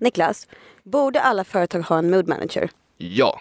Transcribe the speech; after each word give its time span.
Niklas, 0.00 0.48
borde 0.82 1.20
alla 1.20 1.44
företag 1.44 1.80
ha 1.80 1.98
en 1.98 2.10
mood 2.10 2.28
manager? 2.28 2.70
Ja. 2.96 3.40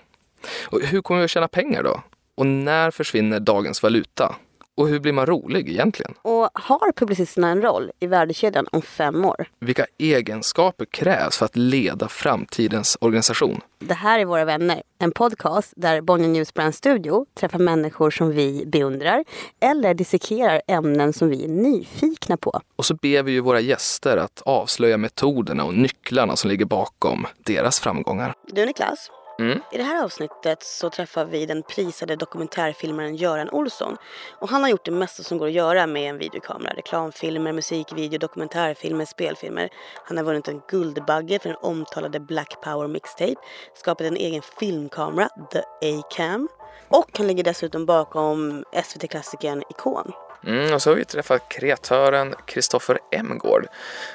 Och 0.65 0.81
hur 0.81 1.01
kommer 1.01 1.19
vi 1.19 1.25
att 1.25 1.31
tjäna 1.31 1.47
pengar 1.47 1.83
då? 1.83 2.01
Och 2.35 2.45
när 2.45 2.91
försvinner 2.91 3.39
dagens 3.39 3.83
valuta? 3.83 4.35
Och 4.77 4.87
hur 4.87 4.99
blir 4.99 5.13
man 5.13 5.25
rolig 5.25 5.69
egentligen? 5.69 6.13
Och 6.21 6.49
har 6.53 6.91
publicisterna 6.91 7.49
en 7.49 7.61
roll 7.61 7.91
i 7.99 8.07
värdekedjan 8.07 8.67
om 8.71 8.81
fem 8.81 9.25
år? 9.25 9.47
Vilka 9.59 9.85
egenskaper 9.97 10.85
krävs 10.85 11.37
för 11.37 11.45
att 11.45 11.55
leda 11.55 12.07
framtidens 12.07 12.97
organisation? 13.01 13.61
Det 13.79 13.93
här 13.93 14.19
är 14.19 14.25
Våra 14.25 14.45
vänner, 14.45 14.83
en 14.99 15.11
podcast 15.11 15.73
där 15.75 16.01
Bonnier 16.01 16.29
News 16.29 16.53
Brand 16.53 16.75
Studio 16.75 17.25
träffar 17.39 17.59
människor 17.59 18.11
som 18.11 18.31
vi 18.31 18.63
beundrar 18.65 19.23
eller 19.59 19.93
dissekerar 19.93 20.61
ämnen 20.67 21.13
som 21.13 21.29
vi 21.29 21.43
är 21.43 21.47
nyfikna 21.49 22.37
på. 22.37 22.61
Och 22.75 22.85
så 22.85 22.95
ber 22.95 23.23
vi 23.23 23.31
ju 23.31 23.39
våra 23.39 23.59
gäster 23.59 24.17
att 24.17 24.41
avslöja 24.45 24.97
metoderna 24.97 25.63
och 25.63 25.73
nycklarna 25.73 26.35
som 26.35 26.49
ligger 26.49 26.65
bakom 26.65 27.27
deras 27.45 27.79
framgångar. 27.79 28.33
Du 28.47 28.65
Niklas, 28.65 29.09
Mm. 29.39 29.59
i 29.71 29.77
det 29.77 29.83
här 29.83 30.03
avsnittet 30.03 30.63
så 30.63 30.89
träffar 30.89 31.25
vi 31.25 31.45
den 31.45 31.63
prisade 31.63 32.15
dokumentärfilmaren 32.15 33.15
Göran 33.15 33.49
Olsson. 33.49 33.97
Och 34.39 34.49
han 34.49 34.61
har 34.61 34.69
gjort 34.69 34.85
det 34.85 34.91
mesta 34.91 35.23
som 35.23 35.37
går 35.37 35.47
att 35.47 35.53
göra 35.53 35.87
med 35.87 36.09
en 36.09 36.17
videokamera. 36.17 36.73
Reklamfilmer, 36.73 37.53
musikvideo, 37.53 38.19
dokumentärfilmer, 38.19 39.05
spelfilmer. 39.05 39.69
Han 40.05 40.17
har 40.17 40.23
vunnit 40.23 40.47
en 40.47 40.61
Guldbagge 40.67 41.39
för 41.39 41.49
den 41.49 41.57
omtalade 41.61 42.19
Black 42.19 42.61
Power 42.61 42.87
Mixtape. 42.87 43.35
Skapat 43.73 44.07
en 44.07 44.17
egen 44.17 44.41
filmkamera, 44.59 45.29
The 45.51 45.59
A-Cam. 45.59 46.47
Och 46.87 47.17
han 47.17 47.27
ligger 47.27 47.43
dessutom 47.43 47.85
bakom 47.85 48.63
SVT-klassikern 48.83 49.63
Ikon. 49.69 50.11
Mm, 50.45 50.73
och 50.73 50.81
så 50.81 50.89
har 50.89 50.95
vi 50.95 51.05
träffat 51.05 51.49
kreatören 51.49 52.35
Kristoffer 52.45 52.99
Emgård. 53.11 53.67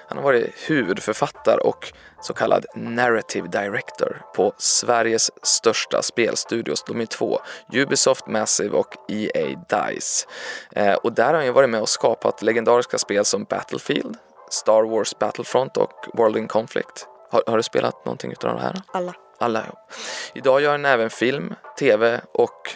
Han 0.09 0.19
har 0.19 0.25
varit 0.25 0.55
huvudförfattare 0.69 1.61
och 1.61 1.93
så 2.23 2.34
kallad 2.34 2.66
narrative 2.75 3.48
director 3.48 4.23
på 4.34 4.53
Sveriges 4.59 5.30
största 5.43 6.03
spelstudios. 6.03 6.84
De 6.84 7.01
är 7.01 7.06
två, 7.06 7.41
Ubisoft 7.73 8.27
Massive 8.27 8.77
och 8.77 8.95
EA 9.08 9.47
Dice. 9.69 10.27
Eh, 10.73 10.95
och 10.95 11.12
där 11.12 11.27
har 11.27 11.34
han 11.34 11.45
ju 11.45 11.53
varit 11.53 11.70
med 11.70 11.81
och 11.81 11.89
skapat 11.89 12.42
legendariska 12.42 12.98
spel 12.98 13.25
som 13.25 13.45
Battlefield, 13.45 14.17
Star 14.51 14.83
Wars 14.83 15.19
Battlefront 15.19 15.77
och 15.77 16.06
World 16.14 16.36
in 16.36 16.48
Conflict. 16.48 17.06
Har, 17.31 17.42
har 17.47 17.56
du 17.56 17.62
spelat 17.62 18.05
någonting 18.05 18.33
utav 18.33 18.55
de 18.55 18.61
här? 18.62 18.83
Alla. 18.86 19.14
Alla, 19.39 19.64
ja. 19.67 19.86
Idag 20.34 20.61
gör 20.61 20.70
han 20.70 20.84
även 20.84 21.11
film, 21.11 21.55
tv 21.78 22.20
och 22.33 22.70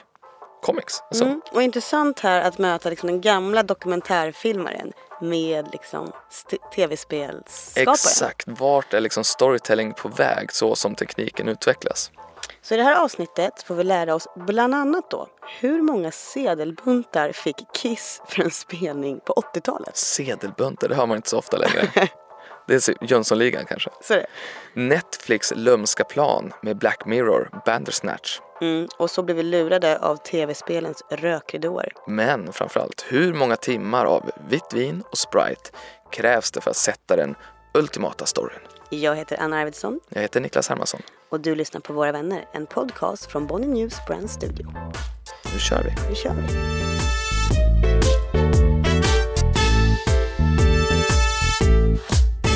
comics. 0.64 1.02
Alltså. 1.10 1.24
Mm. 1.24 1.40
Och 1.52 1.62
intressant 1.62 2.20
här 2.20 2.40
att 2.40 2.58
möta 2.58 2.90
liksom 2.90 3.06
den 3.06 3.20
gamla 3.20 3.62
dokumentärfilmaren 3.62 4.92
med 5.20 5.68
liksom 5.72 6.12
tv-spelsskaparen. 6.74 7.94
Exakt, 7.94 8.48
vart 8.48 8.94
är 8.94 9.00
liksom 9.00 9.24
storytelling 9.24 9.92
på 9.92 10.08
väg 10.08 10.52
så 10.52 10.74
som 10.74 10.94
tekniken 10.94 11.48
utvecklas? 11.48 12.10
Så 12.62 12.74
i 12.74 12.76
det 12.76 12.82
här 12.82 13.04
avsnittet 13.04 13.62
får 13.62 13.74
vi 13.74 13.84
lära 13.84 14.14
oss 14.14 14.28
bland 14.36 14.74
annat 14.74 15.10
då 15.10 15.28
hur 15.60 15.82
många 15.82 16.10
sedelbuntar 16.10 17.32
fick 17.32 17.56
Kiss 17.74 18.22
för 18.28 18.42
en 18.42 18.50
spelning 18.50 19.20
på 19.20 19.32
80-talet? 19.32 19.96
Sedelbuntar, 19.96 20.88
det 20.88 20.94
hör 20.94 21.06
man 21.06 21.16
inte 21.16 21.28
så 21.28 21.38
ofta 21.38 21.56
längre. 21.56 21.88
Det 22.66 22.88
är 22.88 23.04
Jönssonligan 23.10 23.64
kanske. 23.66 23.90
Så 24.00 24.14
det. 24.14 24.26
Netflix 24.74 25.52
lömska 25.56 26.04
plan 26.04 26.52
med 26.62 26.78
Black 26.78 27.06
Mirror, 27.06 27.62
Bandersnatch. 27.66 28.40
Mm, 28.64 28.88
och 28.98 29.10
så 29.10 29.22
blev 29.22 29.36
vi 29.36 29.42
lurade 29.42 29.98
av 29.98 30.16
tv-spelens 30.16 31.02
rökridåer. 31.10 31.92
Men 32.06 32.52
framförallt, 32.52 33.04
hur 33.08 33.34
många 33.34 33.56
timmar 33.56 34.04
av 34.04 34.30
vitt 34.48 34.72
vin 34.74 35.02
och 35.10 35.18
Sprite 35.18 35.70
krävs 36.12 36.50
det 36.50 36.60
för 36.60 36.70
att 36.70 36.76
sätta 36.76 37.16
den 37.16 37.34
ultimata 37.74 38.26
storyn? 38.26 38.58
Jag 38.90 39.16
heter 39.16 39.36
Anna 39.40 39.56
Arvidsson 39.58 40.00
Jag 40.08 40.22
heter 40.22 40.40
Niklas 40.40 40.68
Hermansson. 40.68 41.00
och 41.28 41.40
du 41.40 41.54
lyssnar 41.54 41.80
på 41.80 41.92
Våra 41.92 42.12
vänner, 42.12 42.44
en 42.52 42.66
podcast 42.66 43.26
från 43.26 43.46
Bonnie 43.46 43.66
News 43.66 43.94
Brand 44.06 44.30
Studio. 44.30 44.66
Nu 45.52 45.58
kör 45.60 45.82
vi! 45.82 45.90
Nu 46.08 46.14
kör 46.14 46.30
vi! 46.34 46.54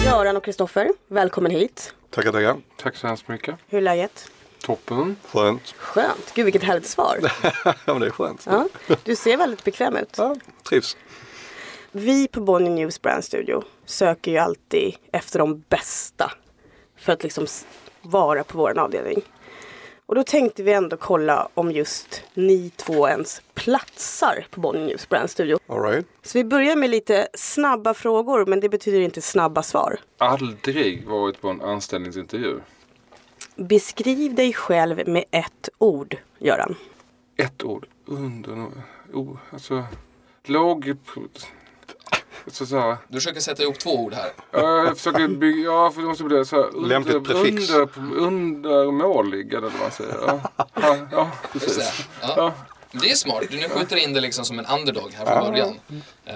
Göran 0.05 0.37
och 0.37 0.45
Kristoffer, 0.45 0.89
välkommen 1.09 1.51
hit. 1.53 1.95
Tackar, 2.11 2.33
tackar. 2.33 2.57
Tack 2.77 2.97
så 2.97 3.07
hemskt 3.07 3.29
mycket. 3.29 3.55
Hur 3.69 3.79
är 3.79 3.83
läget? 3.83 4.31
Toppen. 4.63 5.17
Skönt. 5.25 5.75
Skönt. 5.77 6.33
Gud 6.35 6.45
vilket 6.45 6.63
härligt 6.63 6.87
svar. 6.87 7.19
ja, 7.65 7.75
men 7.87 8.01
det 8.01 8.07
är 8.07 8.11
skönt. 8.11 8.47
Ja, 8.51 8.69
du 9.05 9.17
ser 9.17 9.37
väldigt 9.37 9.65
bekväm 9.65 9.97
ut. 9.97 10.15
Ja, 10.17 10.37
trivs. 10.69 10.97
Vi 11.93 12.29
på 12.29 12.41
Bonnie 12.41 12.71
News 12.71 13.03
Brand 13.03 13.25
Studio 13.25 13.63
söker 13.85 14.31
ju 14.31 14.39
alltid 14.39 14.95
efter 15.13 15.39
de 15.39 15.65
bästa 15.69 16.33
för 16.97 17.13
att 17.13 17.23
liksom 17.23 17.47
vara 18.03 18.45
på 18.45 18.59
vår 18.59 18.79
avdelning. 18.79 19.23
Och 20.07 20.15
då 20.15 20.23
tänkte 20.23 20.63
vi 20.63 20.73
ändå 20.73 20.97
kolla 20.97 21.49
om 21.55 21.73
just 21.73 22.23
ni 22.35 22.71
två 22.77 23.09
ens 23.09 23.43
platsar 23.55 24.47
på 24.51 24.61
Bonnie 24.61 24.87
News 24.87 25.09
Brand 25.09 25.31
Studio. 25.31 25.59
All 25.67 25.83
right. 25.83 26.07
Så 26.23 26.39
vi 26.39 26.45
börjar 26.45 26.77
med 26.77 26.91
lite 26.91 27.29
snabba 27.35 27.95
frågor 27.95 28.47
men 28.47 28.61
det 28.61 28.69
betyder 28.69 29.01
inte 29.01 29.21
snabba 29.21 29.63
svar. 29.63 30.01
Aldrig 30.19 31.07
varit 31.07 31.41
på 31.41 31.49
en 31.49 31.63
anställningsintervju. 31.63 32.61
Beskriv 33.59 34.35
dig 34.35 34.53
själv 34.53 35.09
med 35.09 35.25
ett 35.31 35.69
ord, 35.79 36.17
Göran. 36.39 36.75
Ett 37.37 37.65
ord. 37.65 37.87
Under... 38.07 38.67
Oh, 39.13 39.37
alltså... 39.51 39.85
Låg... 40.45 40.97
Så, 42.47 42.67
så 42.67 42.79
här. 42.79 42.97
Du 43.09 43.15
försöker 43.15 43.41
sätta 43.41 43.63
ihop 43.63 43.79
två 43.79 43.91
ord 43.91 44.15
här. 44.15 44.31
Jag 44.51 44.97
försöker 44.97 45.29
bygga... 45.29 45.63
Ja, 45.63 45.91
för 45.91 46.01
det 46.01 46.07
måste 46.07 46.25
bli 46.25 46.45
så 46.45 46.57
här. 46.57 46.75
Under, 46.75 46.89
Lämpligt 46.89 47.25
prefix. 47.25 47.71
Under, 47.71 47.99
undermålig 48.19 49.53
eller 49.53 49.61
vad 49.71 49.81
man 49.81 49.91
säger. 49.91 50.15
Ja, 50.27 50.41
ja, 50.75 50.97
ja 51.13 51.31
precis. 51.53 52.09
Ja. 52.23 52.55
Det 52.93 53.11
är 53.11 53.15
smart. 53.15 53.45
Du 53.51 53.57
nu 53.57 53.69
skjuter 53.69 53.97
in 53.97 54.13
det 54.13 54.21
liksom 54.21 54.45
som 54.45 54.59
en 54.59 54.67
underdog 54.67 55.13
här 55.13 55.27
från 55.27 55.51
början. 55.51 55.81
Eh, 56.25 56.35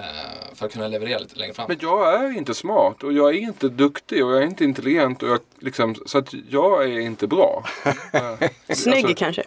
för 0.55 0.65
att 0.65 0.73
kunna 0.73 0.87
leverera 0.87 1.19
lite 1.19 1.35
längre 1.35 1.53
fram. 1.53 1.65
Men 1.67 1.77
jag 1.81 2.13
är 2.23 2.37
inte 2.37 2.53
smart 2.53 3.03
och 3.03 3.13
jag 3.13 3.29
är 3.35 3.39
inte 3.39 3.69
duktig 3.69 4.25
och 4.25 4.31
jag 4.31 4.41
är 4.41 4.45
inte 4.45 4.63
intelligent. 4.63 5.23
Och 5.23 5.29
jag, 5.29 5.39
liksom, 5.59 5.95
så 6.05 6.17
att 6.17 6.33
jag 6.49 6.83
är 6.83 6.99
inte 6.99 7.27
bra. 7.27 7.65
Eh, 8.13 8.75
Snygg 8.75 8.95
alltså- 9.05 9.15
kanske. 9.17 9.43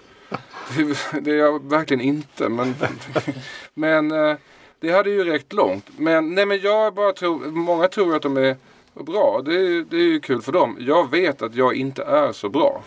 Det- 0.76 1.20
Det 1.20 1.30
är 1.30 1.36
jag 1.36 1.70
verkligen 1.70 2.00
inte. 2.00 2.48
Men, 2.48 2.74
men 3.74 4.12
eh, 4.12 4.36
det 4.80 4.90
hade 4.92 5.10
ju 5.10 5.24
räckt 5.24 5.52
långt. 5.52 5.86
Men, 5.96 6.34
nej, 6.34 6.46
men 6.46 6.60
jag 6.60 6.94
bara 6.94 7.12
tror, 7.12 7.38
många 7.50 7.88
tror 7.88 8.16
att 8.16 8.22
de 8.22 8.36
är 8.36 8.56
bra. 8.94 9.42
Det, 9.44 9.54
är- 9.54 9.84
det 9.90 9.96
är 9.96 10.00
ju 10.00 10.20
kul 10.20 10.42
för 10.42 10.52
dem. 10.52 10.76
Jag 10.80 11.10
vet 11.10 11.42
att 11.42 11.54
jag 11.54 11.74
inte 11.74 12.02
är 12.02 12.32
så 12.32 12.48
bra. 12.48 12.82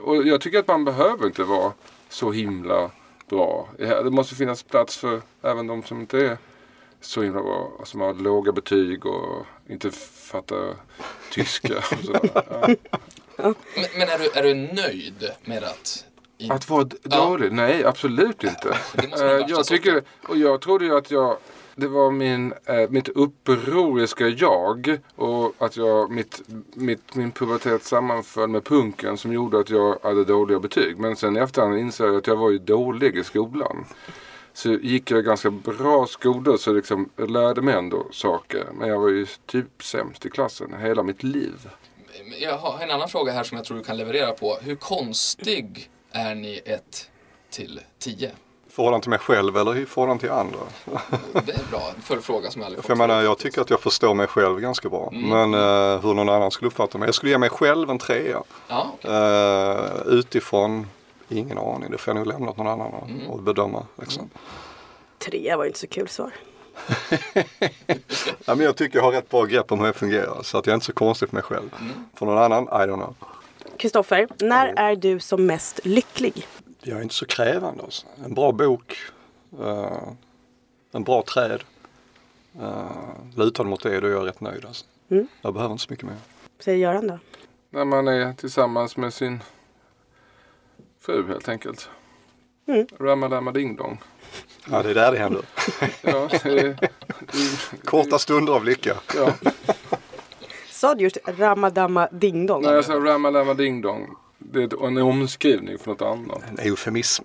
Och 0.00 0.26
jag 0.26 0.40
tycker 0.40 0.58
att 0.58 0.68
man 0.68 0.84
behöver 0.84 1.26
inte 1.26 1.42
vara 1.44 1.72
så 2.08 2.32
himla 2.32 2.90
bra. 3.28 3.68
Det 3.78 4.10
måste 4.10 4.34
finnas 4.34 4.62
plats 4.62 4.96
för 4.96 5.22
även 5.42 5.66
de 5.66 5.82
som 5.82 6.00
inte 6.00 6.18
är 6.26 6.38
så 7.00 7.22
himla 7.22 7.42
bra. 7.42 7.72
Som 7.84 8.00
har 8.00 8.14
låga 8.14 8.52
betyg 8.52 9.06
och 9.06 9.46
inte 9.68 9.90
fattar 10.30 10.74
tyska. 11.30 11.78
Och 11.78 12.04
sådär. 12.04 12.30
Ja. 13.36 13.54
Men, 13.76 13.86
men 13.98 14.08
är, 14.08 14.18
du, 14.18 14.30
är 14.38 14.42
du 14.42 14.54
nöjd 14.54 15.30
med 15.44 15.64
att... 15.64 16.04
i- 16.38 16.50
Att 16.50 16.70
vara 16.70 16.84
d- 16.84 16.96
Ja. 17.02 17.16
dålig? 17.26 17.52
Nej, 17.52 17.84
absolut 17.84 18.44
inte. 18.44 18.78
Det 18.94 19.08
måste 19.08 19.24
vara 19.24 19.40
Eh, 19.40 19.46
jag 19.48 19.64
tycker, 19.66 20.02
och 20.28 20.36
jag 20.36 20.60
trodde 20.60 20.84
ju 20.84 20.96
att 20.96 21.10
jag 21.10 21.36
det 21.76 21.88
var 21.88 22.10
min, 22.10 22.52
eh, 22.64 22.90
mitt 22.90 23.08
upproriska 23.08 24.28
jag 24.28 24.98
och 25.16 25.54
att 25.58 25.76
jag, 25.76 26.10
mitt, 26.10 26.42
mitt, 26.74 27.14
min 27.14 27.30
pubertet 27.32 27.84
sammanföll 27.84 28.48
med 28.48 28.64
punken 28.64 29.16
som 29.16 29.32
gjorde 29.32 29.58
att 29.58 29.70
jag 29.70 29.98
hade 30.02 30.24
dåliga 30.24 30.58
betyg. 30.58 30.98
Men 30.98 31.16
sen 31.16 31.36
i 31.36 31.40
efterhand 31.40 31.78
insåg 31.78 32.08
jag 32.08 32.16
att 32.16 32.26
jag 32.26 32.36
var 32.36 32.50
ju 32.50 32.58
dålig 32.58 33.16
i 33.16 33.24
skolan. 33.24 33.84
Så 34.52 34.72
gick 34.72 35.10
jag 35.10 35.24
ganska 35.24 35.50
bra 35.50 36.06
skolor 36.06 36.56
så 36.56 36.72
liksom, 36.72 37.10
jag 37.16 37.30
lärde 37.30 37.62
mig 37.62 37.74
ändå 37.74 38.06
saker. 38.10 38.66
Men 38.74 38.88
jag 38.88 39.00
var 39.00 39.08
ju 39.08 39.26
typ 39.46 39.82
sämst 39.82 40.26
i 40.26 40.30
klassen 40.30 40.74
hela 40.80 41.02
mitt 41.02 41.22
liv. 41.22 41.68
Jag 42.40 42.58
har 42.58 42.78
en 42.82 42.90
annan 42.90 43.08
fråga 43.08 43.32
här 43.32 43.44
som 43.44 43.56
jag 43.56 43.66
tror 43.66 43.76
du 43.76 43.84
kan 43.84 43.96
leverera 43.96 44.32
på. 44.32 44.58
Hur 44.62 44.76
konstig 44.76 45.90
är 46.12 46.34
ni 46.34 46.60
ett 46.64 47.10
till 47.50 47.80
tio? 47.98 48.30
Förhållande 48.74 49.02
till 49.04 49.10
mig 49.10 49.18
själv 49.18 49.56
eller 49.56 49.76
i 49.76 49.86
förhållande 49.86 50.20
till 50.20 50.30
andra? 50.30 50.58
Det 51.32 51.52
är 51.52 51.58
en 51.58 51.70
bra 51.70 51.92
följdfråga 52.02 52.50
som 52.50 52.60
jag 52.60 52.66
aldrig 52.66 52.84
För 52.84 52.90
jag 52.90 52.98
fått. 52.98 53.08
menar, 53.08 53.22
jag 53.22 53.38
tycker 53.38 53.60
att 53.60 53.70
jag 53.70 53.80
förstår 53.80 54.14
mig 54.14 54.26
själv 54.26 54.60
ganska 54.60 54.88
bra. 54.88 55.10
Mm. 55.12 55.28
Men 55.50 55.54
eh, 55.94 56.00
hur 56.02 56.14
någon 56.14 56.28
annan 56.28 56.50
skulle 56.50 56.66
uppfatta 56.68 56.98
mig. 56.98 57.08
Jag 57.08 57.14
skulle 57.14 57.30
ge 57.32 57.38
mig 57.38 57.50
själv 57.50 57.90
en 57.90 57.98
trea. 57.98 58.42
Ja, 58.68 58.90
okej. 58.94 59.10
Eh, 59.10 60.14
utifrån, 60.18 60.86
ingen 61.28 61.58
aning. 61.58 61.90
Det 61.90 61.98
får 61.98 62.10
jag 62.14 62.16
nog 62.16 62.26
lämna 62.26 62.50
åt 62.50 62.56
någon 62.56 62.66
annan 62.68 62.92
Mm. 63.08 63.26
och 63.30 63.42
bedöma. 63.42 63.86
Liksom. 64.00 64.30
Tre 65.18 65.56
var 65.56 65.64
ju 65.64 65.68
inte 65.68 65.80
så 65.80 65.86
kul 65.86 66.08
svar. 66.08 66.30
Ja, 68.46 68.54
men 68.54 68.60
jag 68.60 68.76
tycker 68.76 68.98
jag 68.98 69.04
har 69.04 69.12
rätt 69.12 69.30
bra 69.30 69.44
grepp 69.44 69.72
om 69.72 69.78
hur 69.78 69.86
jag 69.86 69.96
fungerar. 69.96 70.42
Så 70.42 70.58
att 70.58 70.66
jag 70.66 70.72
är 70.72 70.74
inte 70.74 70.86
så 70.86 70.92
konstig 70.92 71.28
för 71.28 71.36
mig 71.36 71.42
själv. 71.42 71.70
Mm. 71.80 71.92
För 72.14 72.26
någon 72.26 72.38
annan, 72.38 72.64
I 72.64 72.66
don't 72.90 72.94
know. 72.94 73.14
Kristoffer, 73.78 74.28
när 74.40 74.66
är 74.76 74.96
du 74.96 75.20
som 75.20 75.46
mest 75.46 75.80
lycklig? 75.84 76.46
Jag 76.86 76.98
är 76.98 77.02
inte 77.02 77.14
så 77.14 77.26
krävande. 77.26 77.82
Alltså. 77.82 78.06
En 78.24 78.34
bra 78.34 78.52
bok. 78.52 78.96
eh, 79.60 80.08
en 80.92 81.04
bra 81.04 81.22
träd. 81.22 81.62
Uh, 82.60 82.90
lutad 83.36 83.64
mot 83.64 83.82
det, 83.82 84.00
då 84.00 84.06
är 84.06 84.10
jag 84.10 84.26
rätt 84.26 84.40
nöjd. 84.40 84.64
Alltså. 84.64 84.84
Mm. 85.08 85.26
Jag 85.42 85.54
behöver 85.54 85.72
inte 85.72 85.84
så 85.84 85.90
mycket 85.90 86.06
mer. 86.06 86.16
Säger 86.58 86.78
Göran 86.78 87.06
då? 87.06 87.18
när 87.74 87.84
man 87.84 88.08
är 88.08 88.32
tillsammans 88.32 88.96
med 88.96 89.14
sin 89.14 89.40
fru 91.00 91.28
helt 91.28 91.48
enkelt. 91.48 91.88
Mm. 92.66 92.86
Ramadama 93.00 93.52
ding 93.52 93.76
dong. 93.76 94.00
Ja, 94.70 94.82
det 94.82 94.90
är 94.90 94.94
där 94.94 95.12
det 95.12 95.18
händer. 95.18 95.42
Ja, 96.02 96.28
det, 96.42 96.52
det, 96.52 96.88
Korta 97.84 98.18
stunder 98.18 98.52
av 98.52 98.64
lycka. 98.64 98.96
ja. 99.16 99.32
Sa 100.70 100.94
du 100.94 101.02
just 101.04 101.18
Ramadama 101.24 102.08
Ding 102.12 102.46
Dong? 102.46 102.62
När 102.62 102.74
jag 102.74 102.84
sa 102.84 102.94
Ramadama 102.94 103.54
ding 103.54 103.80
dong. 103.80 104.16
Det 104.54 104.62
är 104.62 104.86
en 104.86 104.98
omskrivning 104.98 105.78
för 105.78 105.90
något 105.90 106.02
annat. 106.02 106.42
En 106.48 106.58
eufemism. 106.58 107.24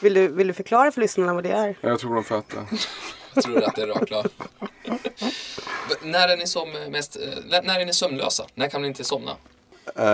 Vill, 0.00 0.14
du, 0.14 0.28
vill 0.28 0.46
du 0.46 0.52
förklara 0.52 0.92
för 0.92 1.00
lyssnarna 1.00 1.34
vad 1.34 1.44
det 1.44 1.50
är? 1.50 1.78
Jag 1.80 2.00
tror 2.00 2.14
de 2.14 2.24
fattar. 2.24 2.64
Jag 3.34 3.44
tror 3.44 3.62
att 3.62 3.76
det 3.76 3.82
är 3.82 3.86
rakt 3.86 4.06
klar. 4.06 4.26
när 6.02 6.28
är 6.28 6.36
ni 6.36 6.46
som 6.46 6.68
mest, 6.90 7.16
eh, 7.16 7.62
när 7.62 7.80
är 7.80 7.86
ni 7.86 7.92
sömnlösa? 7.92 8.46
När 8.54 8.68
kan 8.68 8.82
ni 8.82 8.88
inte 8.88 9.04
somna? 9.04 9.30
Eh, 9.96 10.06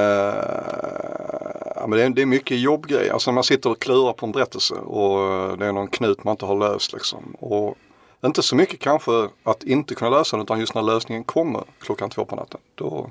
ja, 1.76 1.87
men 1.87 1.91
det, 1.91 2.03
är, 2.03 2.11
det 2.11 2.23
är 2.23 2.26
mycket 2.26 2.59
jobbgrejer. 2.59 3.12
Alltså 3.12 3.31
när 3.31 3.35
man 3.35 3.44
sitter 3.44 3.71
och 3.71 3.79
klurar 3.79 4.12
på 4.12 4.26
en 4.26 4.32
berättelse 4.32 4.75
och 4.75 5.59
det 5.59 5.67
är 5.67 5.73
någon 5.73 5.88
knut 5.88 6.25
man 6.25 6.32
inte 6.32 6.47
har 6.47 6.56
löst 6.56 6.93
liksom. 6.93 7.37
Och 7.38 7.79
inte 8.25 8.43
så 8.43 8.56
mycket 8.56 8.81
kanske 8.81 9.29
att 9.43 9.62
inte 9.62 9.94
kunna 9.94 10.11
lösa 10.11 10.37
den 10.37 10.44
utan 10.44 10.61
just 10.61 10.75
när 10.75 10.82
lösningen 10.82 11.25
kommer 11.25 11.64
klockan 11.79 12.11
två 12.11 12.25
på 12.25 12.37
natten. 12.37 12.61
Då, 12.75 13.11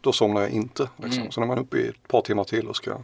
då 0.00 0.12
somnar 0.12 0.40
jag 0.40 0.50
inte. 0.50 0.88
Liksom. 0.96 1.20
Mm. 1.20 1.32
Så 1.32 1.40
när 1.40 1.46
man 1.46 1.58
är 1.58 1.62
uppe 1.62 1.78
i 1.78 1.88
ett 1.88 2.08
par 2.08 2.20
timmar 2.20 2.44
till 2.44 2.68
och 2.68 2.76
ska 2.76 2.96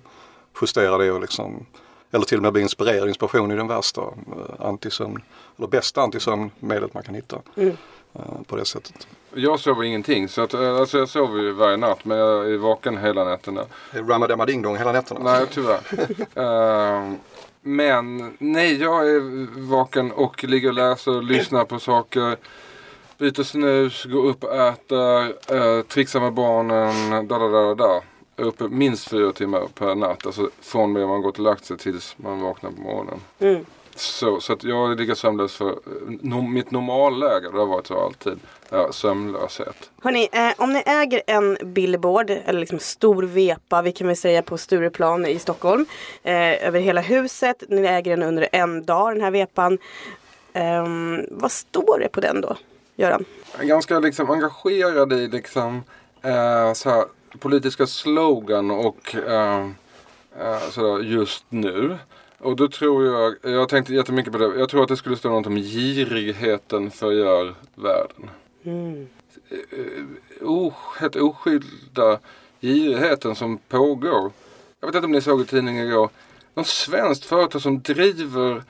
justera 0.61 0.99
det 0.99 1.11
och 1.11 1.21
liksom 1.21 1.67
eller 2.11 2.25
till 2.25 2.37
och 2.37 2.43
med 2.43 2.53
bli 2.53 2.63
inspirerad. 2.63 3.09
Inspiration 3.09 3.51
är 3.51 3.57
den 3.57 3.69
värsta 3.69 4.01
eh, 4.01 4.67
antisömn, 4.67 5.23
eller 5.59 5.69
bästa 5.69 6.03
antisömnmedlet 6.03 6.95
man 6.95 7.03
kan 7.03 7.15
hitta. 7.15 7.37
eh, 8.15 8.21
på 8.47 8.57
det 8.57 8.65
sättet. 8.65 9.07
Jag 9.35 9.61
sover 9.61 9.83
ingenting. 9.85 10.29
Så 10.29 10.43
att, 10.43 10.55
eh, 10.55 10.77
alltså 10.77 10.99
jag 10.99 11.09
sover 11.09 11.43
ju 11.43 11.53
varje 11.53 11.77
natt 11.77 12.05
men 12.05 12.19
jag 12.19 12.53
är 12.53 12.57
vaken 12.57 12.99
hela 12.99 13.25
nätterna. 13.25 13.63
Ramadama 13.91 14.47
ding 14.47 14.63
dong 14.63 14.77
hela 14.77 14.93
nätterna. 14.93 15.21
Nej 15.23 15.47
tyvärr. 15.51 15.81
Ehm, 16.35 17.19
men 17.61 18.37
nej 18.39 18.83
jag 18.83 19.09
är 19.09 19.21
vaken 19.69 20.13
och 20.13 20.45
ligger 20.45 20.69
och 20.69 20.75
läser 20.75 21.17
och 21.17 21.23
lyssnar 21.23 21.65
på 21.65 21.79
saker. 21.79 22.37
Byter 23.19 23.43
snus, 23.43 24.05
går 24.05 24.27
upp 24.27 24.45
och 24.45 24.57
äter, 24.57 25.27
uh, 25.55 25.83
trixar 25.83 26.21
med 26.21 26.33
barnen, 26.33 27.29
da 27.29 27.39
da 27.39 27.49
da 27.49 27.75
da 27.75 28.03
uppe 28.37 28.69
minst 28.69 29.09
fyra 29.09 29.33
timmar 29.33 29.69
per 29.75 29.95
natt. 29.95 30.27
Alltså 30.27 30.51
från 30.61 30.95
det 30.95 31.07
man 31.07 31.23
går 31.23 31.33
till 31.33 31.45
lagt 31.45 31.65
sig 31.65 31.79
tills 31.79 32.15
man 32.19 32.41
vaknar 32.41 32.71
på 32.71 32.81
morgonen. 32.81 33.21
Mm. 33.39 33.65
Så, 33.95 34.41
så 34.41 34.53
att 34.53 34.65
jag 34.65 34.99
ligger 34.99 35.15
sömnlös 35.15 35.55
för 35.55 35.71
eh, 35.71 35.77
no, 36.21 36.43
mitt 36.43 36.71
normalläge, 36.71 37.51
det 37.53 37.59
har 37.59 37.67
varit 37.67 37.87
så 37.87 38.01
alltid, 38.01 38.39
är 38.71 38.93
sömnlöshet. 38.93 39.91
Hörni, 40.03 40.29
eh, 40.33 40.53
om 40.57 40.73
ni 40.73 40.83
äger 40.87 41.23
en 41.27 41.59
billboard 41.63 42.31
eller 42.31 42.61
liksom 42.61 42.79
stor 42.79 43.23
vepa, 43.23 43.83
vi 43.83 43.93
kan 43.93 44.07
väl 44.07 44.17
säga 44.17 44.43
på 44.43 44.59
Stureplan 44.59 45.27
i 45.27 45.39
Stockholm, 45.39 45.87
eh, 46.23 46.67
över 46.67 46.81
hela 46.81 47.01
huset. 47.01 47.63
Ni 47.69 47.87
äger 47.87 48.17
den 48.17 48.23
under 48.23 48.49
en 48.53 48.85
dag, 48.85 49.15
den 49.15 49.23
här 49.23 49.31
vepan. 49.31 49.79
Ehm, 50.53 51.27
vad 51.31 51.53
står 51.53 51.99
det 51.99 52.09
på 52.09 52.21
den 52.21 52.41
då, 52.41 52.57
Göran? 52.97 53.25
Ganska 53.61 53.99
liksom 53.99 54.31
engagerad 54.31 55.13
i 55.13 55.29
liksom 55.29 55.83
eh, 56.23 56.73
så 56.73 56.91
här, 56.91 57.05
politiska 57.39 57.87
slogan 57.87 58.71
och 58.71 59.15
eh, 59.15 59.71
eh, 60.41 60.71
sådär 60.71 61.03
just 61.03 61.45
nu. 61.49 61.99
Och 62.39 62.57
då 62.57 62.69
tror 62.69 63.05
jag, 63.05 63.35
jag 63.53 63.69
tänkte 63.69 63.95
jättemycket 63.95 64.33
på 64.33 64.39
det, 64.39 64.59
jag 64.59 64.69
tror 64.69 64.83
att 64.83 64.89
det 64.89 64.97
skulle 64.97 65.17
stå 65.17 65.29
något 65.29 65.47
om 65.47 65.57
girigheten 65.57 66.91
förgör 66.91 67.55
världen. 67.75 68.31
Mm. 68.65 69.09
O, 70.41 70.73
helt 71.01 71.17
oskylda 71.17 72.19
girigheten 72.61 73.35
som 73.35 73.59
pågår. 73.59 74.33
Jag 74.81 74.87
vet 74.87 74.95
inte 74.95 75.05
om 75.05 75.13
ni 75.13 75.21
såg 75.21 75.41
i 75.41 75.45
tidningen 75.45 75.89
igår. 75.89 76.11
Något 76.55 76.67
svenskt 76.67 77.25
företag 77.25 77.63
som 77.63 77.83
driver 77.83 78.63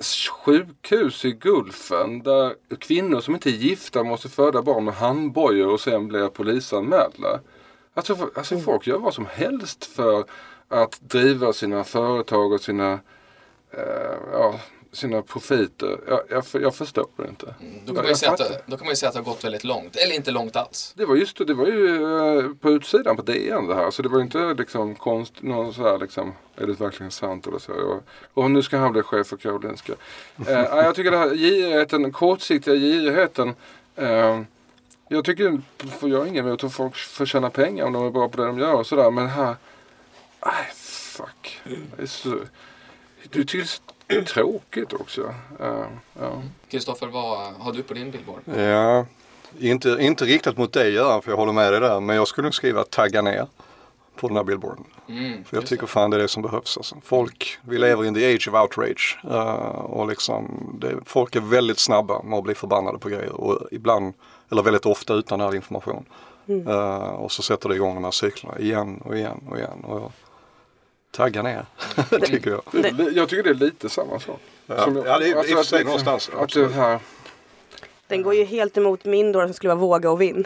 sjukhus 0.00 1.24
i 1.24 1.32
Gulfen 1.32 2.22
där 2.22 2.54
kvinnor 2.78 3.20
som 3.20 3.34
inte 3.34 3.50
är 3.50 3.52
gifta 3.52 4.04
måste 4.04 4.28
föda 4.28 4.62
barn 4.62 4.84
med 4.84 4.94
handbojor 4.94 5.68
och 5.68 5.80
sen 5.80 6.08
blir 6.08 6.28
polisanmälda. 6.28 7.40
Alltså, 7.94 8.30
alltså 8.34 8.58
folk 8.58 8.86
gör 8.86 8.98
vad 8.98 9.14
som 9.14 9.26
helst 9.26 9.84
för 9.84 10.24
att 10.68 11.00
driva 11.00 11.52
sina 11.52 11.84
företag 11.84 12.52
och 12.52 12.60
sina, 12.60 12.92
eh, 13.70 14.16
ja, 14.32 14.60
sina 14.94 15.22
profiter. 15.22 16.00
Jag, 16.08 16.20
jag, 16.30 16.62
jag 16.62 16.74
förstår 16.74 17.06
det 17.16 17.28
inte. 17.28 17.46
Då 17.86 17.94
kan, 17.94 17.94
Jag 17.94 17.94
man 17.96 18.06
ju 18.08 18.14
säga 18.14 18.32
att, 18.32 18.38
fattar. 18.40 18.54
det- 18.54 18.62
då 18.66 18.76
kan 18.76 18.86
man 18.86 18.92
ju 18.92 18.96
säga 18.96 19.08
att 19.08 19.14
det 19.14 19.20
har 19.20 19.24
gått 19.24 19.44
väldigt 19.44 19.64
långt. 19.64 19.96
Eller 19.96 20.14
inte 20.14 20.30
långt 20.30 20.56
alls. 20.56 20.92
Det 20.96 21.04
var 21.04 21.16
just 21.16 21.46
det, 21.46 21.54
var 21.54 21.66
ju 21.66 21.94
eh, 22.38 22.48
på 22.60 22.70
utsidan 22.70 23.16
på 23.16 23.22
DN 23.22 23.66
det 23.66 23.74
här. 23.74 23.90
Så 23.90 24.02
det 24.02 24.08
var 24.08 24.18
ju 24.18 24.24
inte 24.24 24.54
liksom 24.58 24.94
konst, 24.94 25.32
någon 25.42 25.74
så 25.74 25.82
här 25.82 25.98
liksom, 25.98 26.32
är 26.56 26.66
det 26.66 26.72
verkligen 26.80 27.10
sant 27.10 27.46
eller 27.46 27.58
så. 27.58 27.72
Och, 27.72 28.02
och 28.44 28.50
nu 28.50 28.62
ska 28.62 28.76
han 28.78 28.92
bli 28.92 29.02
chef 29.02 29.26
för 29.26 29.36
Karolinska. 29.36 29.92
Eh, 30.38 30.44
ja, 30.52 30.82
jag 30.82 30.94
tycker 30.94 31.10
det 31.10 31.18
här 31.18 31.34
girigheten, 31.34 32.12
kortsiktiga 32.12 32.74
girigheten. 32.74 33.54
Eh, 33.96 34.40
jag 35.08 35.24
tycker, 35.24 35.60
för 35.98 36.08
jag 36.08 36.18
har 36.18 36.26
inget 36.26 36.44
emot 36.44 36.64
att 36.64 36.74
folk 36.74 36.96
får 36.96 37.26
tjäna 37.26 37.50
pengar 37.50 37.84
om 37.84 37.92
de 37.92 38.06
är 38.06 38.10
bra 38.10 38.28
på 38.28 38.36
det 38.36 38.46
de 38.46 38.58
gör 38.58 38.74
och 38.74 38.86
sådär. 38.86 39.10
Men 39.10 39.26
här, 39.26 39.56
nej 40.46 40.64
fuck. 40.74 41.60
Det 41.96 42.02
är 42.02 42.06
så, 42.06 42.28
är 43.22 43.28
till 43.28 43.46
tråkigt 44.22 44.92
också. 44.92 45.34
Eh, 45.60 45.84
ja. 46.20 46.42
Kristoffer, 46.70 47.06
vad 47.06 47.52
har 47.58 47.72
du 47.72 47.82
på 47.82 47.94
din 47.94 48.10
billboard? 48.10 48.40
Ja, 48.58 49.06
inte, 49.58 49.96
inte 50.00 50.24
riktat 50.24 50.56
mot 50.56 50.72
dig 50.72 50.92
Göran, 50.92 51.22
för 51.22 51.30
jag 51.30 51.36
håller 51.36 51.52
med 51.52 51.72
dig 51.72 51.80
där. 51.80 52.00
Men 52.00 52.16
jag 52.16 52.28
skulle 52.28 52.46
nog 52.46 52.54
skriva 52.54 52.84
tagga 52.84 53.22
ner 53.22 53.46
på 54.16 54.28
den 54.28 54.36
här 54.36 54.44
billboarden. 54.44 54.84
Mm, 55.08 55.44
För 55.44 55.56
jag 55.56 55.66
tycker 55.66 55.86
fan 55.86 56.10
det 56.10 56.16
är 56.16 56.20
det 56.20 56.28
som 56.28 56.42
behövs. 56.42 56.76
Alltså. 56.76 56.96
Folk, 57.04 57.58
vi 57.62 57.78
lever 57.78 58.04
in 58.04 58.14
the 58.14 58.34
age 58.34 58.48
of 58.48 58.54
outrage. 58.54 59.18
eh, 59.30 59.68
och 59.78 60.08
liksom, 60.08 60.70
det, 60.80 60.94
folk 61.04 61.36
är 61.36 61.40
väldigt 61.40 61.78
snabba 61.78 62.22
med 62.22 62.38
att 62.38 62.44
bli 62.44 62.54
förbannade 62.54 62.98
på 62.98 63.08
grejer. 63.08 63.32
Och 63.32 63.68
ibland, 63.70 64.14
eller 64.50 64.62
väldigt 64.62 64.86
ofta 64.86 65.14
utan 65.14 65.40
all 65.40 65.54
information. 65.54 66.04
Eh, 66.66 67.08
och 67.08 67.32
så 67.32 67.42
sätter 67.42 67.68
det 67.68 67.74
igång 67.74 67.94
de 67.94 68.04
här 68.04 68.10
cyklerna 68.10 68.58
igen 68.58 69.00
och 69.04 69.16
igen 69.16 69.40
och 69.50 69.56
igen. 69.58 69.84
Och 69.84 69.96
jag, 70.00 70.12
tagga 71.14 71.42
ner, 71.42 71.66
tycker 72.26 72.50
jag. 72.50 72.62
Det 72.72 73.10
Jag 73.14 73.28
tycker 73.28 73.42
det 73.42 73.50
är 73.50 73.54
lite 73.54 73.88
samma 73.88 74.20
sak. 74.20 74.40
Ja, 74.66 74.74
jag- 74.76 75.06
ja 75.06 75.18
det 75.18 75.28
är 75.28 75.30
i 75.30 75.34
och 75.34 75.44
för 75.46 75.60
att 75.60 75.66
sig 75.66 75.78
liksom- 75.78 75.84
någonstans. 76.06 76.30
Att 76.38 76.52
det 76.52 76.68
här, 76.74 76.98
Den 78.06 78.22
går 78.22 78.34
ju 78.34 78.44
helt 78.44 78.76
emot 78.76 79.04
min 79.04 79.32
då 79.32 79.40
som 79.40 79.54
skulle 79.54 79.68
vara 79.74 79.80
våga 79.80 80.10
och 80.10 80.20
vinn. 80.20 80.44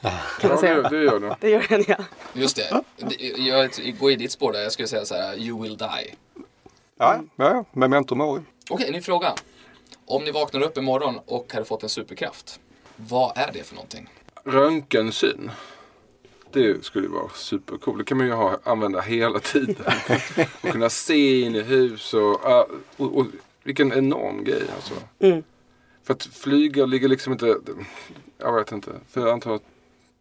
Kan 0.00 0.10
ja, 0.42 0.48
man 0.48 0.58
säga. 0.58 0.82
det, 0.82 0.88
det 0.88 1.04
gör 1.04 1.20
det. 1.20 1.36
Det 1.40 1.50
gör 1.50 1.66
den 1.68 1.84
ja. 1.88 1.96
Just 2.32 2.56
det. 2.56 2.82
Jag 3.38 3.70
går 3.98 4.10
i 4.10 4.16
ditt 4.16 4.32
spår 4.32 4.52
där. 4.52 4.60
Jag 4.62 4.72
skulle 4.72 4.88
säga 4.88 5.04
så 5.04 5.14
här, 5.14 5.38
you 5.38 5.62
will 5.62 5.76
die. 5.76 6.14
Ja, 6.98 7.20
ja, 7.36 7.64
memento 7.72 8.14
mori. 8.14 8.42
Okej, 8.70 8.90
ny 8.92 9.00
fråga. 9.00 9.34
Om 10.06 10.24
ni 10.24 10.30
vaknar 10.30 10.60
upp 10.62 10.78
imorgon 10.78 11.18
och 11.26 11.52
hade 11.52 11.64
fått 11.64 11.82
en 11.82 11.88
superkraft. 11.88 12.60
Vad 12.96 13.38
är 13.38 13.50
det 13.52 13.62
för 13.62 13.74
någonting? 13.74 14.08
Röntgensyn. 14.44 15.50
Det 16.52 16.84
skulle 16.84 17.08
vara 17.08 17.28
supercoolt. 17.34 17.98
Det 17.98 18.04
kan 18.04 18.18
man 18.18 18.26
ju 18.26 18.32
ha, 18.32 18.58
använda 18.64 19.00
hela 19.00 19.38
tiden. 19.38 19.86
och 20.62 20.68
kunna 20.68 20.90
se 20.90 21.40
in 21.40 21.54
i 21.54 21.62
hus 21.62 22.14
och, 22.14 22.44
och, 22.96 23.18
och 23.18 23.26
vilken 23.64 23.92
enorm 23.92 24.44
grej 24.44 24.62
alltså. 24.74 24.94
Mm. 25.18 25.42
För 26.02 26.14
att 26.14 26.24
flyga 26.24 26.86
ligger 26.86 27.08
liksom 27.08 27.32
inte, 27.32 27.56
jag 28.38 28.54
vet 28.54 28.72
inte. 28.72 28.90
För 29.08 29.20
jag 29.20 29.30
antar 29.30 29.54
att 29.54 29.62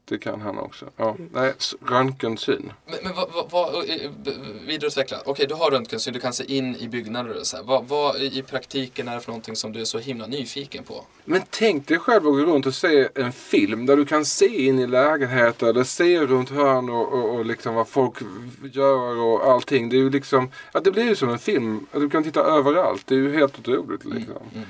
det 0.10 0.18
kan 0.18 0.42
han 0.42 0.58
också. 0.58 0.86
Ja, 0.98 1.16
nej, 1.34 1.54
s- 1.60 1.76
röntgensyn. 1.88 2.72
Men, 2.86 2.96
men 3.04 3.14
vad, 3.16 3.30
vad, 3.34 3.52
vad 3.52 3.76
eh, 3.90 4.12
b- 4.24 4.32
vidareutveckla. 4.68 5.18
Okej, 5.26 5.46
du 5.48 5.54
har 5.56 5.72
röntgensyn, 5.72 6.14
du 6.14 6.20
kan 6.20 6.34
se 6.34 6.56
in 6.56 6.76
i 6.76 6.88
byggnader 6.88 7.40
och 7.40 7.48
så 7.48 7.58
här. 7.58 7.64
Vad, 7.64 7.88
vad 7.88 8.16
i 8.16 8.42
praktiken 8.42 9.08
är 9.08 9.16
det 9.16 9.22
för 9.22 9.32
någonting 9.32 9.56
som 9.56 9.72
du 9.74 9.82
är 9.82 9.86
så 9.86 10.00
himla 10.00 10.28
nyfiken 10.28 10.84
på? 10.84 11.06
Men 11.26 11.42
tänk 11.50 11.88
dig 11.88 12.00
själv 12.00 12.28
att 12.28 12.34
gå 12.34 12.40
runt 12.46 12.66
och 12.66 12.74
se 12.76 13.10
en 13.16 13.32
film 13.32 13.86
där 13.86 13.98
du 13.98 14.06
kan 14.06 14.26
se 14.26 14.66
in 14.66 14.80
i 14.80 14.88
lägenheter, 14.88 15.68
eller 15.68 15.84
se 15.84 16.20
runt 16.20 16.50
hörn 16.50 16.90
och, 16.90 17.14
och, 17.14 17.36
och 17.36 17.46
liksom 17.46 17.76
vad 17.76 17.88
folk 17.88 18.14
gör 18.74 19.18
och 19.18 19.46
allting. 19.52 19.90
Det 19.90 19.96
är 19.96 20.00
ju 20.00 20.10
liksom, 20.10 20.52
ja, 20.74 20.80
det 20.80 20.92
blir 20.92 21.04
ju 21.04 21.16
som 21.16 21.30
en 21.30 21.40
film. 21.40 21.86
Att 21.92 22.00
Du 22.02 22.10
kan 22.10 22.24
titta 22.24 22.40
överallt. 22.42 23.08
Det 23.08 23.16
är 23.16 23.20
ju 23.20 23.34
helt 23.36 23.60
otroligt 23.60 24.06
liksom. 24.06 24.36
Eh, 24.56 24.62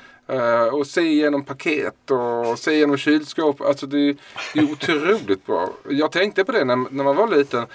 och 0.72 0.88
se 0.88 1.02
igenom 1.02 1.44
paket 1.46 2.12
och 2.12 2.60
se 2.60 2.72
igenom 2.72 2.98
kylskåp. 2.98 3.62
Alltså 3.62 3.88
det, 3.88 3.98
är- 3.98 4.16
det 4.54 4.60
är 4.60 4.72
otroligt 4.72 5.46
bra. 5.46 5.70
Jag 5.90 6.12
tänkte 6.12 6.44
på 6.46 6.52
det 6.52 6.66
när, 6.66 6.76
när 6.76 7.04
man 7.04 7.16
var 7.16 7.28
liten. 7.28 7.66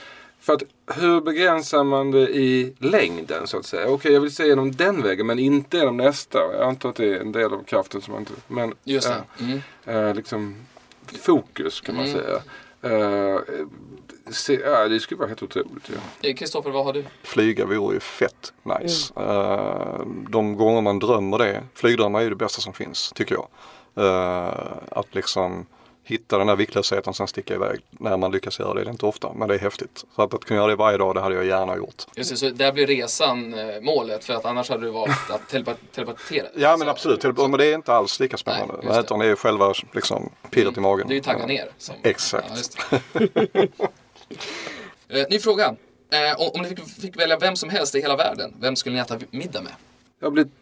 För 0.41 0.53
att 0.53 0.63
hur 0.95 1.21
begränsar 1.21 1.85
man 1.85 2.11
det 2.11 2.29
i 2.37 2.75
längden 2.79 3.47
så 3.47 3.57
att 3.57 3.67
säga? 3.67 3.89
Okej, 3.89 4.13
jag 4.13 4.21
vill 4.21 4.35
se 4.35 4.47
genom 4.47 4.73
den 4.73 5.03
vägen 5.03 5.27
men 5.27 5.39
inte 5.39 5.77
genom 5.77 5.97
nästa. 5.97 6.39
Jag 6.39 6.63
antar 6.69 6.89
att 6.89 6.97
det 6.97 7.05
är 7.15 7.21
en 7.21 7.33
del 7.33 7.53
av 7.53 7.65
kraften 7.65 8.01
som 8.03 8.13
man 8.13 8.21
inte... 8.23 8.33
Men, 8.49 8.75
Just 8.85 9.09
eh, 9.11 9.17
det. 9.39 9.45
Mm. 9.45 10.09
eh, 10.09 10.15
liksom 10.15 10.55
fokus 11.23 11.81
kan 11.81 11.97
man 11.97 12.05
Mm. 12.07 12.17
säga. 12.21 12.41
Eh, 12.83 13.41
se, 14.31 14.53
ja, 14.65 14.89
det 14.89 15.01
skulle 15.01 15.19
vara 15.19 15.29
helt 15.29 15.43
otroligt. 15.43 15.89
Ja. 16.23 16.29
Eh, 16.29 16.35
Kristoffer, 16.35 16.71
vad 16.71 16.85
har 16.85 16.93
du? 16.93 17.05
Flyga 17.23 17.65
vore 17.67 17.95
ju 17.95 18.01
fett 18.01 18.53
nice. 18.63 19.13
Eh, 19.17 20.01
de 20.29 20.57
gånger 20.57 20.81
man 20.81 20.99
drömmer 20.99 21.39
det, 21.39 21.63
flygdrömmar 21.75 22.19
är 22.19 22.23
ju 22.25 22.31
det 22.31 22.37
bästa 22.37 22.61
som 22.61 22.73
finns 22.73 23.13
tycker 23.15 23.35
jag. 23.35 23.47
Eh, 24.07 24.55
att 24.91 25.15
liksom 25.15 25.67
hitta 26.07 26.39
den 26.39 26.49
här 26.49 26.57
viktlösheten 26.57 27.11
och 27.11 27.17
sen 27.17 27.27
sticka 27.27 27.55
iväg. 27.55 27.81
När 27.91 28.17
man 28.17 28.33
lyckas 28.33 28.59
göra 28.59 28.75
det, 28.75 28.81
det 28.85 28.89
är 28.89 28.91
inte 28.93 29.07
ofta, 29.07 29.33
men 29.33 29.49
det 29.49 29.55
är 29.55 29.59
häftigt. 29.59 30.05
Så 30.17 30.23
att, 30.23 30.35
att 30.35 30.45
kunna 30.45 30.61
göra 30.61 30.71
det 30.71 30.77
varje 30.77 30.99
dag, 30.99 31.15
det 31.15 31.21
hade 31.21 31.35
jag 31.35 31.45
gärna 31.45 31.77
gjort. 31.77 32.03
Just 32.17 32.31
det, 32.31 32.37
så 32.37 32.51
där 32.51 32.73
blir 32.73 32.87
resan 32.87 33.55
eh, 33.55 33.81
målet 33.83 34.25
för 34.25 34.35
att 34.35 34.45
annars 34.45 34.71
hade 34.71 34.83
du 34.87 34.91
valt 34.91 35.31
att 35.31 35.41
telepa- 35.53 35.75
telepatera. 35.95 36.47
Ja 36.55 36.77
men 36.77 36.87
Så- 36.87 36.91
absolut, 36.91 37.21
Till- 37.21 37.33
men 37.37 37.51
det 37.53 37.67
är 37.67 37.75
inte 37.75 37.93
alls 37.95 38.21
lika 38.21 38.37
spännande. 38.37 38.75
Nej, 38.83 38.93
det. 38.95 39.01
Utan 39.01 39.19
det 39.19 39.27
är 39.27 39.37
själva 39.37 39.73
liksom, 39.93 40.31
pirret 40.51 40.77
i 40.77 40.81
magen. 40.81 41.09
Det 41.09 41.15
är 41.15 41.17
ju 41.17 41.23
tagga 41.23 41.47
ner. 41.47 41.69
Som, 41.79 41.95
Exakt. 42.03 42.47
Ja, 42.51 42.57
just 42.57 42.79
det. 42.91 43.69
Eh, 45.09 45.27
Ny 45.31 45.39
fråga. 45.39 45.65
Eh, 46.11 46.41
om- 46.41 46.51
om 46.55 46.63
ni 46.63 46.69
fick, 46.69 46.79
fick 46.89 47.19
välja 47.21 47.39
vem 47.39 47.57
som 47.57 47.69
helst 47.71 47.95
i 47.95 48.01
hela 48.01 48.17
världen, 48.17 48.55
vem 48.61 48.77
skulle 48.77 48.95
ni 48.95 49.01
äta 49.01 49.19
middag 49.31 49.63
med? 49.63 49.73
Jag 50.21 50.33
blivit 50.33 50.53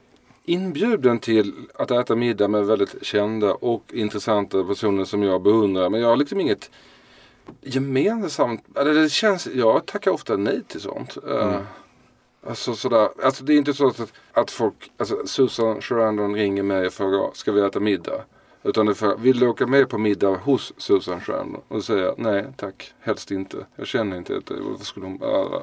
inbjuden 0.45 1.19
till 1.19 1.53
att 1.75 1.91
äta 1.91 2.17
middag 2.17 2.49
med 2.49 2.67
väldigt 2.67 2.95
kända 3.07 3.55
och 3.55 3.85
intressanta 3.93 4.65
personer 4.65 5.05
som 5.05 5.23
jag 5.23 5.43
beundrar. 5.43 5.91
Men 5.91 6.01
jag 6.01 6.09
har 6.09 6.17
liksom 6.17 6.41
inget 6.41 6.71
gemensamt. 7.61 8.65
Eller 8.77 8.95
det 8.95 9.09
känns, 9.11 9.47
jag 9.55 9.87
tackar 9.87 10.11
ofta 10.11 10.37
nej 10.37 10.63
till 10.69 10.81
sånt. 10.81 11.17
Eh, 11.29 11.61
Alltså 12.47 12.75
sådär, 12.75 13.09
alltså 13.25 13.45
det 13.45 13.55
är 13.55 13.57
inte 13.57 13.75
så 13.75 13.87
att, 13.89 14.13
att 14.33 14.51
folk, 14.51 14.75
alltså 14.97 15.27
Susan 15.27 15.83
Sarandon 15.83 16.35
ringer 16.35 16.63
mig 16.63 16.87
och 16.87 16.93
frågar 16.93 17.31
ska 17.35 17.53
vi 17.53 17.61
äta 17.61 17.81
middag? 17.81 18.25
Utan 18.65 18.87
det 18.87 18.93
är 18.93 18.95
för, 18.95 19.17
vill 19.17 19.39
du 19.39 19.49
åka 19.49 19.67
med 19.67 19.89
på 19.89 19.99
middag 19.99 20.37
hos 20.37 20.73
Susan 20.77 21.21
Sarandon? 21.21 21.63
Och 21.69 21.83
jag 21.89 22.19
nej 22.19 22.47
tack, 22.57 22.95
helst 23.01 23.31
inte. 23.31 23.67
Jag 23.77 23.87
känner 23.87 24.17
inte 24.17 24.37
att 24.37 24.51
varför 24.51 24.85
skulle 24.85 25.07
hon, 25.07 25.23
äh, 25.23 25.61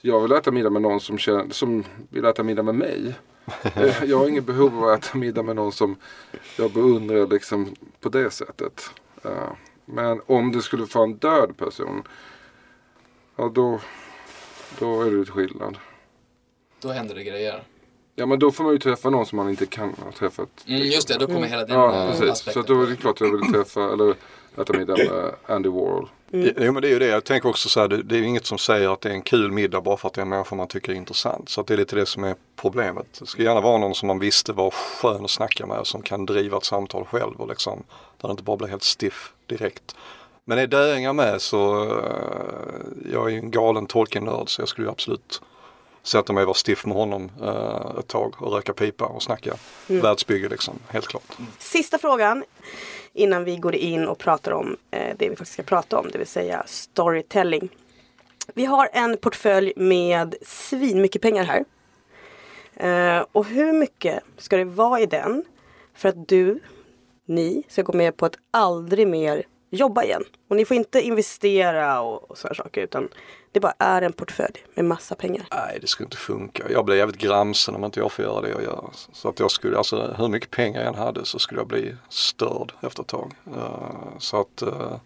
Jag 0.00 0.20
vill 0.20 0.32
äta 0.32 0.50
middag 0.50 0.70
med 0.70 0.82
någon 0.82 1.00
som, 1.00 1.18
känner, 1.18 1.50
som 1.50 1.84
vill 2.08 2.24
äta 2.24 2.42
middag 2.42 2.62
med 2.62 2.74
mig. 2.74 3.14
Eh, 3.74 4.04
jag 4.04 4.18
har 4.18 4.28
inget 4.28 4.44
behov 4.44 4.78
av 4.78 4.88
att 4.88 5.04
äta 5.04 5.18
middag 5.18 5.42
med 5.42 5.56
någon 5.56 5.72
som 5.72 5.96
jag 6.58 6.72
beundrar 6.72 7.26
liksom 7.26 7.74
på 8.00 8.08
det 8.08 8.30
sättet. 8.30 8.90
Eh, 9.24 9.52
men 9.84 10.20
om 10.26 10.52
det 10.52 10.62
skulle 10.62 10.84
vara 10.84 11.04
en 11.04 11.16
död 11.16 11.56
person, 11.56 12.02
ja 13.36 13.52
då, 13.54 13.80
då 14.78 15.02
är 15.02 15.10
det 15.10 15.24
skillnad. 15.26 15.78
Då 16.80 16.88
händer 16.88 17.14
det 17.14 17.24
grejer. 17.24 17.64
Ja 18.14 18.26
men 18.26 18.38
då 18.38 18.52
får 18.52 18.64
man 18.64 18.72
ju 18.72 18.78
träffa 18.78 19.10
någon 19.10 19.26
som 19.26 19.36
man 19.36 19.50
inte 19.50 19.66
kan 19.66 19.94
ha 20.04 20.12
träffat. 20.12 20.48
Mm, 20.66 20.82
just 20.82 21.08
det, 21.08 21.18
då 21.18 21.26
kommer 21.26 21.46
hela 21.46 21.64
den 21.64 21.78
Ja 21.78 22.08
precis. 22.10 22.30
aspekten. 22.30 22.62
Så 22.66 22.74
då 22.74 22.82
är 22.82 22.86
det 22.86 22.96
klart 22.96 23.20
att 23.20 23.20
jag 23.20 23.38
vill 23.38 23.52
träffa 23.52 23.92
eller 23.92 24.14
äta 24.60 24.78
middag 24.78 24.96
med 24.96 25.34
Andy 25.46 25.68
Warhol. 25.68 26.08
Jo 26.34 26.72
men 26.72 26.82
det 26.82 26.88
är 26.88 26.92
ju 26.92 26.98
det. 26.98 27.06
Jag 27.06 27.24
tänker 27.24 27.48
också 27.48 27.68
så 27.68 27.80
här, 27.80 27.88
det, 27.88 28.02
det 28.02 28.16
är 28.16 28.22
inget 28.22 28.46
som 28.46 28.58
säger 28.58 28.92
att 28.92 29.00
det 29.00 29.08
är 29.08 29.12
en 29.12 29.22
kul 29.22 29.52
middag 29.52 29.80
bara 29.80 29.96
för 29.96 30.08
att 30.08 30.14
det 30.14 30.20
är 30.20 30.22
en 30.22 30.28
människa 30.28 30.56
man 30.56 30.68
tycker 30.68 30.92
är 30.92 30.96
intressant. 30.96 31.48
Så 31.48 31.60
att 31.60 31.66
det 31.66 31.74
är 31.74 31.78
lite 31.78 31.96
det 31.96 32.06
som 32.06 32.24
är 32.24 32.34
problemet. 32.56 33.06
Det 33.20 33.26
ska 33.26 33.42
gärna 33.42 33.60
vara 33.60 33.78
någon 33.78 33.94
som 33.94 34.06
man 34.06 34.18
visste 34.18 34.52
var 34.52 34.70
skön 34.70 35.24
att 35.24 35.30
snacka 35.30 35.66
med 35.66 35.86
som 35.86 36.02
kan 36.02 36.26
driva 36.26 36.56
ett 36.56 36.64
samtal 36.64 37.04
själv 37.04 37.34
och 37.36 37.48
liksom 37.48 37.82
där 38.20 38.28
det 38.28 38.30
inte 38.30 38.42
bara 38.42 38.56
blir 38.56 38.68
helt 38.68 38.82
stiff 38.82 39.32
direkt. 39.46 39.96
Men 40.44 40.58
är 40.58 40.66
döingar 40.66 41.12
med 41.12 41.42
så, 41.42 41.84
eh, 41.84 43.12
jag 43.12 43.26
är 43.26 43.30
ju 43.30 43.38
en 43.38 43.50
galen 43.50 43.86
Tolkien-nörd 43.86 44.48
så 44.48 44.62
jag 44.62 44.68
skulle 44.68 44.86
ju 44.86 44.90
absolut 44.90 45.40
sätta 46.02 46.32
mig 46.32 46.42
och 46.42 46.46
vara 46.46 46.54
stiff 46.54 46.86
med 46.86 46.96
honom 46.96 47.30
eh, 47.42 47.98
ett 47.98 48.08
tag 48.08 48.34
och 48.38 48.52
röka 48.52 48.72
pipa 48.72 49.04
och 49.04 49.22
snacka 49.22 49.54
världsbygge 49.86 50.48
liksom, 50.48 50.78
helt 50.88 51.06
klart. 51.06 51.36
Sista 51.58 51.98
frågan 51.98 52.44
innan 53.12 53.44
vi 53.44 53.56
går 53.56 53.74
in 53.74 54.08
och 54.08 54.18
pratar 54.18 54.52
om 54.52 54.76
eh, 54.90 55.16
det 55.18 55.28
vi 55.28 55.36
faktiskt 55.36 55.52
ska 55.52 55.62
prata 55.62 55.98
om, 55.98 56.08
det 56.12 56.18
vill 56.18 56.26
säga 56.26 56.62
storytelling. 56.66 57.68
Vi 58.54 58.64
har 58.64 58.88
en 58.92 59.16
portfölj 59.16 59.72
med 59.76 60.34
svin 60.42 61.02
mycket 61.02 61.22
pengar 61.22 61.44
här. 61.44 61.64
Eh, 62.76 63.24
och 63.32 63.46
hur 63.46 63.72
mycket 63.72 64.22
ska 64.38 64.56
det 64.56 64.64
vara 64.64 65.00
i 65.00 65.06
den 65.06 65.44
för 65.94 66.08
att 66.08 66.28
du, 66.28 66.60
ni, 67.26 67.62
ska 67.68 67.82
gå 67.82 67.92
med 67.92 68.16
på 68.16 68.26
att 68.26 68.36
aldrig 68.50 69.08
mer 69.08 69.42
jobba 69.70 70.04
igen? 70.04 70.24
Och 70.48 70.56
ni 70.56 70.64
får 70.64 70.76
inte 70.76 71.00
investera 71.00 72.00
och, 72.00 72.30
och 72.30 72.38
sådana 72.38 72.54
saker 72.54 72.80
utan 72.80 73.08
det 73.52 73.60
bara 73.60 73.74
är 73.78 74.02
en 74.02 74.12
portfölj 74.12 74.64
med 74.74 74.84
massa 74.84 75.14
pengar. 75.14 75.46
Nej 75.50 75.78
det 75.80 75.86
skulle 75.86 76.06
inte 76.06 76.16
funka. 76.16 76.64
Jag 76.70 76.84
blir 76.84 76.96
jävligt 76.96 77.18
gramsen 77.18 77.74
om 77.74 77.84
inte 77.84 78.00
jag 78.00 78.12
får 78.12 78.24
göra 78.24 78.40
det 78.40 78.48
jag 78.48 78.62
gör. 78.62 78.90
Så 79.12 79.28
att 79.28 79.40
jag 79.40 79.50
skulle, 79.50 79.78
alltså 79.78 80.14
hur 80.18 80.28
mycket 80.28 80.50
pengar 80.50 80.80
jag 80.80 80.88
än 80.88 80.94
hade 80.94 81.24
så 81.24 81.38
skulle 81.38 81.60
jag 81.60 81.68
bli 81.68 81.94
störd 82.08 82.72
efter 82.80 83.02
ett 83.02 83.08
tag. 83.08 83.32
Eh, 83.56 84.18
så 84.18 84.40
att 84.40 84.62
eh, 84.62 84.96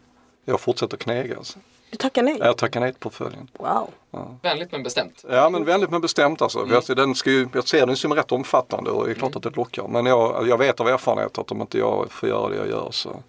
jag 0.45 0.61
fortsätter 0.61 0.97
knega. 0.97 1.37
Alltså. 1.37 1.59
Du 1.91 1.97
tackar 1.97 2.23
nej? 2.23 2.37
Jag 2.41 2.57
tackar 2.57 2.81
nej 2.81 2.93
till 2.93 3.01
portföljen. 3.01 3.51
Wow. 3.59 3.91
Vänligt 4.43 4.73
men 4.73 4.83
bestämt. 4.83 5.25
Ja 5.29 5.51
men 5.51 5.65
vänligt 5.65 5.91
men 5.91 6.01
bestämt 6.01 6.43
alltså. 6.43 6.67
Jag, 6.89 6.97
den 6.97 7.15
ska 7.15 7.31
ju, 7.31 7.49
jag 7.53 7.69
ser 7.69 7.87
den 7.87 7.97
som 7.97 8.15
rätt 8.15 8.33
omfattande 8.33 8.91
och 8.91 9.07
det 9.07 9.13
är 9.13 9.15
klart 9.15 9.37
att 9.37 9.43
det 9.43 9.57
lockar. 9.57 9.89
Men 9.89 10.07
jag, 10.07 10.49
jag 10.49 10.59
vet 10.59 10.81
av 10.81 10.89
erfarenhet 10.89 11.39
att 11.39 11.51
om 11.51 11.61
inte 11.61 11.79
jag 11.79 12.13
får 12.13 12.29
göra 12.29 12.49
det 12.49 12.57
jag 12.57 12.69
gör 12.69 12.89
så, 12.91 13.23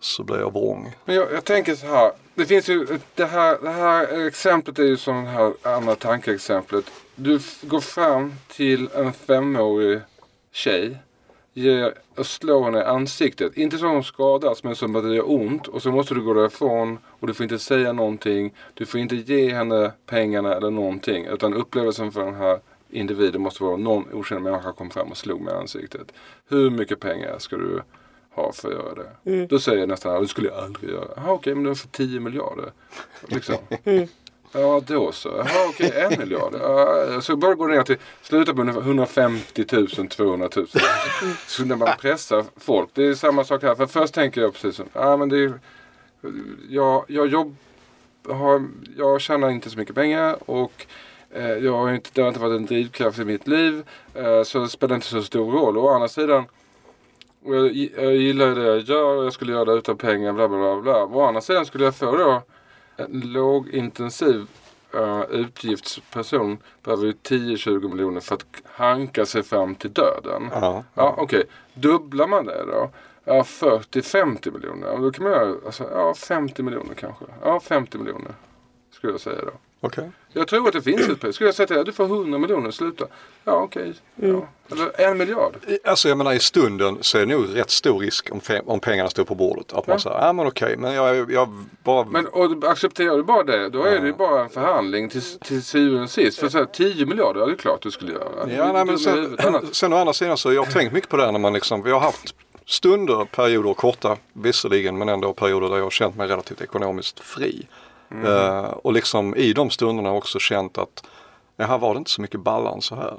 så 0.00 0.22
blir 0.22 0.38
jag 0.38 0.52
vrång. 0.52 0.94
Men 1.04 1.14
jag, 1.16 1.32
jag 1.32 1.44
tänker 1.44 1.74
så 1.74 1.86
här. 1.86 2.12
Det 2.34 2.46
finns 2.46 2.68
ju 2.68 2.86
det 3.14 3.24
här, 3.24 3.58
det 3.62 3.70
här 3.70 4.26
exemplet 4.26 4.78
är 4.78 4.84
ju 4.84 4.96
som 4.96 5.24
det 5.24 5.30
här 5.30 5.52
andra 5.62 5.94
tankeexemplet. 5.94 6.84
Du 7.14 7.40
går 7.62 7.80
fram 7.80 8.34
till 8.48 8.88
en 8.94 9.12
femårig 9.12 10.00
tjej. 10.52 10.96
Ger, 11.52 11.94
och 12.16 12.26
slår 12.26 12.64
henne 12.64 12.78
i 12.78 12.82
ansiktet. 12.82 13.56
Inte 13.56 13.78
så 13.78 13.86
hon 13.86 14.04
skadas 14.04 14.64
men 14.64 14.76
som 14.76 14.96
att 14.96 15.02
det 15.02 15.14
gör 15.14 15.30
ont. 15.30 15.66
Och 15.66 15.82
så 15.82 15.92
måste 15.92 16.14
du 16.14 16.22
gå 16.22 16.34
därifrån. 16.34 16.98
Och 17.06 17.26
du 17.26 17.34
får 17.34 17.44
inte 17.44 17.58
säga 17.58 17.92
någonting. 17.92 18.54
Du 18.74 18.86
får 18.86 19.00
inte 19.00 19.16
ge 19.16 19.54
henne 19.54 19.92
pengarna 20.06 20.54
eller 20.54 20.70
någonting. 20.70 21.24
Utan 21.24 21.54
upplevelsen 21.54 22.12
för 22.12 22.24
den 22.24 22.34
här 22.34 22.60
individen 22.90 23.40
måste 23.40 23.64
vara 23.64 23.76
någon 23.76 24.12
okänd 24.12 24.42
människa 24.44 24.72
kom 24.72 24.90
fram 24.90 25.10
och 25.10 25.16
slog 25.16 25.40
mig 25.40 25.54
i 25.54 25.56
ansiktet. 25.56 26.12
Hur 26.48 26.70
mycket 26.70 27.00
pengar 27.00 27.38
ska 27.38 27.56
du 27.56 27.82
ha 28.40 28.52
för 28.52 28.68
att 28.68 28.74
göra 28.74 28.94
det? 28.94 29.46
Då 29.46 29.58
säger 29.58 29.78
jag 29.78 29.88
nästan 29.88 30.16
att 30.16 30.22
det 30.22 30.28
skulle 30.28 30.48
jag 30.48 30.58
aldrig 30.58 30.90
göra. 30.90 31.08
Jaha 31.16 31.32
okej 31.32 31.54
men 31.54 31.64
du 31.64 31.74
får 31.74 31.88
10 31.88 32.20
miljarder. 32.20 32.72
Liksom. 33.26 33.56
Ja 34.52 34.82
då 34.86 35.12
så. 35.12 35.28
Jaha 35.28 35.68
okej 35.68 35.92
en 35.96 36.18
miljard. 36.18 36.54
Ja, 36.60 37.20
så 37.20 37.36
bara 37.36 37.54
gå 37.54 37.66
ner 37.66 37.82
till 37.82 37.96
sluta 38.22 38.54
på 38.54 38.60
ungefär 38.60 38.80
150 38.80 39.64
000, 39.72 40.08
200 40.08 40.48
000. 40.56 40.66
Så 41.46 41.64
när 41.64 41.76
man 41.76 41.88
pressar 42.00 42.44
folk. 42.56 42.90
Det 42.94 43.06
är 43.06 43.14
samma 43.14 43.44
sak 43.44 43.62
här. 43.62 43.74
För 43.74 43.86
först 43.86 44.14
tänker 44.14 44.40
jag 44.40 44.52
precis 44.52 44.76
som, 44.76 44.86
ja 44.92 45.16
men 45.16 45.28
det 45.28 45.38
är, 45.44 45.52
jag, 46.68 47.04
jag 47.08 47.26
jobb, 47.26 47.56
har, 48.28 48.68
jag 48.96 49.20
tjänar 49.20 49.50
inte 49.50 49.70
så 49.70 49.78
mycket 49.78 49.94
pengar 49.94 50.50
och 50.50 50.86
eh, 51.34 51.50
jag 51.50 51.72
har 51.72 51.92
inte, 51.92 52.10
det 52.12 52.20
har 52.20 52.28
inte 52.28 52.40
varit 52.40 52.60
en 52.60 52.66
drivkraft 52.66 53.18
i 53.18 53.24
mitt 53.24 53.46
liv. 53.46 53.82
Eh, 54.14 54.42
så 54.42 54.58
det 54.58 54.68
spelar 54.68 54.94
inte 54.94 55.06
så 55.06 55.22
stor 55.22 55.52
roll. 55.52 55.78
Å 55.78 55.88
andra 55.88 56.08
sidan 56.08 56.44
och 57.44 57.56
jag, 57.56 57.76
jag 57.96 58.16
gillar 58.16 58.54
det 58.54 58.66
jag 58.66 58.80
gör 58.80 59.16
och 59.16 59.24
jag 59.24 59.32
skulle 59.32 59.52
göra 59.52 59.64
det 59.64 59.72
utan 59.72 59.96
pengar. 59.96 60.32
Bla, 60.32 60.48
bla, 60.48 60.58
bla, 60.58 60.80
bla. 60.82 61.04
Å 61.04 61.26
andra 61.26 61.40
sidan 61.40 61.66
skulle 61.66 61.84
jag 61.84 61.94
få 61.94 62.16
då 62.16 62.42
en 62.96 63.20
lågintensiv 63.20 64.46
uh, 64.94 65.22
utgiftsperson 65.30 66.58
behöver 66.82 67.06
ju 67.06 67.12
10-20 67.12 67.90
miljoner 67.90 68.20
för 68.20 68.34
att 68.34 68.46
hanka 68.64 69.26
sig 69.26 69.42
fram 69.42 69.74
till 69.74 69.92
döden. 69.92 70.50
Ja. 70.52 70.84
Ja, 70.94 71.14
okej. 71.18 71.44
Dubblar 71.74 72.26
man 72.26 72.46
det 72.46 72.64
då? 72.66 72.90
Ja, 73.24 73.42
40-50 73.42 74.52
miljoner. 74.52 74.98
Då 74.98 75.10
kan 75.10 75.24
man 75.24 75.32
göra, 75.32 75.54
alltså, 75.66 75.90
ja 75.94 76.14
50 76.14 76.62
miljoner 76.62 76.94
kanske. 76.94 77.24
Ja, 77.42 77.60
50 77.60 77.98
miljoner. 77.98 78.32
Skulle 78.90 79.12
jag 79.12 79.20
säga 79.20 79.44
då. 79.44 79.52
Okej. 79.80 80.10
Jag 80.32 80.48
tror 80.48 80.66
att 80.68 80.72
det 80.72 80.82
finns 80.82 81.08
ett 81.08 81.20
pris. 81.20 81.34
Skulle 81.34 81.48
jag 81.48 81.54
säga 81.54 81.66
till 81.66 81.76
dig, 81.76 81.84
du 81.84 81.92
får 81.92 82.04
100 82.04 82.38
miljoner, 82.38 82.70
sluta. 82.70 83.04
Ja, 83.44 83.52
okej. 83.52 83.94
Ja. 84.16 84.48
Eller 84.72 85.00
en 85.00 85.18
miljard. 85.18 85.54
Alltså 85.84 86.08
jag 86.08 86.18
menar 86.18 86.32
i 86.32 86.38
stunden 86.38 86.98
så 87.00 87.18
är 87.18 87.26
det 87.26 87.34
nog 87.34 87.56
rätt 87.56 87.70
stor 87.70 87.98
risk 88.00 88.28
om, 88.32 88.40
om 88.66 88.80
pengarna 88.80 89.10
står 89.10 89.24
på 89.24 89.34
bordet. 89.34 89.72
Att 89.72 89.86
man 89.86 89.94
Ja. 89.94 90.00
säger, 90.00 90.16
ja 90.16 90.32
men 90.32 90.46
okej 90.46 90.76
men 90.76 90.92
jag, 90.94 91.32
jag 91.32 91.64
bara 91.84 92.04
Men 92.04 92.26
och 92.26 92.64
accepterar 92.70 93.16
du 93.16 93.22
bara 93.22 93.42
det, 93.42 93.68
då 93.68 93.82
är 93.84 94.00
det 94.00 94.06
ju 94.06 94.12
bara 94.12 94.42
en 94.42 94.48
förhandling 94.50 95.08
till, 95.08 95.22
till 95.22 95.62
syvende 95.62 96.02
och 96.02 96.10
sist. 96.10 96.38
För 96.38 96.48
så 96.48 96.58
här, 96.58 96.64
10 96.64 97.06
miljarder, 97.06 97.40
ja 97.40 97.46
det 97.46 97.52
är 97.52 97.56
klart 97.56 97.82
du 97.82 97.90
skulle 97.90 98.12
göra. 98.12 98.50
Ja, 98.56 98.72
nej, 98.72 98.84
men 98.84 98.98
sen, 98.98 99.36
sen 99.72 99.92
å 99.92 99.96
andra 99.96 100.12
sidan 100.12 100.36
så 100.36 100.52
jag 100.52 100.64
har 100.64 100.72
tänkt 100.72 100.92
mycket 100.92 101.10
på 101.10 101.16
det 101.16 101.24
här 101.24 101.32
när 101.32 101.38
man 101.38 101.52
liksom, 101.52 101.82
vi 101.82 101.90
har 101.90 102.00
haft 102.00 102.34
stunder, 102.66 103.24
perioder, 103.24 103.74
korta 103.74 104.16
visserligen, 104.32 104.98
men 104.98 105.08
ändå 105.08 105.32
perioder 105.32 105.68
där 105.68 105.76
jag 105.76 105.82
har 105.82 105.90
känt 105.90 106.16
mig 106.16 106.28
relativt 106.28 106.60
ekonomiskt 106.60 107.20
fri. 107.20 107.66
Eh, 108.24 108.64
och 108.64 108.92
liksom 108.92 109.36
i 109.36 109.52
de 109.52 109.70
stunderna 109.70 110.12
också 110.12 110.38
känt 110.38 110.78
att 110.78 111.04
ja, 111.56 111.66
här 111.66 111.78
var 111.78 111.94
det 111.94 111.98
inte 111.98 112.10
så 112.10 112.22
mycket 112.22 112.40
balans 112.40 112.84
så 112.84 112.94
här. 112.94 113.16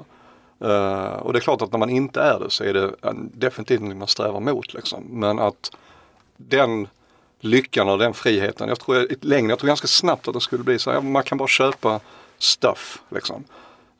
Eh, 0.60 1.16
och 1.16 1.32
det 1.32 1.38
är 1.38 1.40
klart 1.40 1.62
att 1.62 1.72
när 1.72 1.78
man 1.78 1.90
inte 1.90 2.20
är 2.20 2.38
det 2.38 2.50
så 2.50 2.64
är 2.64 2.74
det 2.74 2.94
definitivt 3.32 3.80
något 3.80 3.96
man 3.96 4.08
strävar 4.08 4.40
mot 4.40 4.74
liksom. 4.74 5.04
Men 5.10 5.38
att 5.38 5.70
den 6.36 6.88
lyckan 7.40 7.88
och 7.88 7.98
den 7.98 8.14
friheten, 8.14 8.68
jag 8.68 8.80
tror 8.80 8.96
i 8.96 9.16
längden, 9.20 9.50
jag 9.50 9.58
tror 9.58 9.68
ganska 9.68 9.86
snabbt 9.86 10.28
att 10.28 10.34
det 10.34 10.40
skulle 10.40 10.64
bli 10.64 10.78
så 10.78 10.90
här, 10.90 11.00
man 11.00 11.22
kan 11.22 11.38
bara 11.38 11.48
köpa 11.48 12.00
stuff 12.38 13.02
liksom. 13.08 13.44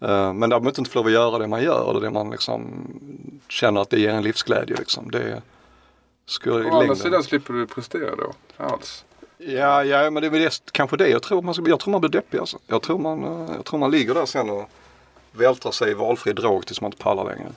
Eh, 0.01 0.33
Men 0.33 0.51
däremot 0.51 0.79
inte 0.79 0.91
få 0.91 0.99
lov 0.99 1.07
att 1.07 1.13
göra 1.13 1.39
det 1.39 1.47
man 1.47 1.63
gör, 1.63 1.91
eller 1.91 2.01
det 2.01 2.11
man 2.11 2.31
liksom 2.31 2.87
känner 3.49 3.81
att 3.81 3.91
det 3.91 4.01
ger 4.01 4.11
en 4.11 4.23
livsglädje 4.23 4.77
liksom. 4.77 5.11
Det 5.11 5.43
skulle 6.27 6.71
Å 6.71 6.81
andra 6.81 6.97
sidan 6.97 7.23
slipper 7.23 7.55
du 7.55 7.67
prestera 7.67 8.17
då. 8.17 8.33
Alls. 8.57 9.05
Ja, 9.47 9.85
ja, 9.85 10.11
men 10.11 10.21
det 10.21 10.27
är 10.27 10.31
väl 10.31 10.49
kanske 10.73 10.97
det 10.97 11.09
jag 11.09 11.23
tror 11.23 11.43
man, 11.43 11.55
ska, 11.55 11.65
jag 11.69 11.81
tror 11.81 11.93
man 11.93 12.01
blir 12.01 12.11
deppig 12.11 12.39
alltså. 12.39 12.59
Jag 12.67 12.83
tror 12.83 12.99
man, 12.99 13.25
eh, 13.25 13.55
jag 13.57 13.65
tror 13.65 13.79
man 13.79 13.91
ligger 13.91 14.15
där 14.15 14.27
sen 14.27 14.51
och 14.51 14.69
vältrar 15.33 15.73
sig 15.73 15.91
i 15.91 15.95
valfri 15.95 16.33
drog 16.33 16.67
tills 16.67 16.81
man 16.81 16.89
inte 16.89 17.03
pallar 17.03 17.25
längre. 17.25 17.49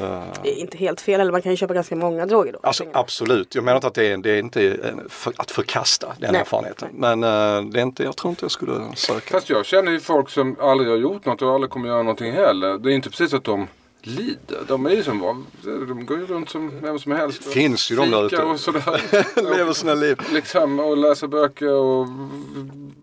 Eh, 0.00 0.22
Det 0.42 0.50
är 0.50 0.60
inte 0.60 0.76
helt 0.78 1.00
fel, 1.00 1.20
eller 1.20 1.32
man 1.32 1.42
kan 1.42 1.52
ju 1.52 1.56
köpa 1.56 1.74
ganska 1.74 1.96
många 1.96 2.26
droger 2.26 2.52
då. 2.52 2.58
Alltså 2.62 2.84
absolut, 2.92 3.54
jag 3.54 3.64
menar 3.64 3.76
inte 3.76 3.86
att 3.86 3.94
det 3.94 4.06
är, 4.12 4.16
det 4.16 4.30
är 4.30 4.38
inte 4.38 4.70
en- 4.70 5.08
för, 5.08 5.32
att 5.36 5.50
förkasta 5.50 6.14
den 6.18 6.32
Nej. 6.32 6.40
erfarenheten. 6.40 6.88
Men 6.92 7.22
eh, 7.22 7.62
det 7.72 7.78
är 7.78 7.82
inte, 7.82 8.02
jag 8.02 8.16
tror 8.16 8.30
inte 8.30 8.44
jag 8.44 8.50
skulle 8.50 8.80
söka. 8.96 9.30
Fast 9.30 9.50
jag 9.50 9.66
känner 9.66 9.92
ju 9.92 10.00
folk 10.00 10.30
som 10.30 10.56
aldrig 10.60 10.90
har 10.90 10.96
gjort 10.96 11.24
något 11.24 11.42
och 11.42 11.50
aldrig 11.52 11.70
kommer 11.70 11.88
göra 11.88 12.02
någonting 12.02 12.32
heller. 12.32 12.78
Det 12.78 12.90
är 12.92 12.94
inte 12.94 13.10
precis 13.10 13.34
att 13.34 13.44
de 13.44 13.68
lider. 14.06 14.64
De 14.68 14.86
är 14.86 14.90
ju 14.90 15.02
som 15.02 15.20
van- 15.20 15.46
De 15.62 16.06
går 16.06 16.18
ju 16.18 16.26
runt 16.26 16.48
som 16.50 16.80
vem 16.80 16.98
som 16.98 17.12
helst. 17.12 17.46
och 17.46 17.52
Finns 17.52 17.90
ju 17.90 17.96
de 17.96 18.10
där 18.10 18.26
ute. 18.26 18.42
och 18.42 18.60
sådär. 18.60 19.56
Lever 19.56 19.72
sina 19.72 19.94
liv. 19.94 20.18
liksom 20.32 20.80
och 20.80 20.96
läser 20.96 21.26
böcker 21.26 21.72
och 21.72 22.06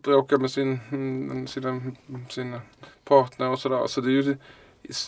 bråkar 0.01 0.37
med 0.37 0.51
sin, 0.51 0.79
sina, 1.47 1.81
sina 2.29 2.61
partner 3.05 3.49
och 3.49 3.59
sådär. 3.59 3.87
Så 3.87 4.01
det 4.01 4.09
är 4.09 4.11
ju 4.11 4.37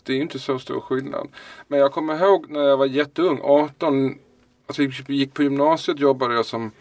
det 0.03 0.13
är 0.13 0.21
inte 0.21 0.39
så 0.39 0.59
stor 0.59 0.79
skillnad. 0.79 1.27
Men 1.67 1.79
jag 1.79 1.91
kommer 1.91 2.23
ihåg 2.25 2.49
när 2.49 2.61
jag 2.63 2.77
var 2.77 2.85
jätteung, 2.85 3.39
18, 3.43 4.15
alltså 4.67 4.81
gick 5.07 5.33
på 5.33 5.43
gymnasiet 5.43 5.99
jobbade 5.99 6.35
jag 6.35 6.45
som 6.45 6.71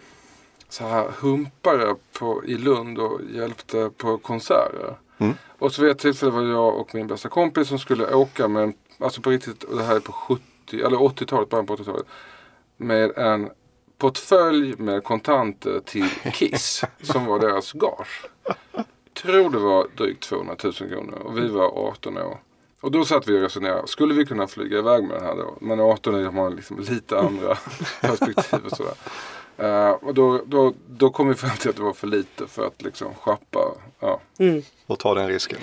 så 0.68 0.84
här 0.84 1.08
humpare 1.20 1.94
på, 2.18 2.44
i 2.44 2.54
Lund 2.54 2.98
och 2.98 3.20
hjälpte 3.34 3.90
på 3.96 4.18
konserter. 4.18 4.94
Mm. 5.18 5.34
Och 5.58 5.72
så 5.74 5.82
vid 5.82 5.90
ett 5.90 5.98
tillfälle 5.98 6.32
var 6.32 6.42
jag 6.42 6.74
och 6.76 6.94
min 6.94 7.06
bästa 7.06 7.28
kompis 7.28 7.68
som 7.68 7.78
skulle 7.78 8.14
åka 8.14 8.48
med, 8.48 8.72
alltså 9.02 9.20
på 9.20 9.30
riktigt, 9.30 9.62
och 9.62 9.76
det 9.76 9.82
här 9.82 9.96
är 9.96 10.00
på 10.00 10.12
70 10.12 10.42
eller 10.72 10.96
80-talet, 10.96 11.48
början 11.48 11.66
på 11.66 11.76
80-talet. 11.76 12.06
Med 12.76 13.18
en 13.18 13.50
portfölj 13.98 14.74
med 14.78 15.04
kontanter 15.04 15.80
till 15.84 16.08
Kiss 16.32 16.84
som 17.02 17.26
var 17.26 17.38
deras 17.38 17.72
gage. 17.72 18.26
Tror 19.22 19.50
det 19.50 19.58
var 19.58 19.86
drygt 19.96 20.22
200 20.22 20.56
000 20.64 20.72
kronor 20.72 21.18
och 21.24 21.38
vi 21.38 21.48
var 21.48 21.88
18 21.88 22.18
år. 22.18 22.38
Och 22.80 22.90
då 22.90 23.04
satt 23.04 23.28
vi 23.28 23.36
och 23.36 23.40
resonerade, 23.40 23.88
skulle 23.88 24.14
vi 24.14 24.26
kunna 24.26 24.46
flyga 24.46 24.78
iväg 24.78 25.04
med 25.04 25.16
den 25.16 25.24
här 25.24 25.36
då? 25.36 25.56
Men 25.60 25.80
18 25.80 26.14
år 26.14 26.22
har 26.22 26.32
man 26.32 26.56
liksom 26.56 26.78
lite 26.78 27.18
andra 27.18 27.54
perspektiv 28.00 28.60
och 28.64 28.76
sådär. 28.76 28.94
Eh, 29.58 29.90
och 29.90 30.14
då, 30.14 30.42
då, 30.46 30.72
då 30.88 31.10
kom 31.10 31.28
vi 31.28 31.34
fram 31.34 31.56
till 31.56 31.70
att 31.70 31.76
det 31.76 31.82
var 31.82 31.92
för 31.92 32.06
lite 32.06 32.46
för 32.46 32.66
att 32.66 32.82
liksom 32.82 33.14
schappa. 33.14 33.74
Ja. 34.00 34.20
Mm. 34.38 34.62
Och 34.86 34.98
ta 34.98 35.14
den 35.14 35.28
risken. 35.28 35.58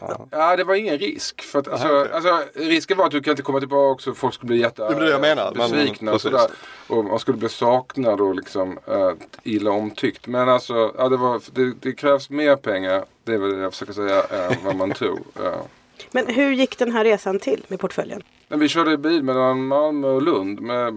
Ja. 0.00 0.26
ja, 0.30 0.56
det 0.56 0.64
var 0.64 0.74
ingen 0.74 0.98
risk. 0.98 1.42
För 1.42 1.58
att, 1.58 1.68
alltså, 1.68 2.00
okej. 2.00 2.12
alltså, 2.12 2.40
risken 2.54 2.96
var 2.96 3.06
att 3.06 3.10
du 3.10 3.20
kan 3.20 3.30
inte 3.30 3.42
komma 3.42 3.58
tillbaka 3.58 4.10
och 4.10 4.16
folk 4.16 4.34
skulle 4.34 4.48
bli 4.48 4.60
jätte, 4.60 4.94
Det 4.94 5.10
jag 5.10 5.20
menar, 5.20 6.12
och, 6.14 6.20
sådär. 6.20 6.50
och 6.86 7.04
man 7.04 7.18
skulle 7.18 7.38
bli 7.38 7.48
saknad 7.48 8.20
och 8.20 8.34
liksom, 8.34 8.78
äh, 8.86 9.10
illa 9.42 9.70
omtyckt. 9.70 10.26
Men 10.26 10.48
alltså, 10.48 10.94
ja, 10.98 11.08
det, 11.08 11.16
var, 11.16 11.40
det, 11.52 11.72
det 11.80 11.92
krävs 11.92 12.30
mer 12.30 12.56
pengar, 12.56 13.04
det 13.24 13.34
är 13.34 13.38
väl 13.38 13.56
det 13.56 13.62
jag 13.62 13.72
försöker 13.72 13.92
säga, 13.92 14.22
än 14.22 14.64
vad 14.64 14.76
man 14.76 14.92
tror. 14.92 15.20
Ja. 15.42 15.66
Men 16.10 16.26
hur 16.26 16.52
gick 16.52 16.78
den 16.78 16.92
här 16.92 17.04
resan 17.04 17.38
till 17.38 17.64
med 17.68 17.80
portföljen? 17.80 18.22
Men 18.48 18.60
vi 18.60 18.68
körde 18.68 18.98
bil 18.98 19.22
mellan 19.22 19.66
Malmö 19.66 20.08
och 20.08 20.22
Lund 20.22 20.60
med, 20.60 20.94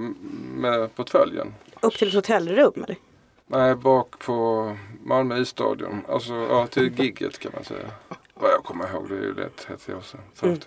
med 0.56 0.96
portföljen. 0.96 1.54
Upp 1.86 1.94
till 1.98 2.08
ett 2.08 2.14
hotellrum 2.14 2.84
eller? 2.84 2.96
Nej, 3.48 3.76
bak 3.76 4.20
på 4.20 4.78
Malmö 5.04 5.38
isstadion. 5.40 6.02
Alltså 6.10 6.34
ja, 6.34 6.68
till 6.68 7.00
gigget 7.00 7.40
kan 7.40 7.52
man 7.56 7.64
säga. 7.64 7.88
Vad 8.34 8.52
jag 8.52 8.64
kommer 8.64 8.90
ihåg, 8.94 9.10
det 9.10 9.16
är 9.16 9.22
ju 9.22 9.34
lätt 9.34 9.58
30 9.58 9.94
år 9.94 10.02
sedan. 10.02 10.20
40. 10.34 10.62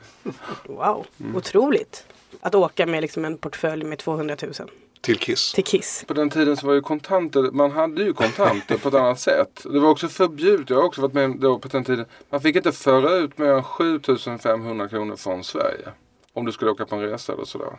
Wow, 0.66 1.06
Mm. 1.20 1.36
otroligt. 1.36 2.06
Att 2.40 2.54
åka 2.54 2.86
med 2.86 3.02
liksom 3.02 3.24
en 3.24 3.38
portfölj 3.38 3.84
med 3.84 3.98
200 3.98 4.36
000 4.42 4.52
Till 5.00 5.18
Kiss. 5.18 5.52
till 5.52 5.64
Kiss. 5.64 6.04
På 6.08 6.14
den 6.14 6.30
tiden 6.30 6.56
så 6.56 6.66
var 6.66 6.74
ju 6.74 6.80
kontanter, 6.80 7.42
man 7.52 7.70
hade 7.70 8.02
ju 8.02 8.12
kontanter 8.12 8.78
på 8.78 8.88
ett 8.88 8.94
annat 9.02 9.20
sätt. 9.20 9.60
Det 9.72 9.78
var 9.80 9.90
också 9.90 10.08
förbjudet, 10.08 10.70
jag 10.70 10.76
har 10.76 10.84
också 10.84 11.00
varit 11.00 11.12
med 11.14 11.30
då 11.38 11.58
på 11.58 11.68
den 11.68 11.84
tiden. 11.84 12.06
Man 12.30 12.40
fick 12.40 12.56
inte 12.56 12.72
föra 12.72 13.10
ut 13.14 13.38
mer 13.38 13.48
än 13.50 13.62
7500 13.64 14.88
kronor 14.88 15.16
från 15.16 15.44
Sverige. 15.44 15.88
Om 16.32 16.44
du 16.46 16.52
skulle 16.52 16.70
åka 16.70 16.86
på 16.86 16.94
en 16.96 17.02
resa 17.02 17.32
eller 17.32 17.44
sådär. 17.44 17.78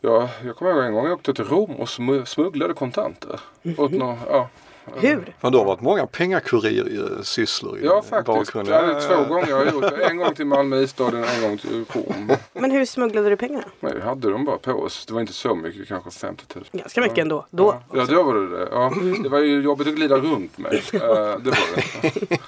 Ja, 0.00 0.28
jag 0.44 0.56
kommer 0.56 0.72
ihåg 0.72 0.84
en 0.84 0.92
gång 0.94 1.04
jag 1.04 1.12
åkte 1.14 1.34
till 1.34 1.44
Rom 1.44 1.70
och 1.70 1.86
smu- 1.88 2.24
smugglade 2.24 2.74
kontanter. 2.74 3.40
Åt 3.78 3.90
någon, 3.92 4.16
ja, 4.30 4.48
Hur? 4.96 5.34
Men 5.40 5.52
då 5.52 5.58
har 5.58 5.64
det 5.64 5.68
varit 5.68 5.80
många 5.80 6.06
pengakurir-sysslor 6.06 7.78
i 7.78 7.84
ja, 7.84 8.02
faktiskt. 8.02 8.26
bakgrunden. 8.26 8.74
Ja, 8.74 8.82
det 8.82 8.92
är 8.94 9.08
två 9.24 9.24
gånger 9.34 9.48
jag 9.48 9.56
har 9.56 9.72
gjort 9.72 9.98
det. 9.98 10.04
En 10.04 10.16
gång 10.16 10.34
till 10.34 10.46
Malmö 10.46 10.76
isstadion, 10.80 11.24
en 11.24 11.42
gång 11.42 11.58
till 11.58 11.84
Rom. 11.92 12.30
Men 12.52 12.70
hur 12.70 12.84
smugglade 12.84 13.28
du 13.30 13.36
pengarna? 13.36 13.64
Men 13.80 13.94
vi 13.94 14.00
hade 14.00 14.30
dem 14.30 14.44
bara 14.44 14.58
på 14.58 14.72
oss. 14.72 15.06
Det 15.06 15.12
var 15.14 15.20
inte 15.20 15.32
så 15.32 15.54
mycket, 15.54 15.88
kanske 15.88 16.10
50 16.10 16.44
000. 16.54 16.64
Ganska 16.72 17.00
mycket 17.00 17.18
ändå. 17.18 17.46
Då. 17.50 17.80
Ja, 17.94 18.04
då 18.04 18.22
var 18.22 18.34
det 18.34 18.58
det. 18.58 18.68
Ja, 18.72 18.92
det 19.22 19.28
var 19.28 19.38
ju 19.38 19.60
jobbigt 19.62 19.88
att 19.88 19.94
glida 19.94 20.16
runt 20.16 20.58
med. 20.58 20.72
Eh, 20.94 21.38
det 21.38 21.50
var 21.50 22.02
det. 22.02 22.38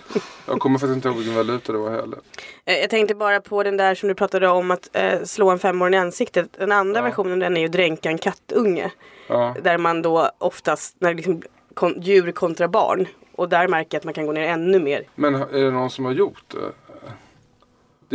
Jag 0.47 0.59
kommer 0.61 0.79
faktiskt 0.79 0.97
inte 0.97 1.09
ihåg 1.09 1.17
vilken 1.17 1.35
valuta 1.35 1.73
det 1.73 1.79
var 1.79 1.91
heller. 1.91 2.19
Eh, 2.65 2.75
Jag 2.75 2.91
tänkte 2.91 3.15
bara 3.15 3.41
på 3.41 3.63
den 3.63 3.77
där 3.77 3.95
som 3.95 4.09
du 4.09 4.15
pratade 4.15 4.49
om 4.49 4.71
att 4.71 4.89
eh, 4.93 5.23
slå 5.25 5.51
en 5.51 5.59
femåring 5.59 5.95
i 5.95 5.99
ansiktet. 5.99 6.49
Den 6.59 6.73
andra 6.73 7.01
Ja. 7.01 7.05
versionen 7.05 7.39
den 7.39 7.57
är 7.57 7.61
ju 7.61 7.69
dränka 7.69 8.09
en 8.11 8.19
kattunge. 8.19 8.91
Ja, 9.29 9.55
Där 9.63 9.79
man 9.79 10.03
då 10.03 10.31
oftast, 10.39 10.97
när 10.99 11.09
det 11.09 11.15
liksom 11.17 11.43
kon- 11.75 12.01
djur 12.01 12.33
kontra 12.33 12.69
barn. 12.69 13.07
Och 13.35 13.49
där 13.49 13.69
märker 13.69 13.89
jag 13.95 14.01
att 14.01 14.05
man 14.05 14.15
kan 14.15 14.27
gå 14.27 14.33
ner 14.33 14.49
ännu 14.49 14.79
mer. 14.81 15.03
men 15.15 15.35
är 15.35 15.65
det 15.65 15.71
någon 15.71 15.91
som 15.91 16.05
har 16.05 16.13
gjort 16.13 16.43
det? 16.49 16.92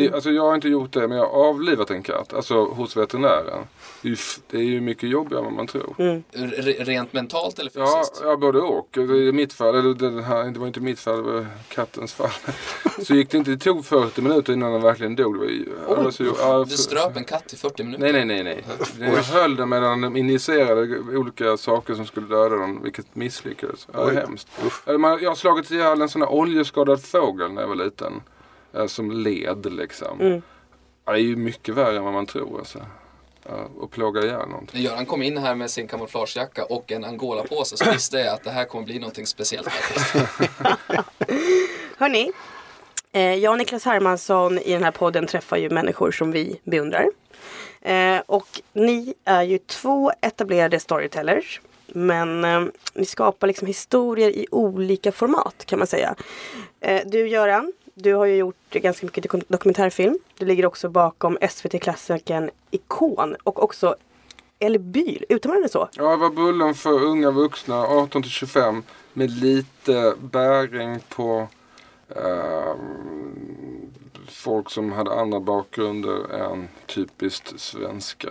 Det 0.05 0.13
alltså 0.13 0.31
jag 0.31 0.43
har 0.43 0.55
inte 0.55 0.69
gjort 0.69 0.91
det, 0.93 1.07
men 1.07 1.17
jag 1.17 1.25
har 1.29 1.47
avlivat 1.49 1.91
en 1.91 2.03
katt. 2.03 2.33
Alltså 2.33 2.65
hos 2.65 2.97
veterinären. 2.97 3.63
Det 4.01 4.07
är 4.07 4.11
ju, 4.11 4.17
det 4.49 4.57
är 4.57 4.61
ju 4.61 4.81
mycket 4.81 5.09
jobbigare 5.09 5.39
än 5.39 5.45
vad 5.45 5.53
man 5.53 5.67
tror. 5.67 5.95
Mm. 5.97 6.23
Rent 6.79 7.13
mentalt 7.13 7.59
eller 7.59 7.71
Ja, 7.75 7.97
fysiskt? 8.03 8.21
ja, 8.25 8.37
både 8.37 8.59
och. 8.59 8.97
Är 8.97 9.31
mitt 9.31 9.53
fall, 9.53 9.75
eller 9.75 9.93
det, 9.93 10.21
här, 10.21 10.43
det 10.43 10.59
var 10.59 10.67
inte 10.67 10.79
mitt 10.79 10.99
fall, 10.99 11.17
det 11.25 11.31
var 11.31 11.47
kattens 11.69 12.13
fall. 12.13 12.29
Så 13.05 13.13
gick 13.15 13.29
det 13.31 13.37
inte, 13.37 13.51
det 13.51 13.57
tog 13.57 13.85
40 13.85 14.21
minuter 14.21 14.53
innan 14.53 14.71
den 14.71 14.81
verkligen 14.81 15.15
dog. 15.15 15.33
Det 15.33 15.39
var 15.39 15.45
ju, 15.45 15.65
det 15.89 15.95
var 16.03 16.11
så, 16.11 16.23
ja, 16.39 16.65
Du 16.69 16.77
ströp 16.77 17.17
en 17.17 17.23
katt 17.23 17.53
i 17.53 17.57
40 17.57 17.83
minuter? 17.83 18.13
Nej, 18.13 18.25
nej, 18.25 18.43
nej, 18.43 18.63
nej. 18.99 19.09
Jag 19.15 19.23
höll 19.23 19.55
den 19.55 19.69
medan 19.69 20.01
de 20.01 20.15
injicerade 20.17 20.99
olika 21.17 21.57
saker 21.57 21.95
som 21.95 22.05
skulle 22.05 22.27
döda 22.27 22.55
den, 22.55 22.83
vilket 22.83 23.15
misslyckades. 23.15 23.87
Ja, 23.93 24.05
det 24.05 24.11
är 24.11 24.21
hemskt. 24.21 24.47
Jag 24.85 25.29
har 25.29 25.35
slagit 25.35 25.71
ihjäl 25.71 26.01
en 26.01 26.09
sån 26.09 26.21
här 26.21 26.31
oljeskadad 26.31 27.01
fågel 27.03 27.51
när 27.51 27.61
jag 27.61 27.69
var 27.69 27.75
liten. 27.75 28.21
Eh, 28.73 28.87
Som 28.87 29.11
led 29.11 29.73
liksom. 29.73 30.21
Mm. 30.21 30.41
Ja, 31.05 31.11
det 31.11 31.19
är 31.19 31.23
ju 31.23 31.35
mycket 31.35 31.75
värre 31.75 31.97
än 31.97 32.03
vad 32.03 32.13
man 32.13 32.25
tror 32.25 32.59
alltså. 32.59 32.85
Och 33.77 33.91
plåga 33.91 34.21
ihjäl 34.21 34.49
någonting. 34.49 34.83
När 34.83 34.89
Göran 34.89 35.05
kom 35.05 35.21
in 35.21 35.37
här 35.37 35.55
med 35.55 35.71
sin 35.71 35.87
kamouflagejacka 35.87 36.65
och 36.65 36.91
en 36.91 37.05
Angola-påse 37.05 37.77
så 37.77 37.91
visste 37.91 38.17
jag 38.17 38.33
att 38.33 38.43
det 38.43 38.51
här 38.51 38.65
kommer 38.65 38.85
bli 38.85 38.99
någonting 38.99 39.25
speciellt. 39.25 39.67
Hörni, 41.97 42.31
eh, 43.11 43.33
jag 43.33 43.51
och 43.51 43.57
Niklas 43.57 43.85
Hermansson 43.85 44.59
i 44.59 44.73
den 44.73 44.83
här 44.83 44.91
podden 44.91 45.27
träffar 45.27 45.57
ju 45.57 45.69
människor 45.69 46.11
som 46.11 46.31
vi 46.31 46.59
beundrar. 46.63 47.05
Eh, 47.81 48.21
och 48.25 48.61
ni 48.73 49.13
är 49.25 49.43
ju 49.43 49.57
två 49.57 50.11
etablerade 50.21 50.79
storytellers. 50.79 51.61
Men 51.87 52.41
ni 52.93 53.05
skapar 53.05 53.47
liksom 53.47 53.67
historier 53.67 54.29
i 54.29 54.47
olika 54.51 55.11
format 55.11 55.65
kan 55.65 55.79
man 55.79 55.87
säga. 55.87 56.15
Du 57.05 57.27
Göran, 57.27 57.73
du 57.99 58.13
har 58.13 58.25
ju 58.25 58.35
gjort 58.35 58.55
ganska 58.71 59.05
mycket 59.05 59.23
dokum- 59.25 59.43
dokumentärfilm. 59.47 60.19
Du 60.37 60.45
ligger 60.45 60.65
också 60.65 60.89
bakom 60.89 61.37
SVT-klassikern 61.49 62.49
Ikon 62.71 63.35
och 63.43 63.63
också 63.63 63.95
Elbyl, 64.59 65.25
uttalar 65.29 65.55
man 65.55 65.63
det 65.63 65.69
så? 65.69 65.89
Ja, 65.93 66.09
jag 66.11 66.17
var 66.17 66.29
bullen 66.29 66.73
för 66.75 67.03
unga 67.03 67.31
vuxna, 67.31 67.75
18 67.87 68.21
till 68.21 68.31
25, 68.31 68.83
med 69.13 69.31
lite 69.31 70.13
bäring 70.21 70.99
på 71.09 71.47
ehm, 72.15 73.91
folk 74.29 74.69
som 74.69 74.91
hade 74.91 75.11
andra 75.11 75.39
bakgrunder 75.39 76.33
än 76.33 76.67
typiskt 76.85 77.59
svenska. 77.59 78.29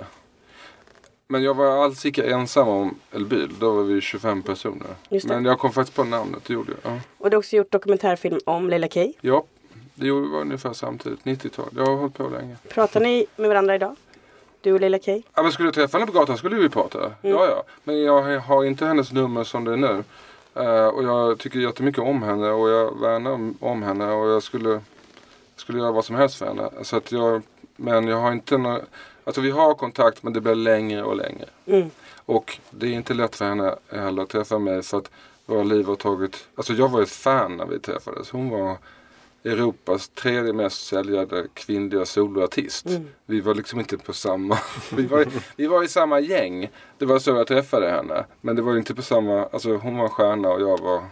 Men 1.29 1.43
jag 1.43 1.55
var 1.55 1.85
alls 1.85 2.07
icke 2.07 2.23
ensam 2.31 2.69
om 2.69 2.95
Elbyl. 3.13 3.55
Då 3.59 3.71
var 3.75 3.83
vi 3.83 4.01
25 4.01 4.43
personer. 4.43 4.87
Men 5.25 5.45
jag 5.45 5.59
kom 5.59 5.73
faktiskt 5.73 5.97
på 5.97 6.05
namnet, 6.05 6.45
det 6.47 6.53
gjorde 6.55 6.73
jag. 6.83 6.93
Ja, 6.93 7.01
Och 7.19 7.31
du 7.31 7.37
har 7.37 7.39
också 7.39 7.57
gjort 7.57 7.71
dokumentärfilm 7.73 8.39
om 8.45 8.69
Leila 8.71 8.89
Kay. 8.89 9.13
ja 9.21 9.45
det 9.97 10.05
vi 10.05 10.11
ungefär 10.11 10.73
samtidigt, 10.73 11.25
90-tal. 11.25 11.69
Jag 11.77 11.87
har 11.87 11.97
hållit 11.97 12.15
på 12.15 12.29
länge. 12.29 12.57
Pratar 12.69 13.01
ni 13.01 13.27
med 13.37 13.49
varandra 13.49 13.75
idag? 13.75 13.97
Du 14.61 14.73
och 14.73 14.81
Leila 14.81 14.99
Kay? 14.99 15.23
Ja, 15.35 15.43
men 15.43 15.53
skulle 15.53 15.67
jag 15.69 15.75
träffa 15.75 15.99
henne 15.99 16.13
på 16.13 16.19
gatan 16.19 16.39
skulle 16.39 16.57
vi 16.57 16.69
prata. 16.69 16.99
Mm. 16.99 17.13
Ja, 17.23 17.47
ja. 17.47 17.63
Men 17.85 18.03
jag 18.03 18.41
har 18.41 18.65
inte 18.65 18.87
hennes 18.87 19.13
nummer 19.13 19.45
som 19.45 19.65
det 19.65 19.73
är 19.73 19.77
nu. 19.77 20.05
Eh, 20.55 20.87
och 20.87 21.05
jag 21.05 21.39
tycker 21.39 21.59
jättemycket 21.59 22.03
om 22.03 22.23
henne 22.23 22.51
och 22.51 22.69
jag 22.71 23.01
värnar 23.01 23.31
om- 23.31 23.57
om 23.61 23.83
henne 23.83 24.13
och 24.13 24.29
jag 24.29 24.43
skulle, 24.43 24.81
skulle 25.57 25.79
göra 25.79 25.93
vad 25.93 26.05
som 26.05 26.17
helst 26.17 26.37
för 26.37 26.47
henne. 26.47 26.71
Så 26.83 26.97
att 26.97 27.13
jag, 27.13 27.43
men 27.77 28.07
jag 28.09 28.17
har 28.17 28.33
inte 28.33 28.59
några, 28.59 28.81
alltså 29.25 29.41
vi 29.41 29.51
har 29.51 29.75
kontakt 29.75 30.23
men 30.23 30.33
det 30.33 30.41
blir 30.41 30.55
längre 30.55 31.03
och 31.03 31.17
längre. 31.17 31.45
Mm. 31.67 31.91
Och 32.27 32.59
det 32.71 32.87
är 32.87 32.93
inte 32.93 33.15
lätt 33.15 33.37
för 33.37 33.45
henne 33.45 33.75
heller 33.89 34.23
att 34.23 34.29
träffa 34.29 34.59
mig 34.59 34.83
för 34.83 34.99
att 34.99 35.11
våra 35.47 35.63
liv 35.63 35.87
har 35.87 35.97
tagit, 35.97 36.49
alltså 36.55 36.73
jag 36.73 36.89
var 36.89 37.03
ett 37.03 37.11
fan 37.11 37.57
när 37.57 37.67
vi 37.67 37.79
träffades. 37.79 38.31
Hon 38.31 38.51
var 38.51 38.77
Europas 39.47 40.09
tredje 40.09 40.53
mest 40.53 40.87
säljande 40.87 41.47
kvinnliga 41.55 42.05
soloartist. 42.05 42.87
Mm. 42.87 43.07
Vi 43.27 43.41
var 43.41 43.55
liksom 43.55 43.81
inte 43.81 43.99
på 43.99 44.13
samma, 44.13 44.59
vi 44.97 45.07
var, 45.07 45.27
vi 45.57 45.67
var 45.67 45.85
i 45.85 45.89
samma 45.89 46.21
gäng. 46.21 46.71
Det 46.99 47.05
var 47.05 47.19
så 47.19 47.31
jag 47.31 47.47
träffade 47.47 47.91
henne. 47.91 48.25
Men 48.41 48.57
det 48.57 48.63
var 48.63 48.77
inte 48.77 48.95
på 48.95 49.03
samma, 49.03 49.47
alltså 49.47 49.77
hon 49.77 49.97
var 49.97 50.05
en 50.05 50.11
stjärna 50.11 50.49
och 50.49 50.61
jag 50.61 50.81
var 50.81 51.03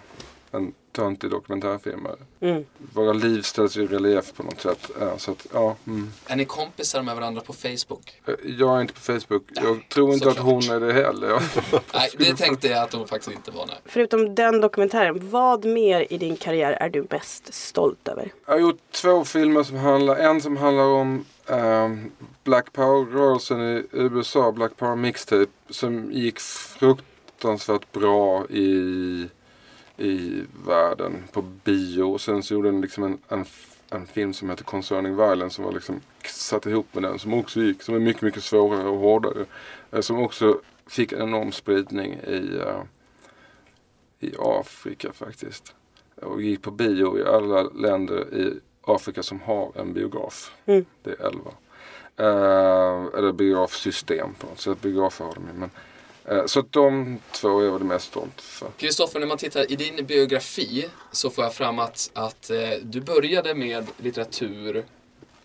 en 0.51 0.73
töntig 0.95 1.31
dokumentärfilmare. 1.31 2.17
Mm. 2.41 2.65
Våra 2.93 3.13
liv 3.13 3.43
ställs 3.43 3.77
i 3.77 3.87
relief 3.87 4.33
på 4.35 4.43
något 4.43 4.61
sätt. 4.61 4.91
Ja, 5.01 5.19
så 5.19 5.31
att, 5.31 5.47
ja, 5.53 5.77
mm. 5.87 6.13
Är 6.27 6.37
ni 6.37 6.45
kompisar 6.45 7.03
med 7.03 7.15
varandra 7.17 7.43
på 7.47 7.53
Facebook? 7.53 8.21
Eh, 8.27 8.35
Jag 8.59 8.77
är 8.77 8.81
inte 8.81 8.95
på 8.95 9.01
Facebook. 9.01 9.43
Jag 9.55 9.89
tror 9.89 10.13
inte 10.13 10.29
att 10.29 10.37
såklart. 10.37 10.65
hon 10.65 10.71
är 10.77 10.81
det 10.87 10.93
heller. 10.93 11.29
Jag, 11.29 11.43
Nej, 11.95 12.11
det 12.19 12.37
tänkte 12.37 12.69
jag 12.69 12.83
att 12.83 12.93
hon 12.93 13.09
faktiskt 13.09 13.37
inte 13.37 13.51
var. 13.51 13.67
Nej. 13.67 13.77
Förutom 13.85 14.35
den 14.35 14.61
dokumentären, 14.61 15.31
vad 15.31 15.65
mer 15.65 16.07
i 16.13 16.19
din 16.19 16.37
karriär 16.37 16.73
är 16.73 16.89
du 16.89 17.07
mest 17.11 17.55
stolt 17.55 18.09
över? 18.09 18.33
Jag 18.47 18.53
har 18.53 18.61
gjort 18.61 18.79
två 18.91 19.25
filmer 19.25 19.63
som 19.63 19.77
handlar, 19.77 20.17
en 20.17 20.41
som 20.41 20.57
handlar 20.57 20.85
om 20.85 21.25
ehm, 21.47 22.13
Black 22.45 22.73
Power-rörelsen 22.73 23.61
i 23.61 23.87
USA, 23.93 24.53
Black 24.53 24.77
Power 24.77 24.97
Mixtape, 24.97 25.47
som 25.71 26.13
gick 26.13 26.41
fruktansvärt 26.41 27.93
bra 27.93 28.47
i, 28.47 29.29
i 29.97 30.43
världen 30.67 31.25
på 31.33 31.43
bio. 31.43 32.03
Och 32.03 32.21
sen 32.21 32.43
så 32.43 32.55
gjorde 32.55 32.71
den 32.71 32.81
liksom 32.81 33.05
en, 33.05 33.19
en, 33.29 33.45
en 33.91 34.07
film 34.07 34.33
som 34.33 34.51
heter 34.51 34.65
Concerning 34.65 35.17
Violence 35.17 35.57
som 35.57 35.65
var 35.65 35.73
liksom 35.73 36.01
satt 36.25 36.67
ihop 36.67 36.87
med 36.95 37.03
den 37.03 37.19
som 37.19 37.35
också 37.35 37.61
gick, 37.61 37.83
som 37.83 37.95
är 37.95 37.99
mycket, 37.99 38.23
mycket 38.23 38.45
svårare 38.45 38.89
och 38.89 38.99
hårdare. 38.99 39.45
eh, 39.93 40.01
Som 40.01 40.19
också 40.19 40.61
fick 40.87 41.13
en 41.13 41.23
enorm 41.23 41.53
spridning 41.53 42.13
i, 42.13 42.61
eh, 42.67 42.83
i 44.21 44.35
Afrika 44.39 45.13
faktiskt 45.13 45.75
och 46.23 46.43
gick 46.43 46.63
på 46.63 46.71
bio 46.71 47.19
i 47.19 47.25
alla 47.25 47.63
länder 47.63 48.35
i 48.35 48.61
Afrika 48.83 49.23
som 49.23 49.41
har 49.41 49.73
en 49.75 49.93
biograf. 49.93 50.53
Mm. 50.67 50.85
Det 51.03 51.11
är 51.11 51.27
11. 51.27 51.51
Eh, 52.17 53.19
eller 53.19 53.33
biografsystem 53.33 54.35
på 54.39 54.47
något 54.47 54.61
sätt. 54.61 54.81
Biografer 54.83 55.25
har 55.25 55.35
de 55.35 55.43
ju. 55.47 55.53
Men, 55.61 55.71
så 56.47 56.61
att 56.61 56.73
de 56.73 57.19
två 57.33 57.61
är 57.61 57.71
väl 57.71 57.85
mest 57.85 58.07
stolt 58.07 58.41
för. 58.41 58.69
Kristoffer, 58.77 59.21
när 59.21 59.27
man 59.27 59.39
tittar 59.39 59.73
i 59.73 59.77
din 59.77 60.07
biografi 60.07 60.89
så 61.13 61.31
får 61.31 61.45
jag 61.45 61.55
fram 61.55 61.79
att, 61.79 62.11
att 62.15 62.51
eh, 62.51 62.71
du 62.83 63.01
började 63.01 63.55
med 63.55 63.87
litteratur 63.97 64.85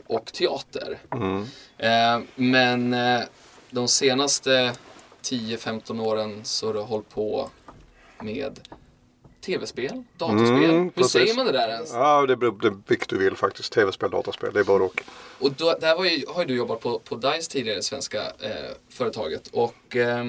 och 0.08 0.26
teater. 0.26 0.98
Mm. 1.12 1.46
Eh, 1.78 2.28
men 2.36 2.94
eh, 2.94 3.22
de 3.70 3.88
senaste 3.88 4.74
10-15 5.22 6.02
åren 6.02 6.46
så 6.46 6.68
har 6.68 6.74
du 6.74 6.80
hållit 6.80 7.10
på 7.10 7.50
med 8.20 8.60
tv-spel, 9.46 10.04
datorspel. 10.18 10.64
Mm, 10.64 10.84
Hur 10.84 10.90
precis. 10.90 11.12
säger 11.12 11.36
man 11.36 11.46
det 11.46 11.52
där 11.52 11.70
ens? 11.70 11.94
Ja, 11.94 12.26
det 12.26 12.36
beror 12.36 12.60
det 12.62 12.82
vilket 12.88 13.10
du 13.10 13.18
vill 13.18 13.36
faktiskt. 13.36 13.74
Tv-spel, 13.74 14.12
dataspel, 14.12 14.54
det 14.54 14.60
är 14.60 14.64
både 14.64 14.84
och. 14.84 15.04
Och 15.40 15.52
då, 15.52 15.78
där 15.82 15.96
var 15.96 16.06
ju, 16.06 16.26
har 16.28 16.42
ju 16.42 16.48
du 16.48 16.56
jobbat 16.56 16.80
på, 16.80 17.00
på 17.00 17.16
DICE 17.16 17.52
tidigare, 17.52 17.78
det 17.78 17.84
svenska 17.84 18.22
eh, 18.40 18.72
företaget. 18.90 19.48
Och 19.48 19.96
eh, 19.96 20.26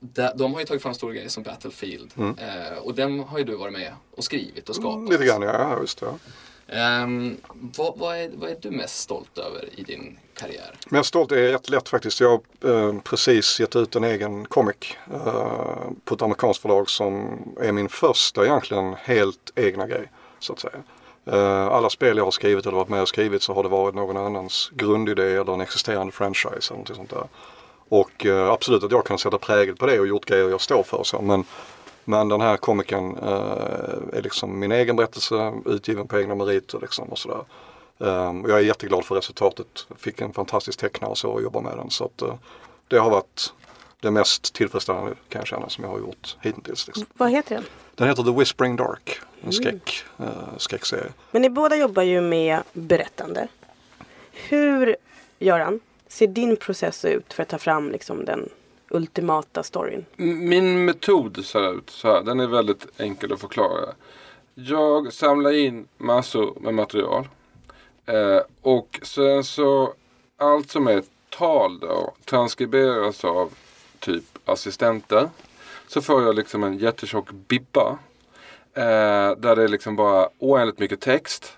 där, 0.00 0.32
de 0.34 0.52
har 0.52 0.60
ju 0.60 0.66
tagit 0.66 0.82
fram 0.82 0.94
stora 0.94 1.12
grejer 1.12 1.28
som 1.28 1.42
Battlefield. 1.42 2.12
Eh, 2.18 2.78
och 2.82 2.94
den 2.94 3.20
har 3.20 3.38
ju 3.38 3.44
du 3.44 3.56
varit 3.56 3.72
med 3.72 3.92
och 4.16 4.24
skrivit 4.24 4.68
och 4.68 4.74
skapat. 4.74 4.96
Mm, 4.96 5.10
lite 5.10 5.24
grann, 5.24 5.42
ja. 5.42 5.78
just 5.80 6.00
det. 6.00 6.06
Ja. 6.06 6.14
Ehm, 6.68 7.36
vad, 7.76 7.98
vad, 7.98 8.16
är, 8.16 8.30
vad 8.34 8.50
är 8.50 8.56
du 8.60 8.70
mest 8.70 8.98
stolt 8.98 9.38
över 9.38 9.68
i 9.76 9.82
din 9.82 10.18
karriär? 10.34 10.74
Men 10.88 11.04
stolt 11.04 11.32
är 11.32 11.36
rätt 11.36 11.70
lätt 11.70 11.88
faktiskt. 11.88 12.20
Jag 12.20 12.28
har 12.62 12.86
eh, 12.88 13.00
precis 13.00 13.60
gett 13.60 13.76
ut 13.76 13.96
en 13.96 14.04
egen 14.04 14.44
comic 14.44 14.76
eh, 15.12 15.90
på 16.04 16.14
ett 16.14 16.22
amerikanskt 16.22 16.62
förlag 16.62 16.90
som 16.90 17.38
är 17.60 17.72
min 17.72 17.88
första 17.88 18.44
egentligen 18.44 18.94
helt 18.94 19.52
egna 19.54 19.86
grej. 19.86 20.10
Så 20.38 20.52
att 20.52 20.60
säga. 20.60 20.82
Eh, 21.26 21.66
alla 21.66 21.90
spel 21.90 22.16
jag 22.16 22.24
har 22.24 22.30
skrivit 22.30 22.66
eller 22.66 22.76
varit 22.76 22.88
med 22.88 23.02
och 23.02 23.08
skrivit 23.08 23.42
så 23.42 23.54
har 23.54 23.62
det 23.62 23.68
varit 23.68 23.94
någon 23.94 24.16
annans 24.16 24.70
grundidé 24.74 25.34
eller 25.34 25.54
en 25.54 25.60
existerande 25.60 26.12
franchise 26.12 26.48
eller 26.50 26.70
någonting 26.70 26.96
sånt 26.96 27.10
där. 27.10 27.28
Och 27.88 28.26
eh, 28.26 28.50
absolut 28.50 28.84
att 28.84 28.92
jag 28.92 29.06
kan 29.06 29.18
sätta 29.18 29.38
prägel 29.38 29.76
på 29.76 29.86
det 29.86 30.00
och 30.00 30.06
gjort 30.06 30.24
grejer 30.24 30.48
jag 30.48 30.60
står 30.60 30.82
för. 30.82 31.02
Så. 31.04 31.22
Men, 31.22 31.44
men 32.04 32.28
den 32.28 32.40
här 32.40 32.56
komikern 32.56 33.16
eh, 33.22 34.18
är 34.18 34.22
liksom 34.22 34.58
min 34.58 34.72
egen 34.72 34.96
berättelse, 34.96 35.52
utgiven 35.66 36.08
på 36.08 36.20
egna 36.20 36.34
meriter 36.34 36.78
liksom 36.80 37.08
och 37.08 37.18
sådär. 37.18 37.44
Um, 38.00 38.44
och 38.44 38.50
jag 38.50 38.58
är 38.58 38.62
jätteglad 38.62 39.04
för 39.04 39.14
resultatet. 39.14 39.86
Fick 39.96 40.20
en 40.20 40.32
fantastisk 40.32 40.78
tecknare 40.78 41.10
och 41.10 41.18
så 41.18 41.30
och 41.30 41.42
jobba 41.42 41.60
med 41.60 41.76
den. 41.76 41.90
Så 41.90 42.04
att, 42.04 42.22
eh, 42.22 42.34
det 42.88 42.98
har 42.98 43.10
varit 43.10 43.52
det 44.00 44.10
mest 44.10 44.54
tillfredsställande 44.54 45.14
kan 45.28 45.40
jag 45.40 45.46
känna 45.46 45.68
som 45.68 45.84
jag 45.84 45.90
har 45.90 45.98
gjort 45.98 46.36
hittills. 46.40 46.86
Liksom. 46.86 47.06
Vad 47.12 47.30
heter 47.30 47.54
den? 47.54 47.64
Den 47.94 48.08
heter 48.08 48.22
The 48.22 48.30
Whispering 48.30 48.76
Dark. 48.76 49.20
En 49.44 49.52
skräck, 49.52 50.04
eh, 50.18 50.26
skräckserie. 50.56 51.12
Men 51.30 51.42
ni 51.42 51.50
båda 51.50 51.76
jobbar 51.76 52.02
ju 52.02 52.20
med 52.20 52.62
berättande. 52.72 53.48
Hur, 54.32 54.96
Göran, 55.38 55.80
ser 56.08 56.26
din 56.26 56.56
process 56.56 57.04
ut 57.04 57.32
för 57.32 57.42
att 57.42 57.48
ta 57.48 57.58
fram 57.58 57.90
liksom 57.90 58.24
den 58.24 58.48
ultimata 58.90 59.62
storyn? 59.62 60.04
Min 60.16 60.84
metod 60.84 61.44
ser 61.44 61.74
ut 61.74 61.90
så 61.90 62.08
här. 62.08 62.22
Den 62.22 62.40
är 62.40 62.46
väldigt 62.46 63.00
enkel 63.00 63.32
att 63.32 63.40
förklara. 63.40 63.94
Jag 64.54 65.12
samlar 65.12 65.50
in 65.50 65.88
massor 65.96 66.56
med 66.60 66.74
material. 66.74 67.28
Eh, 68.06 68.40
och 68.62 69.00
sen 69.02 69.44
så 69.44 69.94
allt 70.36 70.70
som 70.70 70.86
är 70.86 71.02
tal 71.30 71.78
då 71.78 72.14
transkriberas 72.24 73.24
av 73.24 73.52
typ 73.98 74.24
assistenter. 74.44 75.28
Så 75.88 76.02
får 76.02 76.22
jag 76.22 76.34
liksom 76.34 76.64
en 76.64 76.78
jättetjock 76.78 77.30
bibba. 77.30 77.98
Eh, 78.74 79.36
där 79.36 79.56
det 79.56 79.64
är 79.64 79.68
liksom 79.68 79.96
bara 79.96 80.28
oändligt 80.38 80.78
mycket 80.78 81.00
text. 81.00 81.57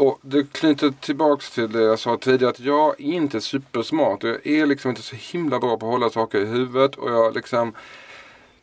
Och 0.00 0.18
det 0.22 0.52
knyter 0.52 0.92
tillbaks 1.00 1.50
till 1.50 1.72
det 1.72 1.82
jag 1.82 1.98
sa 1.98 2.16
tidigare 2.16 2.50
att 2.50 2.60
jag 2.60 3.00
är 3.00 3.04
inte 3.04 3.40
supersmart. 3.40 4.22
Jag 4.22 4.46
är 4.46 4.66
liksom 4.66 4.88
inte 4.88 5.02
så 5.02 5.16
himla 5.16 5.58
bra 5.58 5.76
på 5.76 5.86
att 5.86 5.92
hålla 5.92 6.10
saker 6.10 6.38
i 6.40 6.44
huvudet. 6.44 6.96
Och 6.96 7.10
jag 7.10 7.34
liksom 7.34 7.72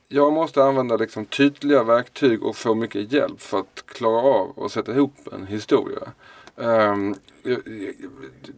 jag 0.07 0.33
måste 0.33 0.63
använda 0.63 0.97
liksom 0.97 1.25
tydliga 1.25 1.83
verktyg 1.83 2.43
och 2.43 2.55
få 2.55 2.75
mycket 2.75 3.11
hjälp 3.11 3.41
för 3.41 3.59
att 3.59 3.83
klara 3.85 4.21
av 4.21 4.63
att 4.63 4.71
sätta 4.71 4.91
ihop 4.91 5.15
en 5.31 5.47
historia. 5.47 6.11
Um, 6.55 7.15
jag, 7.43 7.59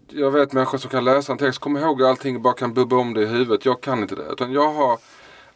jag- 0.07 0.31
vet 0.31 0.53
människor 0.53 0.77
som 0.77 0.89
kan 0.89 1.05
läsa 1.05 1.31
en 1.31 1.37
text, 1.37 1.59
kom 1.59 1.77
ihåg 1.77 2.03
allting 2.03 2.35
och 2.35 2.41
bara 2.41 2.53
kan 2.53 2.73
bubba 2.73 2.95
om 2.95 3.13
det 3.13 3.21
i 3.21 3.25
huvudet. 3.25 3.65
Jag 3.65 3.81
kan 3.81 4.01
inte 4.01 4.15
det. 4.15 4.31
Utan 4.31 4.51
jag 4.53 4.73
har 4.73 4.99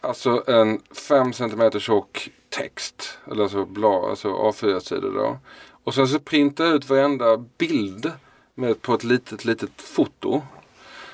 alltså 0.02 0.44
en 0.48 0.80
5 1.08 1.34
cm 1.34 1.80
tjock 1.80 2.30
text. 2.50 3.18
Eller 3.32 3.44
alltså 3.44 3.66
blad, 3.66 4.10
alltså 4.10 4.28
A4-sidor 4.28 5.14
då. 5.14 5.38
Och 5.84 5.94
sen 5.94 6.08
så 6.08 6.20
printar 6.20 6.66
jag 6.66 6.76
ut 6.76 6.90
varenda 6.90 7.38
bild 7.38 8.12
med, 8.56 8.82
på 8.82 8.94
ett 8.94 9.04
litet, 9.04 9.46
litet 9.46 9.82
foto. 9.82 10.42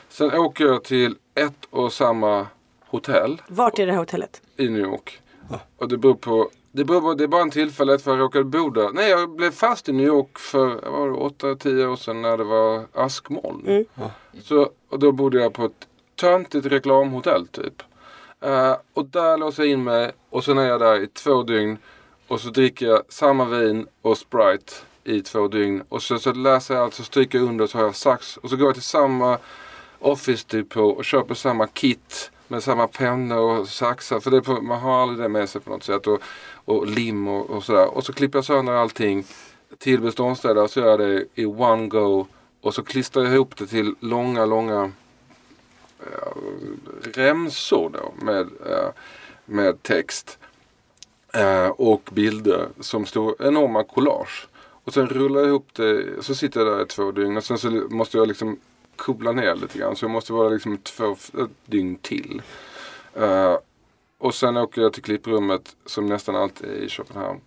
Sen 0.10 0.34
åker 0.34 0.66
jag 0.66 0.84
till 0.84 1.16
ett 1.36 1.66
och 1.70 1.94
samma 1.94 2.48
hotell 2.88 3.42
Vart 3.48 3.80
är 3.80 3.86
det 3.86 3.92
här 3.92 4.00
hotellet? 4.00 4.42
i 4.58 4.70
New 4.70 4.82
York. 4.82 5.22
Och 5.78 5.88
det 5.88 5.98
beror 5.98 6.16
på 6.16 6.50
det, 6.72 6.86
beror 6.86 7.02
på, 7.02 7.14
det 7.14 7.24
är 7.24 7.28
bara 7.28 7.42
en 7.42 7.52
tillfällighet 7.52 8.02
för 8.02 8.12
jag 8.12 8.20
råkade 8.20 8.44
bo 8.44 8.70
där. 8.70 8.90
Nej, 8.94 9.10
jag 9.10 9.30
blev 9.30 9.52
fast 9.52 9.90
i 9.90 9.92
New 9.92 10.06
York 10.06 10.40
för 10.40 10.68
vad 10.68 11.10
var 11.10 11.10
det, 11.10 11.56
8-10 11.56 11.86
år 11.86 11.96
sedan 11.96 12.22
när 12.22 12.38
det 12.38 12.44
var 12.44 12.86
askmoln. 12.94 13.68
Mm. 13.68 13.86
Så, 14.44 14.70
och 14.90 15.00
då 15.00 15.12
bodde 15.12 15.42
jag 15.42 15.54
på 15.54 15.66
ett 15.66 15.88
töntigt 16.16 16.66
reklamhotell 16.66 17.48
typ. 17.48 17.84
Eh, 18.42 18.76
och 18.94 19.06
där 19.06 19.38
låser 19.38 19.64
jag 19.64 19.72
in 19.72 19.84
mig 19.84 20.12
och 20.30 20.44
sen 20.44 20.58
är 20.58 20.68
jag 20.68 20.80
där 20.80 21.02
i 21.02 21.08
två 21.08 21.44
dygn. 21.44 21.78
Och 22.30 22.42
så 22.42 22.50
dricker 22.50 22.86
jag 22.86 23.02
samma 23.10 23.46
vin 23.46 23.88
och 24.02 24.18
Sprite 24.18 24.74
i 25.04 25.22
två 25.22 25.48
dygn. 25.48 25.84
Och 25.90 26.04
så, 26.04 26.20
så 26.20 26.34
läser 26.34 26.74
jag 26.74 26.84
allt, 26.84 26.94
så 26.94 27.04
stryker 27.04 27.38
jag 27.38 27.48
under 27.48 27.64
och 27.64 27.70
så 27.70 27.78
har 27.78 27.86
jag 27.86 27.96
sax. 27.96 28.38
Och 28.38 28.50
så 28.50 28.56
går 28.56 28.68
jag 28.68 28.76
till 28.76 28.84
samma 28.84 29.38
Office-depå 30.00 30.92
typ 30.92 30.98
och 30.98 31.06
köper 31.06 31.36
samma 31.36 31.68
kit 31.68 32.32
med 32.48 32.64
samma 32.64 32.88
pennor 32.88 33.60
och 33.60 33.68
saxar. 33.68 34.20
För 34.20 34.32
det 34.32 34.42
på, 34.42 34.62
man 34.62 34.80
har 34.80 35.02
aldrig 35.02 35.20
det 35.20 35.30
med 35.30 35.50
sig 35.50 35.62
på 35.62 35.70
något 35.70 35.84
sätt. 35.84 36.08
Och, 36.08 36.22
och 36.66 36.88
lim 36.88 37.28
och, 37.28 37.50
och 37.50 37.64
sådär. 37.64 37.88
Och 37.98 38.06
så 38.06 38.14
klipper 38.14 38.38
jag 38.38 38.46
sönder 38.46 38.74
allting 38.74 39.26
till 39.78 40.02
beståndsdelar 40.02 40.62
och 40.64 40.70
så 40.70 40.80
gör 40.80 40.88
jag 40.88 41.00
det 41.00 41.26
i 41.36 41.46
one 41.46 41.88
go. 41.88 42.26
Och 42.62 42.74
så 42.74 42.84
klistrar 42.84 43.24
jag 43.24 43.34
ihop 43.34 43.58
det 43.58 43.68
till 43.68 43.96
långa, 44.00 44.46
långa 44.46 44.92
äh, 46.00 46.32
remsor 47.14 47.90
då 47.90 48.26
med, 48.26 48.50
äh, 48.66 48.90
med 49.46 49.84
text. 49.84 50.39
Eh, 51.34 51.68
och 51.68 52.10
bilder 52.12 52.70
som 52.80 53.06
står 53.06 53.36
enorma 53.40 53.84
collage. 53.84 54.48
Och 54.84 54.94
sen 54.94 55.08
rullar 55.08 55.40
jag 55.40 55.50
ihop 55.50 55.68
det, 55.74 56.24
så 56.24 56.36
sitter 56.36 56.60
jag 56.60 56.78
där 56.78 56.84
i 56.84 56.86
två 56.86 57.12
dygn 57.12 57.38
och 57.38 57.44
sen 57.44 57.58
så 57.58 57.70
måste 57.70 58.18
jag 58.18 58.28
liksom 58.28 58.60
kubbla 58.96 59.32
ner 59.32 59.56
lite 59.56 59.80
grann. 59.80 59.96
Så 59.96 60.06
jag 60.06 60.12
måste 60.12 60.34
vara 60.34 60.50
liksom 60.50 60.78
två 60.78 61.16
dygn 61.66 61.96
till. 61.96 62.42
Eh, 63.16 63.58
och 64.18 64.36
sen 64.36 64.58
åker 64.58 64.82
jag 64.82 64.94
till 64.94 65.04
klipprummet 65.04 65.76
som 65.86 66.06
nästan 66.06 66.36
alltid 66.36 66.70
är 66.70 66.74
i 66.74 66.90
Köpenhamn. 66.90 67.40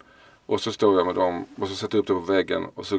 Och 0.46 0.60
så 0.60 0.72
står 0.72 0.96
jag 0.96 1.06
med 1.06 1.14
dem 1.14 1.46
och 1.56 1.68
så 1.68 1.74
sätter 1.74 1.98
jag 1.98 2.00
upp 2.00 2.06
det 2.06 2.14
på 2.14 2.32
väggen 2.32 2.66
och 2.74 2.86
så 2.86 2.98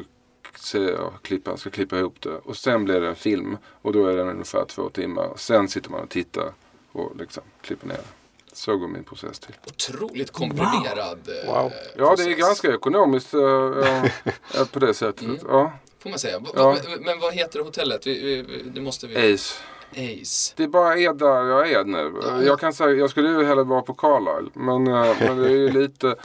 ser 0.58 0.92
jag 0.92 1.12
klippa, 1.22 1.56
ska 1.56 1.70
klippa 1.70 1.98
ihop 1.98 2.20
det. 2.20 2.38
Och 2.44 2.56
sen 2.56 2.84
blir 2.84 3.00
det 3.00 3.08
en 3.08 3.16
film 3.16 3.56
och 3.82 3.92
då 3.92 4.06
är 4.06 4.16
den 4.16 4.28
ungefär 4.28 4.64
två 4.64 4.88
timmar. 4.88 5.32
Sen 5.36 5.68
sitter 5.68 5.90
man 5.90 6.02
och 6.02 6.08
tittar 6.08 6.52
och 6.92 7.16
liksom 7.16 7.42
klipper 7.60 7.86
ner 7.86 7.94
det. 7.94 8.23
Så 8.54 8.76
går 8.76 8.88
min 8.88 9.04
process 9.04 9.38
till. 9.38 9.54
Otroligt 9.66 10.30
komprimerad 10.30 11.28
eh, 11.28 11.52
Wow. 11.54 11.72
Ja, 11.96 12.08
process, 12.08 12.26
det 12.26 12.32
är 12.32 12.36
ganska 12.36 12.74
ekonomiskt 12.74 13.34
eh, 13.34 13.40
ja, 13.40 14.04
ja, 14.54 14.66
på 14.72 14.78
det 14.78 14.94
sättet. 14.94 15.26
Ja. 15.48 15.72
Får 15.98 16.10
man 16.10 16.18
säga. 16.18 16.40
Ja. 16.54 16.76
Men 17.00 17.20
vad 17.20 17.34
heter 17.34 17.60
hotellet? 17.60 18.06
Vi, 18.06 18.42
vi, 18.42 18.62
det 18.74 18.80
måste 18.80 19.06
vi... 19.06 19.34
Ace. 19.34 19.54
Ace. 19.96 20.52
Det 20.56 20.68
bara 20.68 20.96
är 20.96 21.12
där 21.12 21.44
jag 21.44 21.70
är 21.70 21.84
nu. 21.84 22.12
Jag 22.46 22.60
kan 22.60 22.72
säga, 22.72 22.90
jag 22.90 23.10
skulle 23.10 23.28
ju 23.28 23.44
hellre 23.44 23.64
vara 23.64 23.82
på 23.82 23.94
Carlisle. 23.94 24.50
Men, 24.54 24.86
eh, 24.86 25.16
men 25.20 25.36
det 25.36 25.48
är 25.48 25.56
ju 25.56 25.70
lite, 25.82 26.16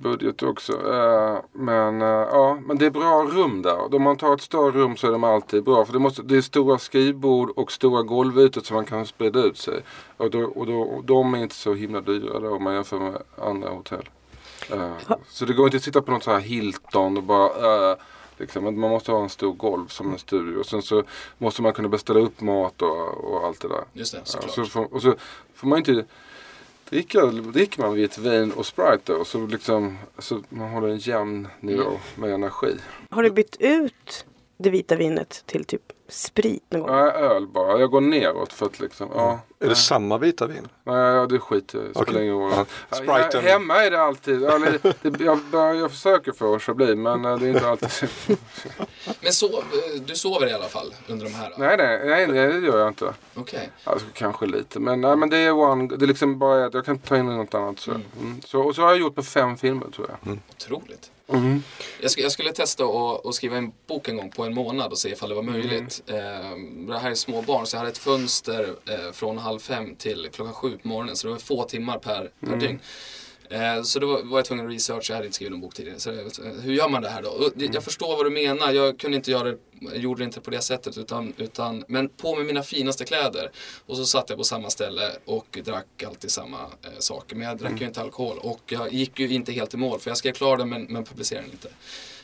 budget 0.00 0.42
också. 0.42 0.72
Eh, 0.72 1.38
men 1.52 2.02
eh, 2.02 2.08
ja, 2.08 2.58
men 2.66 2.78
det 2.78 2.86
är 2.86 2.90
bra 2.90 3.22
rum 3.22 3.62
där. 3.62 3.94
Om 3.94 4.02
man 4.02 4.16
tar 4.16 4.34
ett 4.34 4.40
större 4.40 4.70
rum 4.70 4.96
så 4.96 5.06
är 5.06 5.12
de 5.12 5.24
alltid 5.24 5.64
bra. 5.64 5.84
För 5.84 5.92
det, 5.92 5.98
måste, 5.98 6.22
det 6.22 6.36
är 6.36 6.40
stora 6.40 6.78
skrivbord 6.78 7.50
och 7.50 7.72
stora 7.72 8.02
golvytor 8.02 8.60
så 8.60 8.74
man 8.74 8.84
kan 8.84 9.06
sprida 9.06 9.40
ut 9.40 9.58
sig. 9.58 9.82
Och, 10.16 10.30
då, 10.30 10.44
och, 10.44 10.66
då, 10.66 10.80
och 10.80 11.04
de 11.04 11.34
är 11.34 11.38
inte 11.38 11.54
så 11.54 11.74
himla 11.74 12.00
dyra 12.00 12.40
då 12.40 12.54
om 12.56 12.64
man 12.64 12.74
jämför 12.74 12.98
med 12.98 13.22
andra 13.38 13.68
hotell. 13.68 14.08
Eh, 14.70 14.92
så 15.28 15.44
det 15.44 15.52
går 15.52 15.66
inte 15.66 15.76
att 15.76 15.82
sitta 15.82 16.02
på 16.02 16.10
något 16.10 16.24
så 16.24 16.30
här 16.30 16.40
Hilton 16.40 17.16
och 17.16 17.22
bara 17.22 17.96
Liksom. 18.38 18.64
Man 18.64 18.90
måste 18.90 19.12
ha 19.12 19.22
en 19.22 19.28
stor 19.28 19.52
golv 19.52 19.86
som 19.86 20.12
en 20.12 20.18
studio. 20.18 20.58
Och 20.58 20.66
sen 20.66 20.82
så 20.82 21.02
måste 21.38 21.62
man 21.62 21.72
kunna 21.72 21.88
beställa 21.88 22.20
upp 22.20 22.40
mat 22.40 22.82
och, 22.82 23.24
och 23.24 23.46
allt 23.46 23.60
det 23.60 23.68
där. 23.68 23.84
Just 23.92 24.12
det, 24.12 24.18
Ja, 24.18 24.24
såklart. 24.24 24.54
så 24.54 24.64
får, 24.64 24.94
och 24.94 25.02
så 25.02 25.14
får 25.54 25.68
man 25.68 25.78
inte 25.78 26.04
dricka, 26.94 27.26
dricker 27.26 27.82
man 27.82 27.94
vitt 27.94 28.18
vin 28.18 28.52
och 28.52 28.66
Sprite 28.66 29.12
då 29.12 29.24
så 29.24 29.46
liksom 29.46 29.98
så 30.18 30.42
man 30.48 30.70
håller 30.70 30.88
en 30.88 30.98
jämn 30.98 31.48
nivå 31.60 31.90
med 32.16 32.30
energi. 32.30 32.76
Har 33.10 33.22
du 33.22 33.30
bytt 33.30 33.56
ut 33.60 34.26
det 34.58 34.70
vita 34.70 34.96
vinet 34.96 35.42
till 35.46 35.64
typ 35.64 35.82
sprit 36.08 36.62
någon 36.68 36.80
gång? 36.80 36.90
Nej, 36.90 37.10
öl 37.10 37.46
bara. 37.46 37.78
Jag 37.78 37.90
går 37.90 38.00
neråt 38.00 38.52
för 38.52 38.66
att 38.66 38.80
liksom, 38.80 39.08
ja. 39.14 39.40
Är 39.60 39.68
det 39.68 39.74
samma 39.74 40.18
vita 40.18 40.46
vin? 40.46 40.68
Nej, 40.84 41.28
det 41.28 41.38
skiter 41.38 41.78
jag 41.78 41.88
i. 41.88 41.94
Spelar 41.94 42.20
ingen 42.20 42.34
roll. 42.34 42.66
Spriten. 42.90 43.44
Hemma 43.44 43.84
är 43.84 43.90
det 43.90 44.02
alltid, 44.02 44.44
eller, 44.44 44.78
det, 45.10 45.24
jag, 45.24 45.38
jag, 45.52 45.76
jag 45.76 45.90
försöker 45.90 46.32
få 46.32 46.54
att 46.54 46.76
bli 46.76 46.94
men 46.94 47.24
eh, 47.24 47.38
det 47.38 47.46
är 47.46 47.50
inte 47.50 47.68
alltid. 47.68 48.08
Men 49.20 49.32
sov, 49.32 49.64
du 50.06 50.14
sover 50.14 50.46
i 50.46 50.52
alla 50.52 50.64
fall 50.64 50.94
under 51.06 51.24
de 51.24 51.34
här? 51.34 51.50
då? 51.50 51.54
nej, 51.58 51.76
nej, 51.76 52.00
nej, 52.04 52.26
nej, 52.26 52.60
det 52.60 52.66
gör 52.66 52.78
jag 52.78 52.88
inte. 52.88 53.14
Okej. 53.34 53.70
Alltså, 53.84 54.06
kanske 54.14 54.46
lite, 54.46 54.80
men, 54.80 55.00
nej, 55.00 55.16
men 55.16 55.30
det 55.30 55.38
är 55.38 55.52
one, 55.52 55.96
det 55.96 56.04
är 56.04 56.06
liksom 56.06 56.38
bara 56.38 56.66
att 56.66 56.74
jag 56.74 56.84
kan 56.84 56.98
ta 56.98 57.16
in 57.16 57.26
något 57.26 57.54
annat. 57.54 57.78
Så. 57.78 57.90
Mm. 57.90 58.40
Så, 58.44 58.60
och 58.60 58.74
så 58.74 58.82
har 58.82 58.88
jag 58.88 59.00
gjort 59.00 59.16
med 59.16 59.26
fem 59.26 59.56
filmer 59.56 59.86
tror 59.90 60.10
jag. 60.10 60.38
Otroligt. 60.56 61.10
Mm. 61.28 61.62
Jag, 62.00 62.08
sk- 62.08 62.20
jag 62.20 62.32
skulle 62.32 62.52
testa 62.52 62.84
att 63.24 63.34
skriva 63.34 63.56
en 63.56 63.72
bok 63.86 64.08
en 64.08 64.16
gång 64.16 64.30
på 64.30 64.44
en 64.44 64.54
månad 64.54 64.92
och 64.92 64.98
se 64.98 65.08
ifall 65.08 65.28
det 65.28 65.34
var 65.34 65.42
möjligt. 65.42 66.02
Eh, 66.06 66.14
det 66.88 66.98
här 66.98 67.10
är 67.10 67.14
små 67.14 67.42
barn 67.42 67.66
så 67.66 67.74
jag 67.76 67.78
hade 67.78 67.90
ett 67.90 67.98
fönster 67.98 68.74
eh, 68.90 69.12
från 69.12 69.38
halv 69.38 69.58
fem 69.58 69.96
till 69.96 70.28
klockan 70.32 70.54
sju 70.54 70.78
på 70.82 70.88
morgonen. 70.88 71.16
Så 71.16 71.26
det 71.26 71.32
var 71.32 71.40
få 71.40 71.62
timmar 71.64 71.98
per, 71.98 72.30
per 72.40 72.56
dygn. 72.56 72.80
Eh, 73.50 73.82
så 73.82 73.98
då 73.98 74.06
var 74.24 74.38
jag 74.38 74.44
tvungen 74.44 74.66
att 74.66 74.72
researcha, 74.72 75.12
jag 75.12 75.14
hade 75.16 75.26
inte 75.26 75.34
skrivit 75.34 75.50
någon 75.50 75.60
bok 75.60 75.74
tidigare. 75.74 75.98
Så, 76.00 76.10
eh, 76.10 76.16
hur 76.62 76.72
gör 76.72 76.88
man 76.88 77.02
det 77.02 77.08
här 77.08 77.22
då? 77.22 77.50
Jag 77.56 77.82
förstår 77.84 78.16
vad 78.16 78.26
du 78.26 78.30
menar, 78.30 78.72
jag 78.72 78.98
kunde 78.98 79.16
inte 79.16 79.30
göra 79.30 79.44
det, 79.50 79.58
jag 79.80 79.96
gjorde 79.96 80.20
det 80.20 80.24
inte 80.24 80.40
på 80.40 80.50
det 80.50 80.60
sättet. 80.60 80.98
Utan, 80.98 81.32
utan, 81.36 81.84
men 81.88 82.08
på 82.08 82.36
med 82.36 82.46
mina 82.46 82.62
finaste 82.62 83.04
kläder. 83.04 83.50
Och 83.86 83.96
så 83.96 84.04
satt 84.04 84.28
jag 84.30 84.38
på 84.38 84.44
samma 84.44 84.70
ställe 84.70 85.10
och 85.24 85.58
drack 85.64 86.02
alltid 86.06 86.30
samma 86.30 86.58
eh, 86.58 86.90
saker. 86.98 87.36
Men 87.36 87.48
jag 87.48 87.58
drack 87.58 87.80
ju 87.80 87.86
inte 87.86 88.00
alkohol 88.00 88.38
och 88.38 88.60
jag 88.66 88.92
gick 88.92 89.18
ju 89.18 89.28
inte 89.28 89.52
helt 89.52 89.74
i 89.74 89.76
mål. 89.76 90.00
För 90.00 90.10
jag 90.10 90.16
skrev 90.16 90.32
klar 90.32 90.56
den 90.56 90.68
men, 90.68 90.82
men 90.84 91.04
publicerade 91.04 91.46
den 91.46 91.52
inte. 91.52 91.68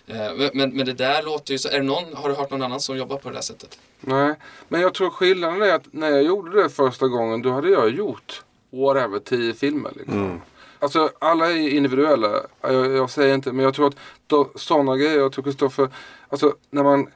Eh, 0.07 0.51
men- 0.53 0.77
men, 0.77 0.87
det 0.87 0.93
där 0.93 1.23
låter 1.23 1.53
ju 1.53 1.59
så, 1.59 1.69
är 1.69 1.73
det 1.79 1.83
någon, 1.83 2.15
har 2.15 2.29
du 2.29 2.35
hört 2.35 2.51
någon 2.51 2.63
annan 2.63 2.81
som 2.81 2.97
jobbar 2.97 3.17
på 3.17 3.29
det 3.29 3.35
där 3.35 3.43
sättet? 3.43 3.79
Nej, 4.01 4.35
men 4.69 4.81
jag 4.81 4.95
tror 4.95 5.11
skillnaden 5.11 5.63
är 5.63 5.75
att 5.75 5.93
när 5.93 6.11
jag 6.11 6.23
gjorde 6.23 6.63
det 6.63 6.71
första 6.71 7.09
gången 7.09 7.43
då 7.43 7.51
hade 7.53 7.69
jag 7.71 7.91
gjort 7.91 8.43
whatever, 8.73 9.19
tio 9.19 9.55
filmer. 9.55 9.93
Liksom. 9.97 10.41
Alltså 10.81 11.11
alla 11.19 11.51
är 11.51 11.69
individuella. 11.69 12.41
Jag, 12.61 12.91
jag 12.91 13.11
säger 13.11 13.35
inte, 13.35 13.53
men 13.53 13.65
jag 13.65 13.75
tror 13.75 13.87
att 13.87 13.97
då, 14.27 14.51
sådana 14.55 14.97
grejer, 14.97 15.19
jag 15.19 15.33
tror 15.33 15.45
Kristoffer, 15.45 15.89
alltså 16.29 16.55
när 16.71 16.83
man 16.83 17.07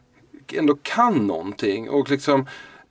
ändå 0.52 0.76
kan 0.82 1.26
någonting 1.26 1.90
och 1.90 2.10
liksom 2.10 2.46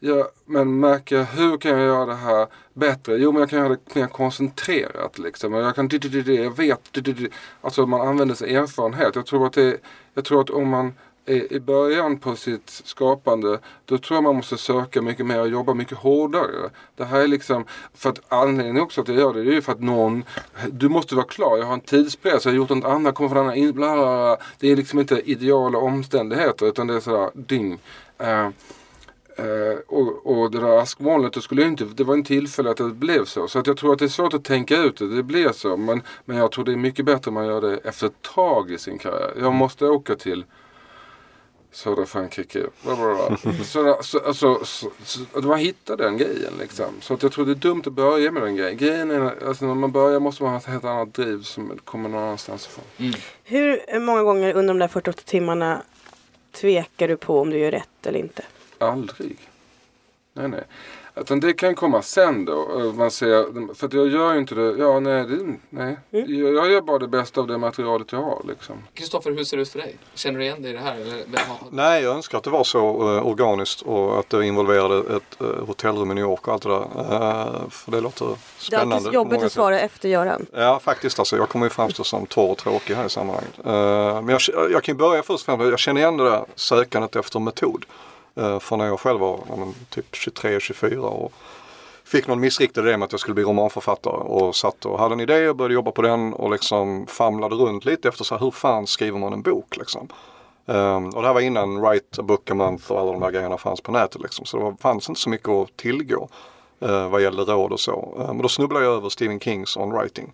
Ja, 0.05 0.29
men 0.45 0.79
märker 0.79 1.23
hur 1.23 1.57
kan 1.57 1.71
jag 1.71 1.81
göra 1.81 2.05
det 2.05 2.15
här 2.15 2.47
bättre? 2.73 3.17
Jo 3.17 3.31
men 3.31 3.39
jag 3.39 3.49
kan 3.49 3.59
göra 3.59 3.69
det 3.69 3.95
mer 3.95 4.07
koncentrerat 4.07 5.19
liksom. 5.19 5.53
Jag 5.53 5.75
kan, 5.75 5.89
jag 6.25 6.57
vet, 6.57 6.97
alltså 7.61 7.85
man 7.85 8.07
använder 8.07 8.35
sig 8.35 8.55
erfarenhet. 8.55 9.15
Jag 9.15 9.25
tror 9.25 9.45
att 9.45 9.53
det, 9.53 9.77
jag 10.13 10.25
tror 10.25 10.41
att 10.41 10.49
om 10.49 10.69
man 10.69 10.93
i 11.25 11.59
början 11.59 12.17
på 12.17 12.35
sitt 12.35 12.69
skapande 12.69 13.59
då 13.85 13.97
tror 13.97 14.17
jag 14.17 14.23
man 14.23 14.35
måste 14.35 14.57
söka 14.57 15.01
mycket 15.01 15.25
mer 15.25 15.41
och 15.41 15.47
jobba 15.47 15.73
mycket 15.73 15.97
hårdare. 15.97 16.69
Det 16.95 17.05
här 17.05 17.19
är 17.19 17.27
liksom, 17.27 17.65
för 17.93 18.09
att 18.09 18.19
anledningen 18.27 18.81
också 18.81 19.01
att 19.01 19.07
jag 19.07 19.17
gör 19.17 19.33
det, 19.33 19.43
det 19.43 19.51
är 19.51 19.53
ju 19.55 19.61
för 19.61 19.71
att 19.71 19.81
någon, 19.81 20.23
du 20.71 20.89
måste 20.89 21.15
vara 21.15 21.25
klar, 21.25 21.57
jag 21.57 21.65
har 21.65 21.73
en 21.73 21.79
tidspress, 21.79 22.45
jag 22.45 22.51
har 22.51 22.57
gjort 22.57 22.69
något 22.69 22.85
annat, 22.85 23.15
kommer 23.15 23.29
från 23.29 23.37
en 23.37 23.43
annan, 23.43 23.57
in- 23.57 23.73
bla, 23.73 23.95
bla, 23.95 24.05
bla. 24.05 24.37
Det 24.59 24.71
är 24.71 24.75
liksom 24.75 24.99
inte 24.99 25.21
ideala 25.31 25.77
omständigheter 25.77 26.65
utan 26.65 26.87
det 26.87 26.95
är 26.95 26.99
sådär 26.99 27.29
ding. 27.33 27.79
Uh, 28.21 28.49
uh, 29.45 29.77
och, 29.87 30.25
och 30.25 30.51
det 30.51 30.59
där 30.59 30.77
askmolnet, 30.77 31.33
det, 31.33 31.41
skulle 31.41 31.61
ju 31.61 31.67
inte, 31.67 31.85
det 31.85 32.03
var 32.03 32.13
en 32.13 32.23
tillfälle 32.23 32.69
att 32.69 32.77
det 32.77 32.83
blev 32.83 33.25
så. 33.25 33.47
Så 33.47 33.59
att 33.59 33.67
jag 33.67 33.77
tror 33.77 33.93
att 33.93 33.99
det 33.99 34.05
är 34.05 34.09
svårt 34.09 34.33
att 34.33 34.43
tänka 34.43 34.77
ut 34.77 34.97
det, 34.97 35.15
det 35.15 35.23
blir 35.23 35.51
så. 35.51 35.77
Men, 35.77 36.01
men 36.25 36.37
jag 36.37 36.51
tror 36.51 36.65
det 36.65 36.71
är 36.71 36.77
mycket 36.77 37.05
bättre 37.05 37.29
om 37.29 37.33
man 37.33 37.45
gör 37.45 37.61
det 37.61 37.77
efter 37.77 38.07
ett 38.07 38.21
tag 38.35 38.71
i 38.71 38.77
sin 38.77 38.97
karriär. 38.97 39.33
Jag 39.39 39.53
måste 39.53 39.85
åka 39.85 40.15
till 40.15 40.45
södra 41.73 42.05
Frankrike. 42.05 42.59
Bla, 42.83 42.95
bla, 42.95 43.15
bla. 43.15 43.37
Så, 43.63 43.97
så, 44.03 44.19
alltså, 44.19 44.65
så, 44.65 44.89
så, 45.03 45.19
att 45.33 45.43
man 45.43 45.59
hittar 45.59 45.97
den 45.97 46.17
grejen 46.17 46.53
liksom. 46.59 46.85
Så 47.01 47.13
att 47.13 47.23
jag 47.23 47.31
tror 47.31 47.45
det 47.45 47.51
är 47.51 47.55
dumt 47.55 47.83
att 47.85 47.93
börja 47.93 48.31
med 48.31 48.43
den 48.43 48.55
grejen. 48.55 48.77
Grejen 48.77 49.11
är 49.11 49.47
alltså 49.47 49.65
när 49.65 49.75
man 49.75 49.91
börjar 49.91 50.19
måste 50.19 50.43
man 50.43 50.51
ha 50.51 50.59
ett 50.59 50.65
helt 50.65 50.85
annat 50.85 51.13
driv 51.13 51.41
som 51.41 51.79
kommer 51.83 52.09
någon 52.09 52.23
annanstans 52.23 52.67
ifrån. 52.67 53.13
Hur 53.43 53.99
många 53.99 54.23
gånger 54.23 54.53
under 54.53 54.73
de 54.73 54.79
där 54.79 54.87
48 54.87 55.21
timmarna 55.25 55.81
tvekar 56.51 57.07
du 57.07 57.17
på 57.17 57.39
om 57.41 57.49
du 57.49 57.57
gör 57.57 57.71
rätt 57.71 58.05
eller 58.07 58.19
inte? 58.19 58.43
Aldrig. 58.77 59.37
Nej, 60.33 60.47
nej. 60.47 60.63
Utan 61.15 61.39
det 61.39 61.53
kan 61.53 61.75
komma 61.75 62.01
sen 62.01 62.45
då. 62.45 62.79
eh, 62.79 62.93
Man 62.93 63.11
ser, 63.11 63.73
för 63.75 63.87
att 63.87 63.93
jag 63.93 64.07
gör 64.07 64.33
ju 64.33 64.39
inte 64.39 64.55
det. 64.55 64.75
Ja, 64.77 64.99
nej. 64.99 65.23
Det, 65.25 65.55
nej. 65.69 65.97
Jag, 66.09 66.53
jag 66.53 66.71
gör 66.71 66.81
bara 66.81 66.99
det 66.99 67.07
bästa 67.07 67.41
av 67.41 67.47
det 67.47 67.57
materialet 67.57 68.11
jag 68.11 68.21
har. 68.21 68.41
Liksom. 68.47 68.75
Kristoffer, 68.93 69.31
hur 69.31 69.43
ser 69.43 69.57
det 69.57 69.63
ut 69.63 69.69
för 69.69 69.79
dig? 69.79 69.95
Känner 70.13 70.39
du 70.39 70.45
igen 70.45 70.61
dig 70.61 70.71
i 70.71 70.73
det 70.73 70.79
här? 70.79 70.95
Eller, 70.95 71.23
Nej, 71.69 72.03
jag 72.03 72.15
önskar 72.15 72.37
att 72.37 72.43
det 72.43 72.49
var 72.49 72.63
så 72.63 72.79
eh, 73.17 73.27
organiskt 73.27 73.81
och 73.81 74.19
att 74.19 74.29
det 74.29 74.45
involverade 74.45 75.15
ett 75.15 75.41
uh, 75.41 75.65
hotellrum 75.67 76.11
i 76.11 76.13
New 76.13 76.23
York 76.23 76.47
och 76.47 76.53
allt 76.53 76.63
det 76.63 76.69
där. 76.69 76.81
Eh, 76.81 77.69
för 77.69 77.91
det 77.91 78.01
låter 78.01 78.25
Det 78.25 78.31
är 78.31 78.37
spännande. 78.57 78.95
alltid 78.95 79.09
på 79.11 79.15
jobbigt 79.15 79.35
att 79.37 79.41
sätt. 79.41 79.51
svara 79.51 79.79
efter 79.79 80.09
Göran. 80.09 80.45
Ja, 80.53 80.79
faktiskt 80.83 81.19
alltså. 81.19 81.37
Jag 81.37 81.49
kommer 81.49 81.65
ju 81.65 81.69
framstå 81.69 82.03
som 82.03 82.25
torr 82.25 82.51
och 82.51 82.57
tråkig 82.57 82.95
här 82.95 83.05
i 83.05 83.09
sammanhanget. 83.09 83.53
Eh, 83.65 84.21
men 84.21 84.29
jag, 84.29 84.41
jag 84.71 84.83
kan 84.83 84.95
ju 84.95 84.99
börja 84.99 85.23
först 85.23 85.47
och 85.49 85.57
främst. 85.57 85.69
Jag 85.69 85.79
känner 85.79 86.01
igen 86.01 86.17
det 86.17 86.23
där 86.29 86.45
sökandet 86.55 87.15
efter 87.15 87.39
metod. 87.39 87.85
Eh, 88.35 88.59
för 88.59 88.77
när 88.77 88.85
jag 88.85 88.99
själv 88.99 89.19
var 89.19 89.39
men, 89.57 89.73
typ 89.89 90.13
23-24 90.13 90.97
och 90.97 91.33
fick 92.03 92.27
någon 92.27 92.39
missriktad 92.39 92.81
idé 92.81 92.97
med 92.97 93.05
att 93.05 93.11
jag 93.11 93.19
skulle 93.19 93.35
bli 93.35 93.43
romanförfattare 93.43 94.13
och 94.13 94.55
satt 94.55 94.85
och 94.85 94.99
hade 94.99 95.13
en 95.13 95.19
idé 95.19 95.49
och 95.49 95.55
började 95.55 95.73
jobba 95.73 95.91
på 95.91 96.01
den 96.01 96.33
och 96.33 96.51
liksom 96.51 97.07
famlade 97.07 97.55
runt 97.55 97.85
lite 97.85 98.07
efter 98.07 98.23
så 98.23 98.35
här, 98.35 98.45
hur 98.45 98.51
fan 98.51 98.87
skriver 98.87 99.19
man 99.19 99.33
en 99.33 99.41
bok 99.41 99.77
liksom. 99.77 100.07
Um, 100.65 101.09
och 101.09 101.21
det 101.21 101.27
här 101.27 101.33
var 101.33 101.41
innan 101.41 101.81
Write 101.81 102.21
a 102.21 102.23
book 102.23 102.51
a 102.51 102.53
month 102.53 102.91
och 102.91 102.99
alla 102.99 103.11
de 103.11 103.21
där 103.21 103.31
grejerna 103.31 103.57
fanns 103.57 103.81
på 103.81 103.91
nätet 103.91 104.21
liksom. 104.21 104.45
Så 104.45 104.57
det 104.57 104.63
var, 104.63 104.75
fanns 104.81 105.09
inte 105.09 105.21
så 105.21 105.29
mycket 105.29 105.49
att 105.49 105.77
tillgå 105.77 106.27
uh, 106.85 107.09
vad 107.09 107.21
gällde 107.21 107.41
råd 107.41 107.71
och 107.71 107.79
så. 107.79 108.13
Men 108.17 108.27
men 108.27 108.37
då 108.37 108.49
snubblade 108.49 108.85
jag 108.85 108.93
över 108.93 109.09
Stephen 109.09 109.39
Kings 109.39 109.77
On 109.77 109.91
Writing. 109.91 110.33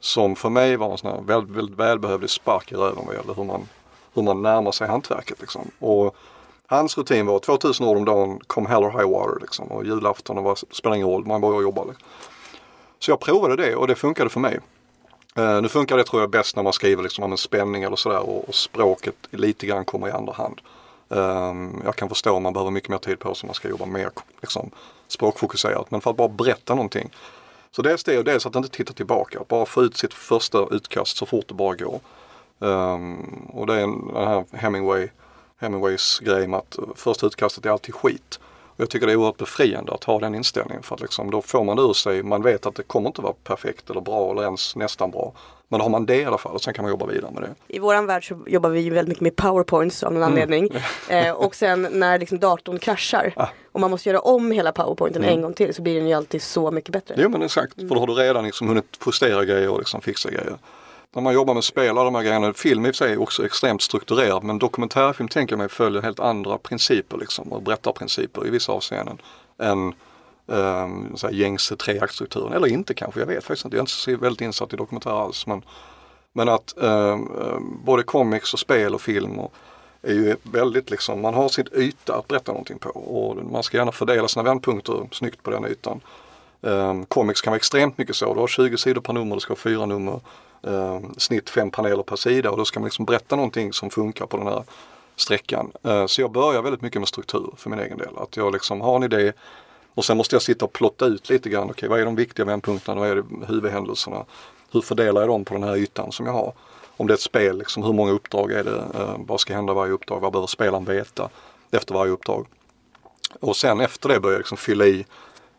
Som 0.00 0.36
för 0.36 0.48
mig 0.48 0.76
var 0.76 0.92
en 0.92 0.98
sån 0.98 1.10
här 1.10 1.20
väldigt, 1.20 1.56
väldigt 1.56 1.78
välbehövlig 1.78 2.30
spark 2.30 2.72
i 2.72 2.74
röven 2.74 3.06
vad 3.06 3.14
gällde 3.14 3.34
hur 3.34 3.44
man, 3.44 3.68
hur 4.14 4.22
man 4.22 4.42
närmar 4.42 4.72
sig 4.72 4.88
hantverket 4.88 5.40
liksom. 5.40 5.70
Och 5.78 6.16
Hans 6.70 6.98
rutin 6.98 7.26
var 7.26 7.38
2000 7.38 7.86
ord 7.86 7.96
om 7.96 8.04
dagen, 8.04 8.40
kom 8.46 8.66
hell 8.66 8.84
or 8.84 8.90
high 8.90 9.10
water 9.10 9.40
liksom. 9.40 9.66
Och 9.66 9.84
julafton, 9.84 10.38
och 10.38 10.44
var, 10.44 10.58
spelar 10.70 10.96
ingen 10.96 11.08
roll, 11.08 11.26
man 11.26 11.40
bara 11.40 11.62
jobbar. 11.62 11.84
Liksom. 11.84 12.08
Så 12.98 13.10
jag 13.10 13.20
provade 13.20 13.56
det 13.56 13.76
och 13.76 13.86
det 13.86 13.94
funkade 13.94 14.30
för 14.30 14.40
mig. 14.40 14.60
Uh, 15.38 15.62
nu 15.62 15.68
funkar 15.68 15.96
det 15.96 16.04
tror 16.04 16.22
jag 16.22 16.30
bäst 16.30 16.56
när 16.56 16.62
man 16.62 16.72
skriver 16.72 17.02
liksom 17.02 17.24
om 17.24 17.32
en 17.32 17.38
spänning 17.38 17.82
eller 17.82 17.96
sådär 17.96 18.20
och, 18.20 18.48
och 18.48 18.54
språket 18.54 19.14
lite 19.30 19.66
grann 19.66 19.84
kommer 19.84 20.08
i 20.08 20.10
andra 20.10 20.32
hand. 20.32 20.60
Um, 21.08 21.82
jag 21.84 21.96
kan 21.96 22.08
förstå 22.08 22.32
om 22.32 22.42
man 22.42 22.52
behöver 22.52 22.70
mycket 22.70 22.90
mer 22.90 22.98
tid 22.98 23.18
på 23.18 23.34
sig 23.34 23.46
om 23.46 23.48
man 23.48 23.54
ska 23.54 23.68
jobba 23.68 23.86
mer 23.86 24.10
liksom, 24.40 24.70
språkfokuserat. 25.08 25.90
Men 25.90 26.00
för 26.00 26.10
att 26.10 26.16
bara 26.16 26.28
berätta 26.28 26.74
någonting. 26.74 27.10
Så 27.70 27.82
dels 27.82 28.04
det 28.04 28.18
och 28.18 28.24
dels 28.24 28.46
att 28.46 28.56
inte 28.56 28.68
titta 28.68 28.92
tillbaka. 28.92 29.40
Bara 29.48 29.66
få 29.66 29.82
ut 29.82 29.96
sitt 29.96 30.14
första 30.14 30.66
utkast 30.70 31.16
så 31.16 31.26
fort 31.26 31.48
det 31.48 31.54
bara 31.54 31.74
går. 31.74 32.00
Um, 32.58 33.50
och 33.52 33.66
det 33.66 33.74
är 33.74 33.82
en, 33.82 34.14
den 34.14 34.28
här 34.28 34.44
Hemingway, 34.52 35.08
Hemingways 35.60 36.18
grej 36.18 36.46
med 36.46 36.58
att 36.58 36.78
första 36.96 37.26
utkastet 37.26 37.66
är 37.66 37.70
alltid 37.70 37.94
skit. 37.94 38.40
Och 38.66 38.80
jag 38.80 38.90
tycker 38.90 39.06
det 39.06 39.12
är 39.12 39.16
oerhört 39.16 39.36
befriande 39.36 39.92
att 39.92 40.04
ha 40.04 40.18
den 40.18 40.34
inställningen 40.34 40.82
för 40.82 40.94
att 40.94 41.00
liksom, 41.00 41.30
då 41.30 41.42
får 41.42 41.64
man 41.64 41.76
det 41.76 41.82
ur 41.82 41.92
sig. 41.92 42.22
Man 42.22 42.42
vet 42.42 42.66
att 42.66 42.74
det 42.74 42.82
kommer 42.82 43.08
inte 43.08 43.22
vara 43.22 43.34
perfekt 43.44 43.90
eller 43.90 44.00
bra 44.00 44.30
eller 44.32 44.42
ens 44.42 44.76
nästan 44.76 45.10
bra. 45.10 45.32
Men 45.68 45.78
då 45.78 45.84
har 45.84 45.90
man 45.90 46.06
det 46.06 46.16
i 46.16 46.24
alla 46.24 46.38
fall 46.38 46.52
och 46.52 46.62
sen 46.62 46.74
kan 46.74 46.82
man 46.82 46.90
jobba 46.90 47.06
vidare 47.06 47.30
med 47.32 47.42
det. 47.42 47.54
I 47.66 47.78
våran 47.78 48.06
värld 48.06 48.28
så 48.28 48.38
jobbar 48.46 48.70
vi 48.70 48.90
väldigt 48.90 49.08
mycket 49.08 49.20
med 49.20 49.36
powerpoints 49.36 50.02
av 50.02 50.12
någon 50.12 50.22
anledning. 50.22 50.68
Eh, 51.08 51.32
och 51.32 51.54
sen 51.54 51.88
när 51.92 52.18
liksom 52.18 52.38
datorn 52.38 52.78
kraschar 52.78 53.34
och 53.72 53.80
man 53.80 53.90
måste 53.90 54.08
göra 54.08 54.20
om 54.20 54.52
hela 54.52 54.72
powerpointen 54.72 55.24
en 55.24 55.42
gång 55.42 55.54
till 55.54 55.74
så 55.74 55.82
blir 55.82 55.94
den 55.94 56.08
ju 56.08 56.14
alltid 56.14 56.42
så 56.42 56.70
mycket 56.70 56.92
bättre. 56.92 57.14
Jo 57.18 57.28
men 57.28 57.42
exakt, 57.42 57.74
för 57.74 57.94
då 57.94 57.98
har 57.98 58.06
du 58.06 58.12
redan 58.12 58.44
liksom 58.44 58.68
hunnit 58.68 58.98
justera 59.06 59.44
grejer 59.44 59.68
och 59.68 59.78
liksom 59.78 60.00
fixa 60.00 60.30
grejer. 60.30 60.58
När 61.14 61.22
man 61.22 61.34
jobbar 61.34 61.54
med 61.54 61.64
spel 61.64 61.98
och 61.98 62.04
de 62.04 62.14
här 62.14 62.22
grejerna, 62.22 62.52
film 62.52 62.86
i 62.86 62.90
och 62.90 62.94
för 62.94 63.04
sig 63.04 63.12
är 63.12 63.20
också 63.20 63.46
extremt 63.46 63.82
strukturerad 63.82 64.44
men 64.44 64.58
dokumentärfilm 64.58 65.28
tänker 65.28 65.52
jag 65.52 65.58
mig 65.58 65.68
följer 65.68 66.02
helt 66.02 66.20
andra 66.20 66.58
principer 66.58 67.16
liksom 67.16 67.52
och 67.52 67.62
berättarprinciper 67.62 68.46
i 68.46 68.50
vissa 68.50 68.72
avseenden 68.72 69.18
än 69.58 69.94
um, 70.46 71.16
så 71.16 71.26
här 71.26 71.34
gängse 71.34 71.76
treaktstrukturen. 71.76 72.52
Eller 72.52 72.66
inte 72.66 72.94
kanske, 72.94 73.20
jag 73.20 73.26
vet 73.26 73.44
faktiskt 73.44 73.64
inte. 73.64 73.76
Jag 73.76 73.80
är 73.80 73.82
inte 73.82 73.92
så 73.92 74.16
väldigt 74.16 74.40
insatt 74.40 74.72
i 74.72 74.76
dokumentär 74.76 75.22
alls. 75.22 75.46
Men 75.46 75.62
Men 76.32 76.48
att 76.48 76.82
eh, 76.82 77.18
både 77.84 78.02
comics 78.02 78.52
och 78.52 78.58
spel 78.58 78.94
och 78.94 79.00
film 79.00 79.38
och, 79.38 79.52
är 80.02 80.12
ju 80.12 80.36
väldigt 80.42 80.90
liksom, 80.90 81.20
man 81.20 81.34
har 81.34 81.48
sin 81.48 81.66
yta 81.76 82.16
att 82.16 82.28
berätta 82.28 82.52
någonting 82.52 82.78
på 82.78 82.90
och 82.90 83.36
man 83.36 83.62
ska 83.62 83.76
gärna 83.76 83.92
fördela 83.92 84.28
sina 84.28 84.42
vändpunkter 84.42 85.08
snyggt 85.12 85.42
på 85.42 85.50
den 85.50 85.64
ytan. 85.64 86.00
Um, 86.60 87.06
comics 87.06 87.40
kan 87.40 87.50
vara 87.50 87.56
extremt 87.56 87.98
mycket 87.98 88.16
så. 88.16 88.34
Du 88.34 88.40
har 88.40 88.46
20 88.46 88.76
sidor 88.76 89.00
per 89.00 89.12
nummer, 89.12 89.34
det 89.34 89.40
ska 89.40 89.50
vara 89.50 89.60
fyra 89.60 89.86
nummer 89.86 90.20
eh, 90.62 91.00
snitt 91.16 91.50
fem 91.50 91.70
paneler 91.70 92.02
per 92.02 92.16
sida 92.16 92.50
och 92.50 92.56
då 92.56 92.64
ska 92.64 92.80
man 92.80 92.84
liksom 92.84 93.04
berätta 93.04 93.36
någonting 93.36 93.72
som 93.72 93.90
funkar 93.90 94.26
på 94.26 94.36
den 94.36 94.46
här 94.46 94.62
sträckan. 95.16 95.72
Eh, 95.82 96.06
så 96.06 96.20
jag 96.20 96.32
börjar 96.32 96.62
väldigt 96.62 96.82
mycket 96.82 97.00
med 97.00 97.08
struktur 97.08 97.54
för 97.56 97.70
min 97.70 97.78
egen 97.78 97.98
del. 97.98 98.18
Att 98.18 98.36
jag 98.36 98.52
liksom 98.52 98.80
har 98.80 98.96
en 98.96 99.02
idé 99.02 99.32
och 99.94 100.04
sen 100.04 100.16
måste 100.16 100.34
jag 100.34 100.42
sitta 100.42 100.64
och 100.64 100.72
plotta 100.72 101.06
ut 101.06 101.28
lite 101.28 101.48
grann. 101.48 101.62
Okej, 101.62 101.72
okay, 101.72 101.88
vad 101.88 102.00
är 102.00 102.04
de 102.04 102.16
viktiga 102.16 102.46
vändpunkterna? 102.46 103.00
Vad 103.00 103.08
är 103.08 103.16
det 103.16 103.46
huvudhändelserna? 103.46 104.24
Hur 104.72 104.80
fördelar 104.80 105.20
jag 105.20 105.28
dem 105.28 105.44
på 105.44 105.54
den 105.54 105.62
här 105.62 105.76
ytan 105.76 106.12
som 106.12 106.26
jag 106.26 106.32
har? 106.32 106.52
Om 106.96 107.06
det 107.06 107.12
är 107.12 107.14
ett 107.14 107.20
spel, 107.20 107.58
liksom, 107.58 107.82
hur 107.82 107.92
många 107.92 108.12
uppdrag 108.12 108.52
är 108.52 108.64
det? 108.64 108.84
Eh, 108.94 109.16
vad 109.18 109.40
ska 109.40 109.54
hända 109.54 109.74
varje 109.74 109.92
uppdrag? 109.92 110.20
Vad 110.20 110.32
behöver 110.32 110.46
spelaren 110.46 110.84
veta 110.84 111.28
efter 111.70 111.94
varje 111.94 112.12
uppdrag? 112.12 112.46
Och 113.40 113.56
sen 113.56 113.80
efter 113.80 114.08
det 114.08 114.20
börjar 114.20 114.34
jag 114.34 114.40
liksom 114.40 114.58
fylla 114.58 114.86
i 114.86 115.06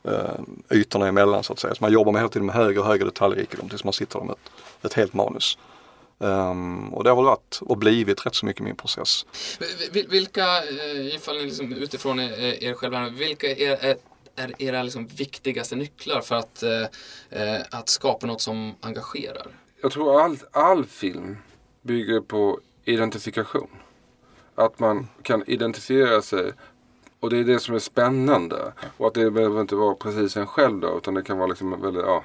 eh, 0.04 0.78
ytorna 0.78 1.08
emellan 1.08 1.44
så 1.44 1.54
att 1.54 1.60
säga. 1.60 1.76
Så 1.76 1.84
man 1.84 1.92
jobbar 1.92 2.12
med 2.12 2.22
hela 2.22 2.30
tiden 2.30 2.46
med 2.46 2.56
högre 2.56 2.80
och 2.80 2.86
högre 2.86 3.06
detaljrikedom 3.06 3.70
tills 3.70 3.84
man 3.84 3.94
sitter 3.94 4.20
med 4.20 4.32
ett, 4.32 4.52
ett 4.84 4.94
helt 4.94 5.14
manus. 5.14 5.58
Um, 6.18 6.94
och 6.94 7.04
det 7.04 7.10
har 7.10 7.16
väl 7.16 7.26
varit 7.26 7.60
och 7.62 7.78
blivit 7.78 8.26
rätt 8.26 8.36
så 8.36 8.46
mycket 8.46 8.64
min 8.64 8.76
process. 8.76 9.26
Vilka, 9.92 10.64
eh, 10.64 11.16
ifall 11.16 11.38
ni 11.38 11.46
liksom 11.46 11.74
utifrån 11.74 12.20
er, 12.20 12.64
er 12.64 12.74
själva, 12.74 13.10
vilka 13.10 13.48
är, 13.48 13.86
är, 13.86 13.96
är 14.36 14.62
era 14.62 14.84
liksom 14.84 15.08
viktigaste 15.08 15.76
nycklar 15.76 16.22
för 16.22 16.36
att, 16.36 16.64
eh, 16.64 17.62
att 17.72 17.90
skapa 17.90 18.28
något 18.28 18.42
som 18.42 18.76
engagerar? 18.82 19.48
Jag 19.82 19.92
tror 19.92 20.22
all, 20.22 20.38
all 20.52 20.86
film 20.86 21.38
bygger 21.82 22.22
på 22.22 22.60
identifikation. 22.86 23.70
Att 24.56 24.80
man 24.80 25.08
kan 25.24 25.44
identifiera 25.48 26.22
sig 26.22 26.54
och 27.20 27.30
det 27.30 27.38
är 27.38 27.44
det 27.44 27.60
som 27.60 27.76
är 27.76 27.80
spännande. 27.80 28.74
Och 28.98 29.08
att 29.08 29.14
det 29.14 29.32
behöver 29.32 29.62
inte 29.62 29.76
vara 29.76 29.96
precis 29.96 30.38
en 30.38 30.48
själv 30.48 30.80
då 30.80 30.98
utan 30.98 31.14
det 31.14 31.24
kan 31.24 31.38
vara 31.38 31.48
liksom 31.48 31.82
väldigt, 31.82 32.04
ja, 32.06 32.24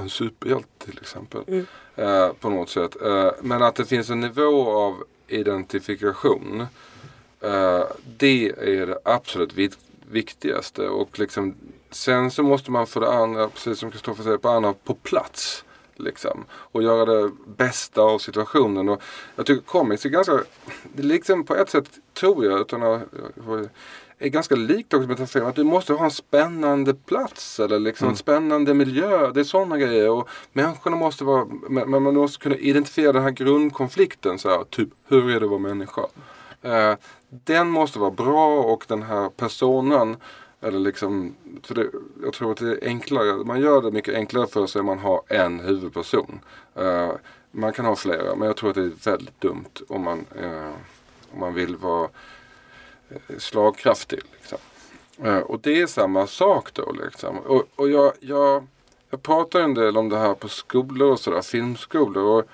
en 0.00 0.10
superhjälte 0.10 0.86
till 0.86 0.98
exempel. 1.00 1.42
Mm. 1.46 1.66
Eh, 1.96 2.32
på 2.32 2.50
något 2.50 2.70
sätt. 2.70 2.96
Eh, 3.02 3.30
men 3.40 3.62
att 3.62 3.74
det 3.74 3.84
finns 3.84 4.10
en 4.10 4.20
nivå 4.20 4.70
av 4.70 5.04
identifikation. 5.28 6.66
Eh, 7.40 7.82
det 8.18 8.48
är 8.48 8.86
det 8.86 8.98
absolut 9.04 9.76
viktigaste. 10.10 10.88
Och 10.88 11.18
liksom, 11.18 11.54
sen 11.90 12.30
så 12.30 12.42
måste 12.42 12.70
man 12.70 12.86
för 12.86 13.00
det 13.00 13.12
andra, 13.12 13.48
precis 13.48 13.78
som 13.78 13.90
Kristoffer 13.90 14.22
säger, 14.22 14.38
på 14.38 14.48
andra 14.48 14.74
på 14.84 14.94
plats. 14.94 15.64
Liksom, 15.96 16.44
och 16.50 16.82
göra 16.82 17.04
det 17.04 17.30
bästa 17.46 18.02
av 18.02 18.18
situationen. 18.18 18.88
Och 18.88 19.02
jag 19.36 19.46
tycker 19.46 19.62
comics 19.62 20.04
är 20.04 20.08
ganska, 20.08 20.32
det 20.94 21.02
är 21.02 21.06
liksom 21.06 21.44
på 21.44 21.56
ett 21.56 21.70
sätt 21.70 21.90
tror 22.14 22.44
jag, 22.44 22.60
utan 22.60 22.82
att 22.82 23.02
är 24.22 24.28
ganska 24.28 24.54
likt 24.54 24.90
dokumentärfilm. 24.90 25.46
Att 25.46 25.56
du 25.56 25.64
måste 25.64 25.92
ha 25.92 26.04
en 26.04 26.10
spännande 26.10 26.94
plats 26.94 27.60
eller 27.60 27.78
liksom 27.78 28.04
mm. 28.04 28.12
en 28.12 28.16
spännande 28.16 28.74
miljö. 28.74 29.30
Det 29.32 29.40
är 29.40 29.44
sådana 29.44 29.78
grejer. 29.78 30.10
Och 30.10 30.28
människorna 30.52 30.96
måste 30.96 31.24
vara, 31.24 31.46
men 31.68 32.02
man 32.02 32.14
måste 32.14 32.42
kunna 32.42 32.56
identifiera 32.56 33.12
den 33.12 33.22
här 33.22 33.30
grundkonflikten. 33.30 34.38
Så 34.38 34.48
här, 34.48 34.64
typ, 34.64 34.88
hur 35.08 35.30
är 35.30 35.40
det 35.40 35.46
att 35.46 35.50
vara 35.50 35.60
människa? 35.60 36.02
Eh, 36.62 36.94
den 37.28 37.68
måste 37.68 37.98
vara 37.98 38.10
bra 38.10 38.62
och 38.62 38.84
den 38.88 39.02
här 39.02 39.28
personen 39.28 40.16
eller 40.62 40.78
liksom, 40.78 41.34
för 41.62 41.74
det, 41.74 41.90
jag 42.22 42.32
tror 42.32 42.52
att 42.52 42.56
det 42.56 42.70
är 42.70 42.78
enklare, 42.82 43.44
man 43.44 43.60
gör 43.60 43.82
det 43.82 43.90
mycket 43.90 44.14
enklare 44.14 44.46
för 44.46 44.66
sig 44.66 44.80
om 44.80 44.86
man 44.86 44.98
har 44.98 45.22
en 45.28 45.60
huvudperson. 45.60 46.40
Uh, 46.78 47.10
man 47.50 47.72
kan 47.72 47.84
ha 47.84 47.96
flera 47.96 48.36
men 48.36 48.46
jag 48.46 48.56
tror 48.56 48.70
att 48.70 48.74
det 48.74 48.82
är 48.82 49.10
väldigt 49.10 49.40
dumt 49.40 49.82
om 49.88 50.02
man, 50.02 50.24
uh, 50.42 50.72
om 51.32 51.40
man 51.40 51.54
vill 51.54 51.76
vara 51.76 52.08
slagkraftig. 53.38 54.20
Liksom. 54.32 54.58
Eh, 55.24 55.38
och 55.38 55.60
det 55.60 55.80
är 55.80 55.86
samma 55.86 56.26
sak 56.26 56.74
då. 56.74 56.92
Liksom. 56.92 57.38
Och, 57.38 57.64
och 57.76 57.90
jag, 57.90 58.12
jag, 58.20 58.66
jag 59.10 59.22
pratar 59.22 59.60
en 59.60 59.74
del 59.74 59.96
om 59.96 60.08
det 60.08 60.18
här 60.18 60.34
på 60.34 60.48
skolor 60.48 61.10
och 61.10 61.20
sådär, 61.20 61.42
filmskolor. 61.42 62.24
Och 62.24 62.44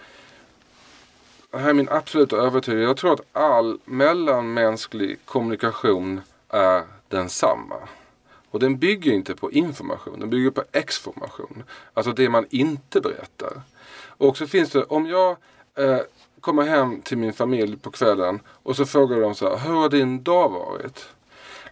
det 1.51 1.59
här 1.59 1.71
är 1.71 1.75
min 1.75 1.89
absoluta 1.89 2.37
övertygelse. 2.37 2.89
Jag 2.89 2.97
tror 2.97 3.13
att 3.13 3.27
all 3.33 3.79
mellanmänsklig 3.85 5.19
kommunikation 5.25 6.21
är 6.49 6.83
densamma. 7.09 7.77
Och 8.51 8.61
den 8.61 8.79
bygger 8.79 9.13
inte 9.13 9.35
på 9.35 9.53
information, 9.53 10.21
den 10.21 10.31
bygger 10.31 10.51
på 10.51 10.65
exformation. 10.73 11.65
Alltså 11.95 12.13
det 12.13 12.29
man 12.29 12.47
inte 12.51 13.01
berättar. 13.01 13.61
Och 14.07 14.37
så 14.37 14.47
finns 14.47 14.71
det, 14.71 14.85
om 14.85 15.07
jag 15.07 15.37
eh, 15.75 16.01
kommer 16.41 16.63
hem 16.63 17.03
till 17.03 17.19
min 17.19 17.33
familj 17.33 17.77
på 17.77 17.91
kvällen 17.91 18.41
och 18.47 18.77
så 18.77 18.87
frågar 18.87 19.21
de 19.21 19.35
så 19.35 19.49
här, 19.49 19.69
hur 19.69 19.75
har 19.75 19.89
din 19.89 20.23
dag 20.23 20.49
varit? 20.49 21.09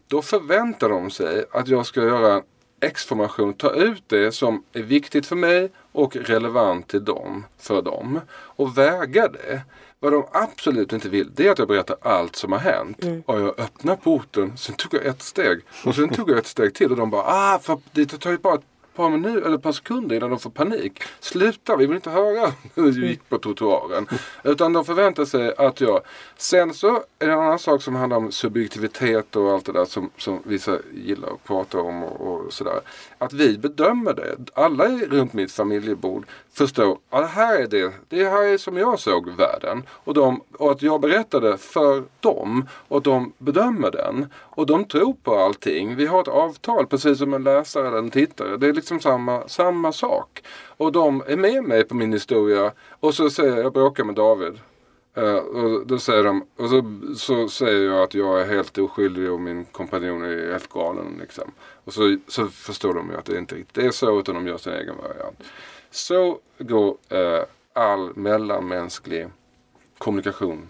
Då 0.08 0.22
förväntar 0.22 0.88
de 0.88 1.10
sig 1.10 1.44
att 1.52 1.68
jag 1.68 1.86
ska 1.86 2.02
göra 2.02 2.34
en 2.34 2.42
exformation, 2.80 3.54
ta 3.54 3.70
ut 3.70 4.02
det 4.06 4.32
som 4.32 4.62
är 4.72 4.82
viktigt 4.82 5.26
för 5.26 5.36
mig 5.36 5.70
och 5.92 6.16
relevant 6.16 6.88
till 6.88 7.04
dem, 7.04 7.44
för 7.58 7.82
dem 7.82 8.20
och 8.32 8.78
väga 8.78 9.28
det. 9.28 9.62
Vad 9.98 10.12
de 10.12 10.26
absolut 10.32 10.92
inte 10.92 11.08
vill 11.08 11.34
det 11.34 11.46
är 11.46 11.52
att 11.52 11.58
jag 11.58 11.68
berättar 11.68 11.96
allt 12.00 12.36
som 12.36 12.52
har 12.52 12.58
hänt. 12.58 13.04
Mm. 13.04 13.22
Och 13.26 13.40
jag 13.40 13.60
öppnar 13.60 13.96
porten, 13.96 14.56
sen 14.56 14.74
tog 14.74 14.94
jag 14.94 15.06
ett 15.06 15.22
steg 15.22 15.60
och 15.84 15.94
sen 15.94 16.08
tog 16.08 16.30
jag 16.30 16.38
ett 16.38 16.46
steg 16.46 16.74
till 16.74 16.90
och 16.90 16.96
de 16.96 17.10
bara 17.10 17.22
ah, 17.26 17.58
för 17.58 17.78
det 17.92 18.06
tar 18.06 18.30
ju 18.30 18.38
bara 18.38 18.58
par 18.96 19.10
minuter 19.10 19.46
eller 19.46 19.58
par 19.58 19.72
sekunder 19.72 20.16
innan 20.16 20.30
de 20.30 20.38
får 20.38 20.50
panik. 20.50 21.02
Sluta, 21.20 21.76
vi 21.76 21.86
vill 21.86 21.96
inte 21.96 22.10
höra 22.10 22.52
hur 22.74 22.92
du 22.92 23.06
gick 23.06 23.28
på 23.28 23.38
trottoaren. 23.38 24.06
Utan 24.44 24.72
de 24.72 24.84
förväntar 24.84 25.24
sig 25.24 25.54
att 25.58 25.80
jag... 25.80 26.00
Sen 26.36 26.74
så 26.74 26.96
är 27.18 27.26
det 27.26 27.32
en 27.32 27.38
annan 27.38 27.58
sak 27.58 27.82
som 27.82 27.94
handlar 27.94 28.16
om 28.16 28.32
subjektivitet 28.32 29.36
och 29.36 29.50
allt 29.52 29.66
det 29.66 29.72
där 29.72 29.84
som, 29.84 30.10
som 30.16 30.40
vissa 30.44 30.78
gillar 30.94 31.28
att 31.28 31.44
prata 31.44 31.80
om 31.80 32.04
och, 32.04 32.44
och 32.46 32.52
sådär. 32.52 32.80
Att 33.18 33.32
vi 33.32 33.58
bedömer 33.58 34.14
det. 34.14 34.36
Alla 34.54 34.88
runt 34.88 35.32
mitt 35.32 35.52
familjebord 35.52 36.26
förstår 36.52 36.98
att 37.10 37.22
det 37.22 37.26
här 37.26 37.58
är 37.58 37.66
det. 37.66 37.92
Det 38.08 38.24
här 38.24 38.44
är 38.44 38.58
som 38.58 38.76
jag 38.76 39.00
såg 39.00 39.30
världen. 39.30 39.82
Och, 39.88 40.14
de, 40.14 40.40
och 40.58 40.70
att 40.70 40.82
jag 40.82 41.00
berättade 41.00 41.58
för 41.58 42.04
dem 42.20 42.68
och 42.88 43.02
de 43.02 43.32
bedömer 43.38 43.90
den. 43.90 44.26
Och 44.34 44.66
de 44.66 44.84
tror 44.84 45.14
på 45.22 45.34
allting. 45.34 45.96
Vi 45.96 46.06
har 46.06 46.20
ett 46.20 46.28
avtal 46.28 46.86
precis 46.86 47.18
som 47.18 47.34
en 47.34 47.44
läsare 47.44 47.88
eller 47.88 47.98
en 47.98 48.10
tittare. 48.10 48.56
Det 48.56 48.66
är 48.66 48.72
liksom 48.72 48.85
samma, 48.86 49.48
samma 49.48 49.92
sak. 49.92 50.42
Och 50.76 50.92
de 50.92 51.22
är 51.26 51.36
med 51.36 51.64
mig 51.64 51.84
på 51.84 51.94
min 51.94 52.12
historia. 52.12 52.72
Och 53.00 53.14
så 53.14 53.30
säger 53.30 53.56
jag, 53.56 53.64
jag 53.64 53.72
bråkar 53.72 54.04
med 54.04 54.14
David. 54.14 54.58
Uh, 55.18 55.36
och 55.36 55.86
då 55.86 55.98
säger 55.98 56.24
de, 56.24 56.46
och 56.56 56.68
så, 56.70 56.84
så 57.16 57.48
säger 57.48 57.90
jag 57.90 58.02
att 58.02 58.14
jag 58.14 58.40
är 58.40 58.46
helt 58.46 58.78
oskyldig 58.78 59.30
och 59.30 59.40
min 59.40 59.64
kompanjon 59.64 60.22
är 60.22 60.52
helt 60.52 60.72
galen. 60.72 61.18
Liksom. 61.20 61.50
Och 61.84 61.92
så, 61.92 62.16
så 62.28 62.46
förstår 62.46 62.94
de 62.94 63.10
ju 63.10 63.16
att 63.16 63.24
det 63.24 63.38
inte 63.38 63.54
riktigt 63.54 63.84
är 63.84 63.90
så 63.90 64.20
utan 64.20 64.34
de 64.34 64.46
gör 64.46 64.58
sin 64.58 64.72
egen 64.72 64.94
variant. 64.96 65.42
Så 65.90 66.38
går 66.58 66.96
uh, 67.12 67.44
all 67.72 68.16
mellanmänsklig 68.16 69.28
kommunikation 69.98 70.68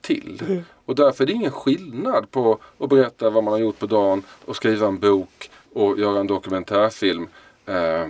till. 0.00 0.42
Mm. 0.46 0.62
Och 0.84 0.94
därför 0.94 1.24
är 1.24 1.26
det 1.26 1.32
ingen 1.32 1.50
skillnad 1.50 2.30
på 2.30 2.58
att 2.78 2.88
berätta 2.88 3.30
vad 3.30 3.44
man 3.44 3.52
har 3.52 3.60
gjort 3.60 3.78
på 3.78 3.86
dagen 3.86 4.22
och 4.44 4.56
skriva 4.56 4.86
en 4.86 4.98
bok 4.98 5.50
och 5.72 5.98
göra 5.98 6.20
en 6.20 6.26
dokumentärfilm. 6.26 7.22
Uh, 7.68 8.06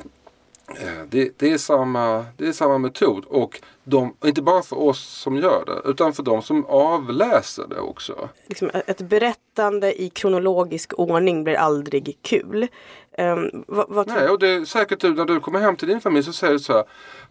det, 1.09 1.39
det, 1.39 1.53
är 1.53 1.59
samma, 1.59 2.27
det 2.37 2.49
är 2.49 2.53
samma 2.53 2.79
metod 2.79 3.25
och 3.25 3.61
de, 3.85 4.15
inte 4.25 4.43
bara 4.43 4.63
för 4.63 4.79
oss 4.79 5.01
som 5.01 5.37
gör 5.37 5.65
det 5.67 5.91
utan 5.91 6.13
för 6.13 6.23
de 6.23 6.43
som 6.43 6.67
avläser 6.67 7.67
det 7.69 7.81
också. 7.81 8.29
Liksom 8.47 8.71
ett 8.87 9.01
berättande 9.01 10.03
i 10.03 10.11
kronologisk 10.11 10.93
ordning 10.97 11.45
blir 11.45 11.55
aldrig 11.55 12.19
kul. 12.23 12.69
Um, 13.19 13.65
vad, 13.69 13.87
vad 13.89 14.09
Nej, 14.09 14.29
och 14.29 14.39
det 14.39 14.49
är 14.49 14.65
säkert 14.65 15.01
du 15.01 15.15
när 15.15 15.25
du 15.25 15.41
kommer 15.41 15.61
hem 15.61 15.77
till 15.77 15.89
din 15.89 16.01
familj 16.01 16.25
så 16.25 16.33
säger 16.33 16.53
du 16.53 16.59
så 16.59 16.73
här 16.73 16.85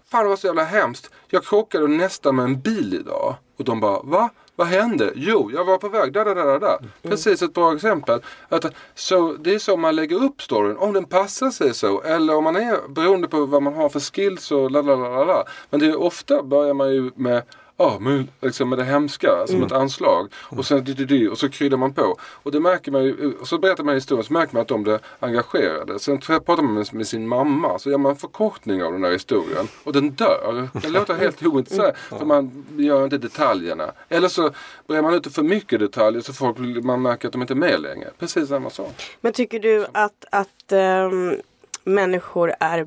Fan 0.09 0.23
det 0.23 0.29
var 0.29 0.35
så 0.35 0.47
jävla 0.47 0.63
hemskt. 0.63 1.11
Jag 1.27 1.43
krockade 1.43 1.87
nästan 1.87 2.35
med 2.35 2.45
en 2.45 2.59
bil 2.59 2.93
idag. 2.93 3.35
Och 3.57 3.63
de 3.63 3.79
bara 3.79 3.99
va? 4.03 4.29
Vad 4.57 4.67
hände? 4.67 5.11
Jo, 5.15 5.51
jag 5.53 5.65
var 5.65 5.77
på 5.77 5.89
väg 5.89 6.13
Da, 6.13 6.23
da, 6.23 6.33
da, 6.33 6.59
da. 6.59 6.77
Mm. 6.77 6.91
Precis 7.01 7.41
ett 7.41 7.53
bra 7.53 7.75
exempel. 7.75 8.21
Att, 8.49 8.65
så 8.95 9.33
det 9.33 9.55
är 9.55 9.59
så 9.59 9.77
man 9.77 9.95
lägger 9.95 10.23
upp 10.23 10.41
storyn. 10.41 10.77
Om 10.77 10.93
den 10.93 11.05
passar 11.05 11.49
sig 11.49 11.73
så. 11.73 12.01
Eller 12.01 12.35
om 12.35 12.43
man 12.43 12.55
är 12.55 12.87
beroende 12.89 13.27
på 13.27 13.45
vad 13.45 13.63
man 13.63 13.73
har 13.73 13.89
för 13.89 13.99
skills 13.99 14.51
och 14.51 14.71
la 14.71 14.81
la 14.81 14.95
la 14.95 15.23
la. 15.23 15.43
Men 15.69 15.79
det 15.79 15.85
är 15.85 16.01
ofta 16.01 16.43
börjar 16.43 16.73
man 16.73 16.93
ju 16.93 17.11
med 17.15 17.43
ja, 17.77 17.97
men 17.99 18.27
liksom 18.41 18.69
med 18.69 18.79
det 18.79 18.83
hemska 18.83 19.47
som 19.47 19.55
mm. 19.55 19.67
ett 19.67 19.73
anslag. 19.73 20.33
Och 20.33 20.65
sen 20.65 20.83
dy, 20.83 20.93
dy, 20.93 21.05
dy, 21.05 21.27
och 21.27 21.37
så 21.37 21.49
kryddar 21.49 21.77
man 21.77 21.93
på. 21.93 22.15
Och 22.21 22.51
det 22.51 22.59
märker 22.59 22.91
man 22.91 23.03
ju, 23.03 23.33
och 23.33 23.47
så 23.47 23.57
berättar 23.57 23.83
man 23.83 23.95
historien 23.95 24.23
så 24.23 24.33
märker 24.33 24.53
man 24.53 24.61
att 24.61 24.67
de 24.67 24.83
blir 24.83 24.99
engagerade. 25.19 25.99
Sen 25.99 26.19
pratar 26.19 26.63
man 26.63 26.73
med, 26.73 26.93
med, 26.93 27.07
sin 27.07 27.27
mamma 27.27 27.79
så 27.79 27.89
gör 27.89 27.97
man 27.97 28.11
en 28.11 28.15
förkortning 28.15 28.83
av 28.83 28.91
den 28.91 29.01
där 29.01 29.11
historien. 29.11 29.67
Och 29.83 29.93
den 29.93 30.09
dör. 30.09 30.69
Det 30.73 30.89
låter 30.89 31.13
helt 31.13 31.45
ointressant 31.45 31.97
för 31.97 32.25
man 32.25 32.65
gör 32.77 33.03
inte 33.03 33.17
detaljerna. 33.17 33.91
Eller 34.09 34.27
så 34.27 34.51
brer 34.87 35.01
man 35.01 35.13
ut 35.13 35.33
för 35.33 35.43
mycket 35.43 35.79
detaljer 35.79 36.21
så 36.21 36.33
folk, 36.33 36.57
man 36.83 37.01
märker 37.01 37.27
att 37.27 37.31
de 37.31 37.41
inte 37.41 37.53
är 37.53 37.55
med 37.55 37.81
längre. 37.81 38.09
Precis 38.19 38.49
samma 38.49 38.69
sak. 38.69 39.17
Men 39.21 39.33
tycker 39.33 39.59
du 39.59 39.85
att, 39.91 40.25
att 40.31 40.71
um, 40.71 41.35
människor 41.83 42.53
är 42.59 42.85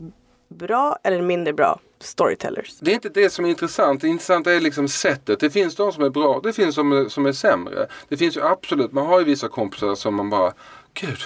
bra 0.50 0.98
eller 1.02 1.22
mindre 1.22 1.52
bra 1.52 1.80
storytellers? 1.98 2.78
Det 2.80 2.90
är 2.90 2.94
inte 2.94 3.08
det 3.08 3.30
som 3.30 3.44
är 3.44 3.48
intressant. 3.48 4.00
Det 4.00 4.08
intressanta 4.08 4.52
är 4.52 4.60
liksom 4.60 4.88
sättet. 4.88 5.40
Det 5.40 5.50
finns 5.50 5.76
de 5.76 5.92
som 5.92 6.04
är 6.04 6.10
bra, 6.10 6.40
det 6.42 6.52
finns 6.52 6.76
de 6.76 7.06
som 7.10 7.26
är 7.26 7.32
sämre. 7.32 7.86
Det 8.08 8.16
finns 8.16 8.36
ju 8.36 8.42
absolut, 8.42 8.92
man 8.92 9.06
har 9.06 9.18
ju 9.18 9.24
vissa 9.24 9.48
kompisar 9.48 9.94
som 9.94 10.14
man 10.14 10.30
bara, 10.30 10.52
gud, 10.94 11.18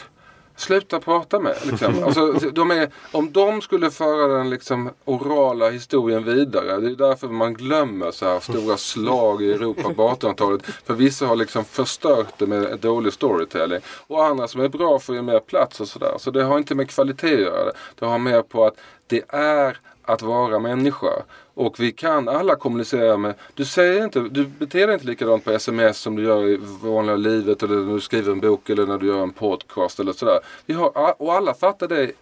Sluta 0.57 1.01
prata 1.01 1.41
med. 1.41 1.57
Liksom. 1.65 1.95
Alltså, 2.05 2.33
de 2.33 2.71
är, 2.71 2.91
om 3.13 3.33
de 3.33 3.61
skulle 3.61 3.91
föra 3.91 4.39
den 4.39 4.51
liksom, 4.51 4.91
orala 5.05 5.71
historien 5.71 6.25
vidare. 6.25 6.81
Det 6.81 6.91
är 6.91 7.09
därför 7.09 7.29
man 7.29 7.55
glömmer 7.55 8.11
så 8.11 8.27
här 8.27 8.41
stora 8.41 8.77
slag 8.77 9.43
i 9.43 9.53
Europa 9.53 9.95
på 9.95 10.09
1800-talet. 10.09 10.63
För 10.87 10.95
vissa 10.95 11.27
har 11.27 11.37
liksom 11.37 11.65
förstört 11.65 12.39
det 12.39 12.47
med 12.47 12.79
dålig 12.79 13.13
storytelling. 13.13 13.81
Och 14.07 14.25
andra 14.25 14.49
som 14.49 14.61
är 14.61 14.69
bra 14.69 14.99
får 14.99 15.15
ju 15.15 15.23
mer 15.23 15.41
plats 15.41 15.81
och 15.81 15.89
sådär. 15.89 16.15
Så 16.19 16.31
det 16.31 16.45
har 16.45 16.59
inte 16.59 16.75
med 16.75 16.91
kvalitet 16.91 17.35
att 17.35 17.41
göra. 17.41 17.73
Det 17.99 18.07
har 18.07 18.19
mer 18.19 18.43
på 18.43 18.65
att 18.65 18.75
det 19.07 19.23
är 19.29 19.79
att 20.05 20.23
vara 20.23 20.59
människa. 20.59 21.13
Och 21.55 21.81
vi 21.81 21.93
kan 21.93 22.29
alla 22.29 22.57
kommunicera 22.57 23.17
med, 23.17 23.35
du 23.55 23.65
säger 23.65 24.05
inte, 24.05 24.21
du 24.21 24.45
beter 24.45 24.87
dig 24.87 24.95
inte 24.95 25.07
likadant 25.07 25.45
på 25.45 25.51
sms 25.51 25.99
som 25.99 26.17
du 26.17 26.23
gör 26.23 26.49
i 26.49 26.61
vanliga 26.83 27.17
livet 27.17 27.63
eller 27.63 27.77
när 27.77 27.95
du 27.95 28.01
skriver 28.01 28.33
en 28.33 28.41
bok 28.41 28.71
eller 28.71 28.87
när 28.87 28.99
du 28.99 29.07
gör 29.07 29.23
en 29.23 29.33
podcast 29.33 30.01
eller 30.01 30.13
sådär. 30.13 30.39
Vi 30.67 30.75
har, 30.75 31.23
och 31.23 31.35
alla 31.35 31.55
fattar 31.55 31.89
det 31.89 32.13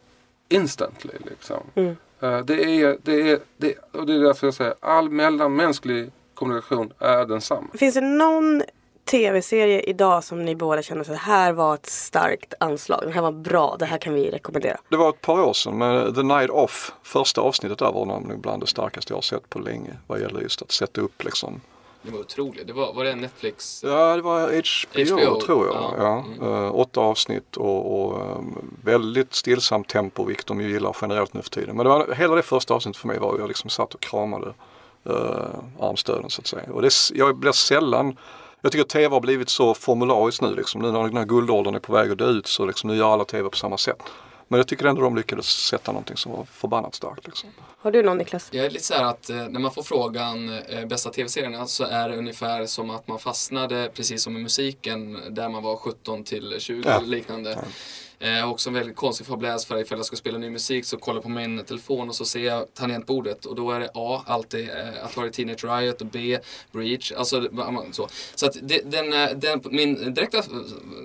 instantly 0.48 1.12
liksom. 1.30 1.60
Mm. 1.74 1.96
Uh, 2.22 2.38
det, 2.38 2.82
är, 2.82 2.98
det, 3.02 3.30
är, 3.30 3.38
det, 3.56 3.74
och 3.92 4.06
det 4.06 4.14
är 4.14 4.18
därför 4.18 4.46
jag 4.46 4.54
säger 4.54 4.74
all 4.80 5.10
mellanmänsklig 5.10 6.10
kommunikation 6.34 6.92
är 6.98 7.24
densamma. 7.24 7.68
Finns 7.74 7.94
det 7.94 8.00
någon 8.00 8.62
tv-serie 9.04 9.80
idag 9.80 10.24
som 10.24 10.44
ni 10.44 10.56
båda 10.56 10.82
känner 10.82 11.04
så 11.04 11.14
här 11.14 11.52
var 11.52 11.74
ett 11.74 11.86
starkt 11.86 12.54
anslag. 12.60 13.02
Det 13.06 13.12
här 13.12 13.22
var 13.22 13.32
bra, 13.32 13.76
det 13.78 13.84
här 13.84 13.98
kan 13.98 14.14
vi 14.14 14.30
rekommendera. 14.30 14.76
Det 14.88 14.96
var 14.96 15.08
ett 15.08 15.20
par 15.20 15.40
år 15.40 15.52
sedan 15.52 15.78
men 15.78 16.14
The 16.14 16.22
Night 16.22 16.50
Off, 16.50 16.92
första 17.02 17.40
avsnittet 17.40 17.78
där 17.78 17.92
var 17.92 18.06
nog 18.06 18.40
bland 18.40 18.62
det 18.62 18.66
starkaste 18.66 19.12
jag 19.12 19.16
har 19.16 19.22
sett 19.22 19.50
på 19.50 19.58
länge 19.58 19.96
vad 20.06 20.20
gäller 20.20 20.40
just 20.40 20.62
att 20.62 20.72
sätta 20.72 21.00
upp 21.00 21.24
liksom 21.24 21.60
det 22.02 22.10
var 22.10 22.20
otroligt. 22.20 22.66
Det 22.66 22.72
var, 22.72 22.92
var 22.92 23.04
det 23.04 23.14
Netflix? 23.14 23.82
Ja, 23.84 24.16
det 24.16 24.22
var 24.22 24.40
HBO, 24.40 25.14
HBO. 25.14 25.40
tror 25.40 25.66
jag. 25.66 25.74
Ja. 25.76 25.94
ja. 25.98 26.24
Mm. 26.36 26.48
Uh, 26.48 26.74
åtta 26.74 27.00
avsnitt 27.00 27.56
och, 27.56 28.04
och 28.04 28.36
um, 28.38 28.76
väldigt 28.84 29.34
stillsamt 29.34 29.88
tempo, 29.88 30.24
vilket 30.24 30.46
de 30.46 30.60
ju 30.60 30.70
gillar 30.70 30.96
generellt 31.00 31.34
nu 31.34 31.42
för 31.42 31.50
tiden. 31.50 31.76
Men 31.76 31.84
det 31.84 31.90
var, 31.90 32.14
hela 32.14 32.34
det 32.34 32.42
första 32.42 32.74
avsnittet 32.74 33.00
för 33.00 33.08
mig 33.08 33.18
var 33.18 33.38
jag 33.38 33.48
liksom 33.48 33.70
satt 33.70 33.94
och 33.94 34.00
kramade 34.00 34.46
uh, 35.10 35.14
armstöden 35.80 36.30
så 36.30 36.40
att 36.40 36.46
säga. 36.46 36.72
Och 36.72 36.82
det, 36.82 36.92
jag 37.14 37.36
blir 37.36 37.52
sällan 37.52 38.16
jag 38.62 38.72
tycker 38.72 38.82
att 38.82 38.88
TV 38.88 39.14
har 39.14 39.20
blivit 39.20 39.48
så 39.48 39.74
formulariskt 39.74 40.42
nu 40.42 40.54
liksom. 40.54 40.82
Nu 40.82 40.92
när 40.92 41.02
den 41.02 41.16
här 41.16 41.24
guldåldern 41.24 41.74
är 41.74 41.78
på 41.78 41.92
väg 41.92 42.10
att 42.10 42.18
dö 42.18 42.26
ut 42.26 42.46
så 42.46 42.66
liksom, 42.66 42.90
nu 42.90 42.96
gör 42.96 43.12
alla 43.12 43.24
TV 43.24 43.48
på 43.48 43.56
samma 43.56 43.78
sätt. 43.78 44.02
Men 44.48 44.58
jag 44.58 44.68
tycker 44.68 44.84
ändå 44.84 45.02
de 45.02 45.16
lyckades 45.16 45.46
sätta 45.46 45.92
någonting 45.92 46.16
som 46.16 46.32
var 46.32 46.44
förbannat 46.44 46.94
starkt. 46.94 47.26
Liksom. 47.26 47.50
Har 47.78 47.90
du 47.90 48.02
någon 48.02 48.18
Niklas? 48.18 48.48
Jag 48.50 48.66
är 48.66 48.70
lite 48.70 48.84
så 48.84 48.94
här 48.94 49.04
att 49.04 49.30
eh, 49.30 49.36
när 49.36 49.60
man 49.60 49.70
får 49.70 49.82
frågan 49.82 50.58
eh, 50.68 50.86
bästa 50.86 51.10
tv-serierna 51.10 51.66
så 51.66 51.84
är 51.84 52.08
det 52.08 52.16
ungefär 52.16 52.66
som 52.66 52.90
att 52.90 53.08
man 53.08 53.18
fastnade 53.18 53.90
precis 53.94 54.22
som 54.22 54.36
i 54.36 54.40
musiken 54.40 55.18
där 55.30 55.48
man 55.48 55.62
var 55.62 55.76
17 55.76 56.24
till 56.24 56.54
20 56.58 56.82
ja. 56.88 57.00
liknande. 57.00 57.50
Ja. 57.50 57.62
Eh, 58.22 58.50
också 58.50 58.70
en 58.70 58.74
väldigt 58.74 58.96
konstig 58.96 59.26
fabläs 59.26 59.66
för 59.66 59.80
ifall 59.80 59.98
jag 59.98 60.06
ska 60.06 60.16
spela 60.16 60.38
ny 60.38 60.50
musik 60.50 60.84
så 60.84 60.96
kollar 60.96 61.16
jag 61.16 61.22
på 61.22 61.28
min 61.28 61.64
telefon 61.64 62.08
och 62.08 62.14
så 62.14 62.24
ser 62.24 62.44
jag 62.44 62.74
tangentbordet 62.74 63.44
och 63.44 63.54
då 63.54 63.70
är 63.70 63.80
det 63.80 63.90
A 63.94 64.22
alltid 64.26 64.68
eh, 64.68 65.04
att 65.04 65.16
vara 65.16 65.30
Teenage 65.30 65.64
Riot 65.64 66.00
och 66.00 66.06
B 66.06 66.38
Breach. 66.72 67.12
Alltså 67.12 67.48
så. 67.92 68.08
Så 68.34 68.46
att 68.46 68.56
det, 68.62 68.90
den, 68.90 69.12
eh, 69.12 69.30
den, 69.30 69.60
min 69.70 70.14
direkta 70.14 70.38
eh, 70.38 70.44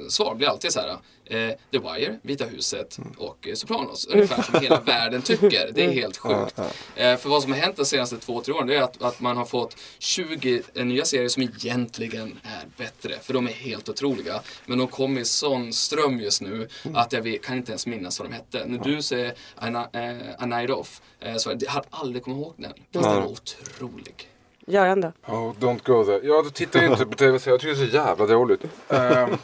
svar 0.09 0.35
blir 0.35 0.47
alltid 0.47 0.71
så 0.71 0.79
här. 0.79 0.97
Eh, 1.29 1.51
The 1.71 1.79
Wire, 1.79 2.19
Vita 2.21 2.45
huset 2.45 2.97
och 3.17 3.47
eh, 3.47 3.53
Sopranos. 3.53 4.07
Ungefär 4.07 4.41
som 4.41 4.61
hela 4.61 4.79
världen 4.85 5.21
tycker. 5.21 5.71
Det 5.73 5.85
är 5.85 5.91
helt 5.91 6.17
sjukt. 6.17 6.59
Eh, 6.95 7.17
för 7.17 7.29
vad 7.29 7.43
som 7.43 7.51
har 7.51 7.59
hänt 7.59 7.77
de 7.77 7.85
senaste 7.85 8.17
två, 8.17 8.41
tre 8.41 8.53
åren 8.53 8.67
det 8.67 8.75
är 8.75 8.81
att, 8.81 9.01
att 9.01 9.19
man 9.19 9.37
har 9.37 9.45
fått 9.45 9.77
20 9.99 10.61
nya 10.73 11.05
serier 11.05 11.29
som 11.29 11.43
egentligen 11.43 12.39
är 12.43 12.67
bättre. 12.77 13.19
För 13.21 13.33
de 13.33 13.47
är 13.47 13.51
helt 13.51 13.89
otroliga. 13.89 14.41
Men 14.65 14.77
de 14.77 14.87
kommer 14.87 15.21
i 15.21 15.25
sån 15.25 15.73
ström 15.73 16.19
just 16.19 16.41
nu 16.41 16.67
att 16.93 17.13
jag 17.13 17.21
vet, 17.21 17.43
kan 17.43 17.57
inte 17.57 17.71
ens 17.71 17.87
minnas 17.87 18.19
vad 18.19 18.29
de 18.29 18.33
hette. 18.35 18.65
När 18.65 18.79
du 18.83 19.01
säger 19.01 19.33
A, 19.55 19.87
eh, 19.93 20.17
A 20.37 20.45
Night 20.45 20.69
Off, 20.69 21.01
eh, 21.19 21.35
så 21.35 21.49
jag 21.49 21.69
hade 21.69 21.87
aldrig 21.89 22.23
kommit 22.23 22.37
ihåg 22.37 22.53
den. 22.57 22.73
Den 22.91 23.01
var 23.01 23.25
otrolig. 23.25 24.27
Göran 24.69 25.01
då? 25.01 25.11
Oh, 25.25 25.53
don't 25.59 25.79
go 25.83 26.03
there. 26.03 26.19
Ja, 26.23 26.41
du 26.41 26.49
tittar 26.49 26.83
inte 26.83 27.05
på 27.05 27.15
tv 27.15 27.39
Jag 27.45 27.59
tycker 27.59 27.75
det 27.75 27.83
är 27.83 27.87
så 27.87 27.95
jävla 27.95 28.25
dåligt. 28.25 28.63
Um, 28.87 29.37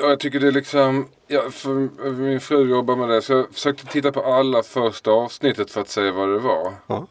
jag 0.00 0.20
tycker 0.20 0.40
det 0.40 0.46
är 0.46 0.52
liksom... 0.52 1.08
Ja, 1.26 1.50
för 1.50 2.10
min 2.12 2.40
fru 2.40 2.70
jobbar 2.70 2.96
med 2.96 3.08
det 3.08 3.22
så 3.22 3.32
jag 3.32 3.52
försökte 3.52 3.86
titta 3.86 4.12
på 4.12 4.22
alla 4.22 4.62
första 4.62 5.10
avsnittet 5.10 5.70
för 5.70 5.80
att 5.80 5.88
se 5.88 6.10
vad 6.10 6.28
det 6.28 6.38
var. 6.38 6.72
Mm. 6.88 7.06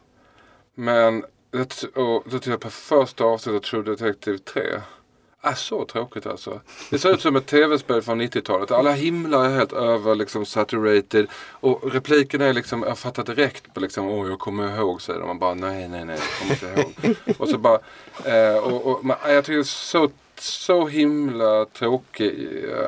Men 0.75 1.23
och, 1.95 2.23
då 2.25 2.39
tittade 2.39 2.51
jag 2.51 2.59
på 2.59 2.69
första 2.69 3.23
avsnittet 3.23 3.57
av 3.57 3.63
True 3.63 3.83
Detective 3.83 4.37
3. 4.37 4.61
Äh, 5.43 5.53
så 5.53 5.85
tråkigt 5.85 6.25
alltså. 6.25 6.61
Det 6.89 6.99
ser 6.99 7.09
ut 7.09 7.21
som 7.21 7.35
ett 7.35 7.45
tv-spel 7.45 8.01
från 8.01 8.21
90-talet. 8.21 8.71
Alla 8.71 8.91
himlar 8.91 9.45
är 9.45 9.49
helt 9.49 9.73
över 9.73 10.15
liksom 10.15 10.45
saturated. 10.45 11.27
Och 11.49 11.93
repliken 11.93 12.41
är 12.41 12.53
liksom, 12.53 12.83
jag 12.83 12.99
fattar 12.99 13.23
direkt 13.23 13.73
på 13.73 13.79
liksom, 13.79 14.07
åh 14.07 14.29
jag 14.29 14.39
kommer 14.39 14.77
ihåg 14.77 15.01
säger 15.01 15.19
de. 15.19 15.27
Man 15.27 15.39
bara, 15.39 15.53
nej 15.53 15.87
nej 15.87 16.05
nej, 16.05 16.19
jag 16.19 16.39
kommer 16.39 16.75
inte 16.75 16.81
ihåg. 16.81 17.15
och 17.37 17.49
så 17.49 17.57
bara, 17.57 17.79
eh, 18.25 18.57
och, 18.57 18.85
och 18.85 19.05
man, 19.05 19.17
jag 19.27 19.45
tycker 19.45 19.57
det 19.57 19.61
är 19.61 19.63
så, 19.63 20.09
så 20.39 20.87
himla 20.87 21.65
tråkigt. 21.65 22.39
Uh, 22.39 22.85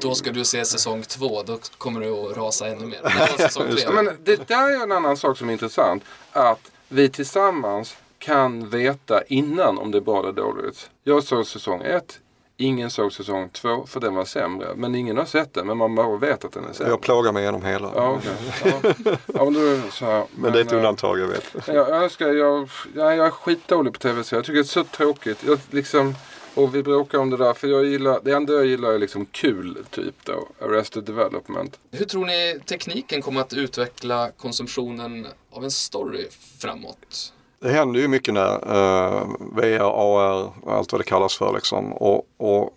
då 0.00 0.14
ska 0.14 0.32
du 0.32 0.44
se 0.44 0.64
säsong 0.64 1.02
två, 1.02 1.42
då 1.42 1.58
kommer 1.78 2.00
du 2.00 2.10
att 2.10 2.36
rasa 2.36 2.66
ännu 2.66 2.86
mer. 2.86 3.00
Det, 3.02 3.42
säsong 3.42 3.76
tre. 3.76 3.90
Men 3.92 4.10
det 4.24 4.48
där 4.48 4.70
är 4.70 4.82
en 4.82 4.92
annan 4.92 5.16
sak 5.16 5.38
som 5.38 5.48
är 5.48 5.52
intressant. 5.52 6.04
Att 6.32 6.70
vi 6.88 7.08
tillsammans 7.08 7.96
kan 8.20 8.68
veta 8.68 9.22
innan 9.22 9.78
om 9.78 9.90
det 9.90 9.98
är 9.98 10.02
bra 10.02 10.20
eller 10.20 10.32
dåligt. 10.32 10.90
Jag 11.04 11.24
såg 11.24 11.46
säsong 11.46 11.82
1. 11.82 12.20
Ingen 12.56 12.90
såg 12.90 13.12
säsong 13.12 13.48
2 13.48 13.86
för 13.86 14.00
den 14.00 14.14
var 14.14 14.24
sämre. 14.24 14.74
Men 14.76 14.94
ingen 14.94 15.16
har 15.16 15.24
sett 15.24 15.54
den 15.54 15.66
men 15.66 15.76
man 15.76 15.94
bara 15.94 16.16
vet 16.16 16.44
att 16.44 16.52
den 16.52 16.64
är 16.64 16.72
sämre. 16.72 16.90
Jag 16.90 17.00
plågar 17.00 17.32
mig 17.32 17.42
igenom 17.42 17.64
hela. 17.64 17.92
Ja, 17.94 18.10
okay. 18.10 18.32
ja. 18.64 19.16
ja 19.26 19.44
men, 19.44 19.54
då, 19.54 19.90
så 19.90 20.04
här, 20.04 20.18
men, 20.18 20.42
men 20.42 20.52
det 20.52 20.58
är 20.58 20.64
ett 20.64 20.72
undantag 20.72 21.18
jag 21.18 21.26
vet. 21.26 21.44
Jag, 21.66 21.76
jag, 21.76 22.04
älskar, 22.04 22.28
jag, 22.28 22.68
jag, 22.94 23.16
jag 23.16 23.26
är 23.26 23.30
skitdålig 23.30 23.92
på 23.92 23.98
tv 23.98 24.24
så 24.24 24.34
jag 24.34 24.44
tycker 24.44 24.54
det 24.54 24.60
är 24.60 24.64
så 24.64 24.84
tråkigt. 24.84 25.44
Jag, 25.46 25.58
liksom, 25.70 26.14
och 26.54 26.74
vi 26.74 26.82
bråkar 26.82 27.18
om 27.18 27.30
det 27.30 27.36
där 27.36 27.52
för 27.52 27.68
jag 27.68 27.84
gillar, 27.84 28.20
det 28.24 28.32
enda 28.32 28.52
jag 28.52 28.66
gillar 28.66 28.92
är 28.92 28.98
liksom 28.98 29.26
kul 29.26 29.78
typ 29.90 30.14
då. 30.24 30.48
Arrested 30.60 31.04
development. 31.04 31.78
Hur 31.90 32.04
tror 32.04 32.26
ni 32.26 32.60
tekniken 32.66 33.22
kommer 33.22 33.40
att 33.40 33.52
utveckla 33.52 34.30
konsumtionen 34.30 35.26
av 35.50 35.64
en 35.64 35.70
story 35.70 36.28
framåt? 36.58 37.32
Det 37.60 37.68
händer 37.68 38.00
ju 38.00 38.08
mycket 38.08 38.34
nu. 38.34 38.40
Uh, 38.40 38.76
eh, 38.76 39.26
VR, 39.38 39.80
AR, 39.80 40.52
allt 40.66 40.92
vad 40.92 41.00
det 41.00 41.04
kallas 41.04 41.36
för 41.36 41.52
liksom. 41.52 41.92
Och, 41.92 42.26
och 42.36 42.74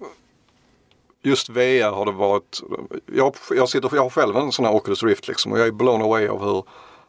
just 1.22 1.50
VR 1.50 1.92
har 1.92 2.06
det 2.06 2.12
varit, 2.12 2.62
jag, 3.06 3.36
jag, 3.50 3.70
sitter, 3.70 3.90
jag 3.94 4.04
har 4.04 4.10
själv 4.10 4.38
en 4.38 4.52
sån 4.52 4.66
här 4.66 4.74
Oculus 4.74 5.04
Rift 5.04 5.28
liksom 5.28 5.52
och 5.52 5.60
jag 5.60 5.68
är 5.68 5.72
blown 5.72 6.02
away 6.02 6.28
av 6.28 6.44
hur, 6.44 6.64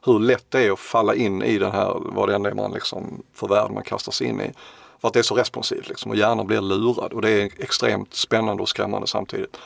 hur 0.05 0.19
lätt 0.19 0.47
det 0.49 0.67
är 0.67 0.73
att 0.73 0.79
falla 0.79 1.15
in 1.15 1.43
i 1.43 1.59
den 1.59 1.73
här, 1.73 1.97
vad 2.01 2.29
det 2.29 2.35
än 2.35 2.47
är 2.47 2.55
man 2.55 2.73
liksom, 2.73 3.23
för 3.35 3.49
värld 3.49 3.71
man 3.71 3.83
kastar 3.83 4.13
sig 4.13 4.27
in 4.27 4.41
i. 4.41 4.53
För 5.01 5.09
att 5.09 5.15
det 5.15 5.21
är 5.21 5.23
så 5.23 5.35
responsivt 5.35 5.89
liksom 5.89 6.11
och 6.11 6.17
hjärnan 6.17 6.47
blir 6.47 6.61
lurad 6.61 7.13
och 7.13 7.23
det 7.23 7.31
är 7.31 7.51
extremt 7.59 8.15
spännande 8.15 8.63
och 8.63 8.69
skrämmande 8.69 9.07
samtidigt. 9.07 9.57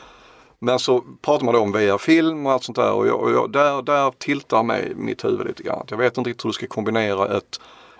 Men 0.59 0.79
så 0.79 1.03
pratar 1.21 1.45
man 1.45 1.53
då 1.53 1.61
om 1.61 1.71
VR-film 1.71 2.45
och 2.45 2.51
allt 2.51 2.63
sånt 2.63 2.75
där 2.75 2.91
och, 2.91 3.07
jag, 3.07 3.19
och 3.19 3.31
jag, 3.31 3.51
där, 3.51 3.81
där 3.81 4.11
tiltar 4.17 4.63
mig 4.63 4.93
mitt 4.95 5.25
huvud 5.25 5.47
lite 5.47 5.63
grann. 5.63 5.85
Jag 5.89 5.97
vet 5.97 6.17
inte 6.17 6.29
riktigt 6.29 6.45
hur 6.45 6.49
du 6.49 6.53
ska 6.53 6.67
kombinera 6.67 7.37
ett 7.37 7.59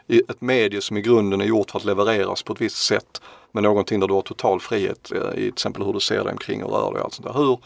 ett 0.10 0.42
medie 0.42 0.82
som 0.82 0.98
i 0.98 1.02
grunden 1.02 1.42
är 1.42 1.46
gjort 1.46 1.72
för 1.72 1.80
att 1.80 1.86
levereras 1.86 2.44
på 2.44 2.54
ett 2.54 2.62
visst 2.62 2.86
sätt 2.86 3.22
med 3.52 3.64
någonting 3.64 4.00
där 4.00 4.08
du 4.08 4.14
har 4.14 4.22
total 4.22 4.60
frihet 4.60 5.12
eh, 5.12 5.32
i 5.32 5.36
till 5.36 5.48
exempel 5.48 5.84
hur 5.84 5.94
du 5.94 6.00
ser 6.00 6.24
dig 6.24 6.32
omkring 6.32 6.64
och 6.64 6.72
rör 6.72 6.92
dig 6.92 7.00
och 7.00 7.06
allt 7.06 7.14
sånt 7.14 7.28
där. 7.28 7.34
Hur, 7.34 7.60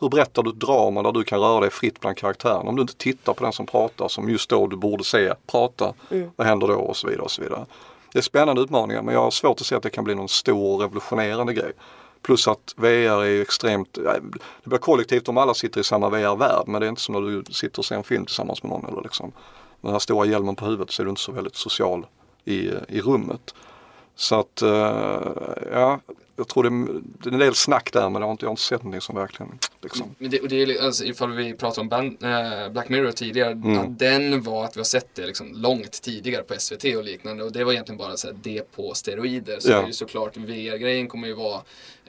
hur 0.00 0.08
berättar 0.08 0.42
du 0.42 0.50
ett 0.50 0.60
drama 0.60 1.02
där 1.02 1.12
du 1.12 1.24
kan 1.24 1.40
röra 1.40 1.60
dig 1.60 1.70
fritt 1.70 2.00
bland 2.00 2.16
karaktärerna? 2.16 2.68
Om 2.68 2.76
du 2.76 2.82
inte 2.82 2.96
tittar 2.96 3.34
på 3.34 3.44
den 3.44 3.52
som 3.52 3.66
pratar 3.66 4.08
som 4.08 4.30
just 4.30 4.50
då 4.50 4.66
du 4.66 4.76
borde 4.76 5.04
se 5.04 5.34
prata, 5.46 5.94
mm. 6.10 6.30
vad 6.36 6.46
händer 6.46 6.66
då 6.66 6.74
och 6.74 6.96
så 6.96 7.06
vidare 7.06 7.22
och 7.22 7.30
så 7.30 7.42
vidare. 7.42 7.66
Det 8.12 8.18
är 8.18 8.22
spännande 8.22 8.62
utmaningar 8.62 9.02
men 9.02 9.14
jag 9.14 9.22
har 9.22 9.30
svårt 9.30 9.60
att 9.60 9.66
se 9.66 9.74
att 9.74 9.82
det 9.82 9.90
kan 9.90 10.04
bli 10.04 10.14
någon 10.14 10.28
stor 10.28 10.78
revolutionerande 10.78 11.54
grej. 11.54 11.72
Plus 12.22 12.48
att 12.48 12.74
VR 12.76 13.24
är 13.24 13.42
extremt, 13.42 13.94
det 14.62 14.68
blir 14.68 14.78
kollektivt 14.78 15.28
om 15.28 15.36
alla 15.38 15.54
sitter 15.54 15.80
i 15.80 15.84
samma 15.84 16.08
VR-värld 16.08 16.64
men 16.66 16.80
det 16.80 16.86
är 16.86 16.88
inte 16.88 17.00
som 17.00 17.12
när 17.12 17.20
du 17.20 17.44
sitter 17.52 17.78
och 17.78 17.84
ser 17.84 17.96
en 17.96 18.04
film 18.04 18.24
tillsammans 18.24 18.62
med 18.62 18.70
någon 18.70 18.86
eller 18.86 19.02
liksom 19.02 19.32
den 19.86 19.92
här 19.92 19.98
stora 19.98 20.26
hjälmen 20.26 20.56
på 20.56 20.64
huvudet 20.64 20.90
så 20.90 21.02
är 21.02 21.04
du 21.04 21.10
inte 21.10 21.22
så 21.22 21.32
väldigt 21.32 21.56
social 21.56 22.06
i, 22.44 22.70
i 22.88 23.00
rummet. 23.00 23.54
Så 24.14 24.40
att, 24.40 24.62
eh, 24.62 25.20
ja, 25.72 26.00
jag 26.36 26.48
tror 26.48 26.62
det, 26.62 26.70
det 27.22 27.28
är 27.28 27.32
en 27.32 27.38
del 27.38 27.54
snack 27.54 27.92
där 27.92 28.10
men 28.10 28.22
jag 28.22 28.26
har 28.28 28.32
inte, 28.32 28.44
jag 28.44 28.48
har 28.48 28.52
inte 28.52 28.62
sett 28.62 28.82
någonting 28.82 29.00
som 29.00 29.16
verkligen 29.16 29.58
liksom. 29.82 30.14
Men 30.18 30.30
det, 30.30 30.40
och 30.40 30.48
det 30.48 30.62
är 30.62 30.84
alltså, 30.84 31.04
ifall 31.04 31.32
vi 31.32 31.54
pratade 31.54 31.80
om 31.80 31.88
band, 31.88 32.16
äh, 32.24 32.72
Black 32.72 32.88
Mirror 32.88 33.12
tidigare, 33.12 33.50
Mm. 33.52 33.78
att 33.78 33.98
den 33.98 34.42
var 34.42 34.64
att 34.64 34.76
vi 34.76 34.80
har 34.80 34.84
sett 34.84 35.14
det 35.14 35.26
liksom 35.26 35.52
långt 35.54 36.02
tidigare 36.02 36.42
på 36.42 36.54
SVT 36.58 36.84
och 36.96 37.04
liknande 37.04 37.44
och 37.44 37.52
det 37.52 37.64
var 37.64 37.72
egentligen 37.72 37.98
bara 37.98 38.16
så 38.16 38.26
här, 38.26 38.36
det 38.42 38.72
på 38.76 38.94
steroider. 38.94 39.56
Så 39.60 39.70
Ja. 39.70 39.76
det 39.76 39.82
är 39.82 39.86
ju 39.86 39.92
såklart 39.92 40.36
VR-grejen 40.36 41.08
kommer 41.08 41.28
ju 41.28 41.34
vara 41.34 41.60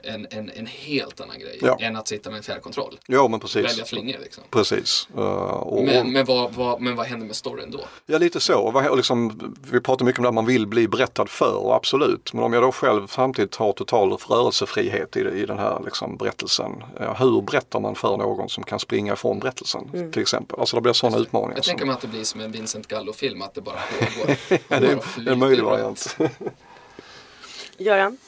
en, 0.02 0.26
en, 0.30 0.50
en 0.50 0.66
helt 0.66 1.20
annan 1.20 1.38
grej 1.38 1.58
Ja. 1.62 1.78
än 1.80 1.96
att 1.96 2.08
sitta 2.08 2.30
med 2.30 2.36
en 2.36 2.42
fjärrkontroll. 2.42 2.98
Ja 3.06 3.28
men 3.28 3.40
precis. 3.40 3.64
Välja 3.64 3.84
flingor 3.84 4.18
liksom. 4.22 4.44
Precis. 4.50 5.08
Uh, 5.16 5.22
och, 5.24 5.84
Men, 5.84 6.12
men, 6.12 6.24
vad, 6.24 6.52
vad, 6.54 6.80
men 6.80 6.96
vad 6.96 7.06
händer 7.06 7.26
med 7.26 7.36
storyn 7.36 7.70
då? 7.70 7.80
Ja 8.06 8.18
lite 8.18 8.40
så. 8.40 8.58
Och 8.60 8.96
liksom, 8.96 9.40
vi 9.72 9.80
pratar 9.80 10.04
mycket 10.04 10.18
om 10.18 10.22
det 10.22 10.28
att 10.28 10.34
man 10.34 10.46
vill 10.46 10.66
bli 10.66 10.88
berättad 10.88 11.26
för 11.26 11.76
absolut. 11.76 12.32
Men 12.32 12.44
om 12.44 12.52
jag 12.52 12.62
då 12.62 12.72
själv 12.72 13.06
samtidigt 13.06 13.56
har 13.56 13.72
total 13.72 14.17
rörelsefrihet 14.26 15.16
i, 15.16 15.20
i 15.20 15.46
den 15.46 15.58
här 15.58 15.82
liksom, 15.84 16.16
berättelsen. 16.16 16.84
Hur 17.18 17.42
berättar 17.42 17.80
man 17.80 17.94
för 17.94 18.16
någon 18.16 18.48
som 18.48 18.64
kan 18.64 18.78
springa 18.78 19.12
ifrån 19.12 19.38
berättelsen 19.38 20.12
till 20.12 20.22
exempel? 20.22 20.60
Alltså 20.60 20.76
det 20.76 20.82
blir 20.82 20.92
sådana 20.92 21.18
utmaningar. 21.18 21.56
Jag 21.56 21.64
som- 21.64 21.70
tänker 21.70 21.86
mig 21.86 21.92
att 21.94 22.00
det 22.00 22.08
blir 22.08 22.24
som 22.24 22.40
en 22.40 22.52
Vincent 22.52 22.86
Gallo-film, 22.86 23.42
att 23.42 23.54
det 23.54 23.60
bara 23.60 23.78
pågår. 23.98 24.36
ja, 24.68 24.80
det 24.80 25.30
är 25.30 25.32
en 25.32 25.38
möjlig 25.38 25.64
variant. 25.64 26.16
Göran, 27.78 28.18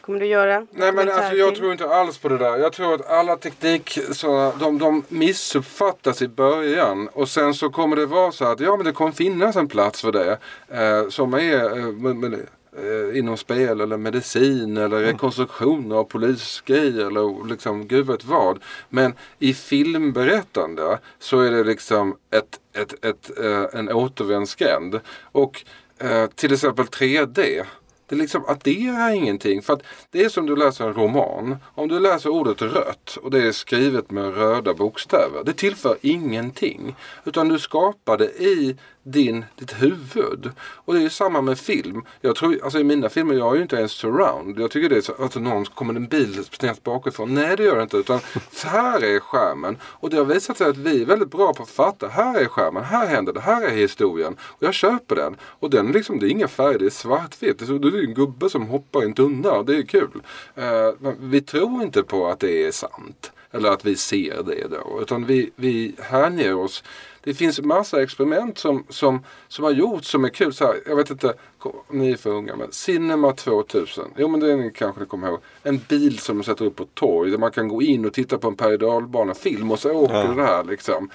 kommer 0.00 0.20
du 0.20 0.26
göra 0.26 0.66
Nej 0.70 0.92
men 0.92 1.10
alltså 1.10 1.34
jag 1.34 1.54
tror 1.54 1.72
inte 1.72 1.88
alls 1.88 2.18
på 2.18 2.28
det 2.28 2.38
där. 2.38 2.56
Jag 2.56 2.72
tror 2.72 2.94
att 2.94 3.10
alla 3.10 3.36
teknik, 3.36 3.98
så, 4.12 4.52
de, 4.60 4.78
de 4.78 5.02
missuppfattas 5.08 6.22
i 6.22 6.28
början. 6.28 7.08
Och 7.12 7.28
sen 7.28 7.54
så 7.54 7.70
kommer 7.70 7.96
det 7.96 8.06
vara 8.06 8.32
så 8.32 8.44
att 8.44 8.60
ja 8.60 8.76
men 8.76 8.86
det 8.86 8.92
kommer 8.92 9.12
finnas 9.12 9.56
en 9.56 9.68
plats 9.68 10.00
för 10.00 10.12
det. 10.12 10.38
Eh, 10.68 11.08
som 11.08 11.34
är 11.34 11.78
eh, 11.78 11.86
med, 11.86 12.16
med, 12.16 12.46
eh, 12.78 13.18
inom 13.18 13.36
spel 13.36 13.80
eller 13.80 13.96
medicin 13.96 14.76
eller 14.76 15.00
rekonstruktion 15.00 15.92
av 15.92 16.04
polisgrejer 16.04 17.06
eller 17.06 17.48
liksom 17.48 17.88
gud 17.88 18.06
vet 18.06 18.24
vad. 18.24 18.58
Men 18.88 19.14
i 19.38 19.54
filmberättande 19.54 20.98
så 21.18 21.40
är 21.40 21.50
det 21.50 21.64
liksom 21.64 22.16
ett, 22.30 22.60
ett, 22.82 23.04
ett, 23.04 23.38
eh, 23.38 23.78
en 23.80 23.92
återvändsgränd. 23.92 25.00
Och 25.22 25.64
eh, 25.98 26.26
till 26.26 26.52
exempel 26.52 26.84
3D. 26.84 27.64
Det 28.06 28.16
liksom 28.16 28.44
adderar 28.46 29.10
ingenting. 29.10 29.62
För 29.62 29.72
att 29.72 29.82
det 30.10 30.24
är 30.24 30.28
som 30.28 30.46
du 30.46 30.56
läser 30.56 30.84
en 30.84 30.94
roman. 30.94 31.56
Om 31.74 31.88
du 31.88 32.00
läser 32.00 32.30
ordet 32.30 32.62
rött 32.62 33.18
och 33.22 33.30
det 33.30 33.46
är 33.46 33.52
skrivet 33.52 34.10
med 34.10 34.34
röda 34.34 34.74
bokstäver. 34.74 35.44
Det 35.44 35.52
tillför 35.52 35.96
ingenting. 36.00 36.96
Utan 37.24 37.48
du 37.48 37.58
skapar 37.58 38.18
det 38.18 38.42
i 38.42 38.76
din, 39.04 39.44
ditt 39.56 39.82
huvud. 39.82 40.50
Och 40.60 40.94
det 40.94 41.00
är 41.00 41.02
ju 41.02 41.10
samma 41.10 41.40
med 41.40 41.58
film. 41.58 42.02
Jag 42.20 42.36
tror, 42.36 42.58
alltså 42.64 42.78
i 42.78 42.84
mina 42.84 43.08
filmer, 43.08 43.34
jag 43.34 43.52
är 43.52 43.56
ju 43.56 43.62
inte 43.62 43.76
ens 43.76 43.92
surround. 43.92 44.60
Jag 44.60 44.70
tycker 44.70 44.88
det 44.88 44.96
är 44.96 45.00
så 45.00 45.12
att 45.24 45.34
någon 45.34 45.64
kommer 45.64 45.94
en 45.94 46.06
bil 46.06 46.44
snett 46.44 46.82
bakifrån. 46.82 47.34
Nej 47.34 47.56
det 47.56 47.62
gör 47.64 47.76
det 47.76 47.82
inte. 47.82 47.96
Utan 47.96 48.20
här 48.64 49.04
är 49.04 49.20
skärmen. 49.20 49.76
Och 49.82 50.10
det 50.10 50.16
har 50.16 50.24
visat 50.24 50.58
sig 50.58 50.66
att 50.68 50.76
vi 50.76 51.02
är 51.02 51.06
väldigt 51.06 51.30
bra 51.30 51.52
på 51.54 51.62
att 51.62 51.70
fatta. 51.70 52.08
Här 52.08 52.40
är 52.40 52.44
skärmen, 52.46 52.84
här 52.84 53.06
händer 53.06 53.32
det, 53.32 53.40
här 53.40 53.62
är 53.62 53.70
historien. 53.70 54.36
Och 54.42 54.62
jag 54.62 54.74
köper 54.74 55.16
den. 55.16 55.36
Och 55.42 55.70
den 55.70 55.92
liksom, 55.92 56.18
det 56.18 56.26
är 56.26 56.30
inga 56.30 56.48
färger, 56.48 56.78
det 56.78 56.86
är 56.86 56.90
svartvitt. 56.90 57.58
Det 57.58 57.64
är 57.64 57.66
så- 57.66 57.98
en 57.98 58.14
gubbe 58.14 58.50
som 58.50 58.66
hoppar 58.66 59.02
i 59.02 59.04
en 59.04 59.14
tunna 59.14 59.62
det 59.62 59.76
är 59.76 59.82
kul. 59.82 60.22
Uh, 60.58 60.94
men 60.98 61.16
vi 61.30 61.40
tror 61.40 61.82
inte 61.82 62.02
på 62.02 62.26
att 62.26 62.40
det 62.40 62.66
är 62.66 62.72
sant. 62.72 63.32
Eller 63.54 63.70
att 63.70 63.84
vi 63.84 63.96
ser 63.96 64.42
det 64.42 64.68
då. 64.70 64.98
Utan 65.02 65.26
vi, 65.26 65.50
vi 65.56 65.94
hänger 65.98 66.54
oss. 66.54 66.84
Det 67.20 67.34
finns 67.34 67.60
massa 67.60 68.02
experiment 68.02 68.58
som, 68.58 68.84
som, 68.88 69.24
som 69.48 69.64
har 69.64 69.70
gjorts 69.70 70.08
som 70.08 70.24
är 70.24 70.28
kul. 70.28 70.52
Så 70.54 70.64
här, 70.66 70.76
jag 70.86 70.96
vet 70.96 71.10
inte, 71.10 71.34
kom- 71.58 71.72
ni 71.90 72.10
är 72.12 72.16
för 72.16 72.30
unga 72.30 72.56
men 72.56 72.72
Cinema 72.72 73.32
2000. 73.32 74.04
Jo 74.16 74.28
men 74.28 74.40
det 74.40 74.52
är 74.52 74.56
ni 74.56 74.70
kanske 74.70 75.00
ni 75.00 75.06
kommer 75.06 75.28
ihåg. 75.28 75.40
En 75.62 75.80
bil 75.88 76.18
som 76.18 76.38
de 76.38 76.44
sätter 76.44 76.64
upp 76.64 76.76
på 76.76 76.82
ett 76.82 76.94
torg 76.94 77.30
där 77.30 77.38
man 77.38 77.50
kan 77.50 77.68
gå 77.68 77.82
in 77.82 78.04
och 78.06 78.12
titta 78.12 78.38
på 78.38 78.48
en 78.48 78.54
berg 78.54 79.34
film 79.34 79.70
och 79.70 79.78
så 79.78 79.90
åker 79.92 80.14
Ja. 80.14 80.34
det 80.34 80.42
här 80.42 80.64
liksom. 80.64 81.10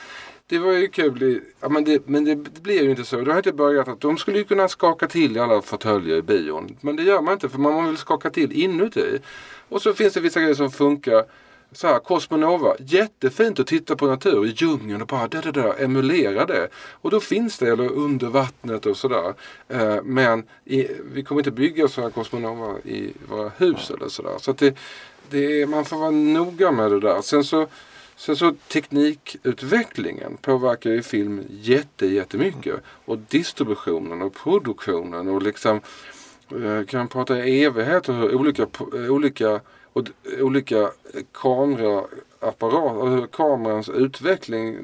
Det 0.48 0.60
var 0.60 0.72
ju 0.72 0.88
kul. 0.88 1.42
Ja, 1.60 1.70
men 1.70 1.84
det, 1.84 2.08
men 2.08 2.26
det, 2.26 2.36
det 2.36 2.62
blir 2.62 2.84
ju 2.84 2.90
inte 2.90 3.04
så. 3.06 3.22
Det 3.22 3.32
har 3.32 3.38
inte 3.38 3.52
börjat 3.52 3.88
att 3.88 4.02
de 4.02 4.18
skulle 4.18 4.38
ju 4.38 4.44
kunna 4.44 4.68
skaka 4.68 5.08
till 5.08 5.38
i 5.38 5.40
alla 5.40 5.62
fåtöljer 5.62 6.18
i 6.18 6.22
bion. 6.22 6.78
Men 6.82 6.96
det 6.96 7.04
gör 7.04 7.22
man 7.22 7.34
inte 7.34 7.50
för 7.50 7.60
man 7.60 7.86
vill 7.88 7.98
skaka 7.98 8.30
till 8.30 8.52
inuti. 8.52 9.20
Och 9.70 9.82
så 9.82 9.94
finns 9.94 10.14
det 10.14 10.20
vissa 10.20 10.40
grejer 10.40 10.54
som 10.56 10.72
funkar. 10.72 11.24
Så 11.72 11.88
här, 11.88 12.00
Cosmonova, 12.00 12.76
jättefint 12.80 13.60
att 13.60 13.68
titta 13.68 13.96
på 13.96 14.08
natur 14.08 14.46
i 14.46 14.50
djungeln 14.50 15.02
och 15.02 15.08
bara 15.08 15.28
där, 15.28 15.42
där, 15.42 15.52
där, 15.52 15.84
emulera 15.84 16.46
det. 16.46 16.68
Och 16.76 17.12
då 17.12 17.20
finns 17.20 17.58
det, 17.58 17.70
eller 17.70 17.90
under 17.90 18.28
vattnet 18.28 18.86
och 18.86 18.98
sådär. 18.98 19.34
Eh, 19.68 20.04
men 20.04 20.44
i, 20.66 20.88
vi 21.14 21.24
kommer 21.24 21.42
inte 21.42 21.52
bygga 21.52 21.88
sådana 21.88 22.12
Cosmonova 22.12 22.80
i 22.80 23.14
våra 23.30 23.52
hus 23.58 23.92
eller 23.92 24.08
sådär. 24.08 24.36
Så 24.40 24.52
att 24.52 24.58
det, 24.58 24.76
det 25.30 25.62
är, 25.62 25.68
man 25.68 25.86
får 25.86 25.98
vara 25.98 26.12
noga 26.12 26.72
med 26.72 26.92
det 26.92 27.00
där. 27.00 27.22
Sen 27.22 27.44
så, 27.44 27.68
sen 28.16 28.36
så 28.36 28.56
teknikutvecklingen 28.68 30.38
påverkar 30.38 30.90
ju 30.90 31.02
film 31.02 31.44
jätte, 31.50 32.06
jättemycket. 32.06 32.76
Och 33.06 33.18
distributionen 33.18 34.22
och 34.22 34.34
produktionen 34.34 35.28
och 35.28 35.42
liksom 35.42 35.82
eh, 36.64 36.86
kan 36.86 37.08
prata 37.08 37.46
i 37.46 37.64
evigheter 37.64 38.14
hur 38.14 38.36
olika, 38.36 38.68
olika, 39.10 39.60
och, 39.94 40.08
olika 40.40 40.92
kameraapparater, 41.32 42.90
alltså 42.90 43.06
hur 43.06 43.28
kamerans 43.28 43.90
utveckling 43.90 44.78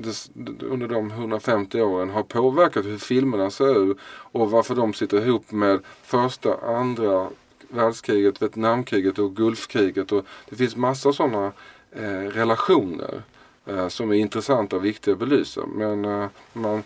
under 0.62 0.88
de 0.88 1.12
150 1.12 1.82
åren 1.82 2.10
har 2.10 2.24
påverkat 2.24 2.86
hur 2.86 2.98
filmerna 2.98 3.52
ser 3.52 3.92
ut 3.92 3.98
och 4.08 4.52
varför 4.52 4.76
de 4.76 4.94
sitter 4.94 5.28
ihop 5.28 5.52
med 5.52 5.80
första, 6.04 6.58
andra 6.58 7.30
världskriget, 7.70 8.42
Vietnamkriget 8.42 9.20
och 9.20 9.36
Gulfkriget. 9.36 10.12
Och 10.12 10.26
det 10.50 10.56
finns 10.56 10.76
massa 10.76 11.14
sådana 11.14 11.52
eh, 11.92 12.30
relationer 12.30 13.24
eh, 13.66 13.88
som 13.88 14.12
är 14.12 14.16
intressanta 14.16 14.76
och 14.76 14.86
viktiga 14.86 15.14
att 15.14 15.20
belysa. 15.20 15.66
Men 15.66 16.06
eh, 16.06 16.28
man, 16.54 16.84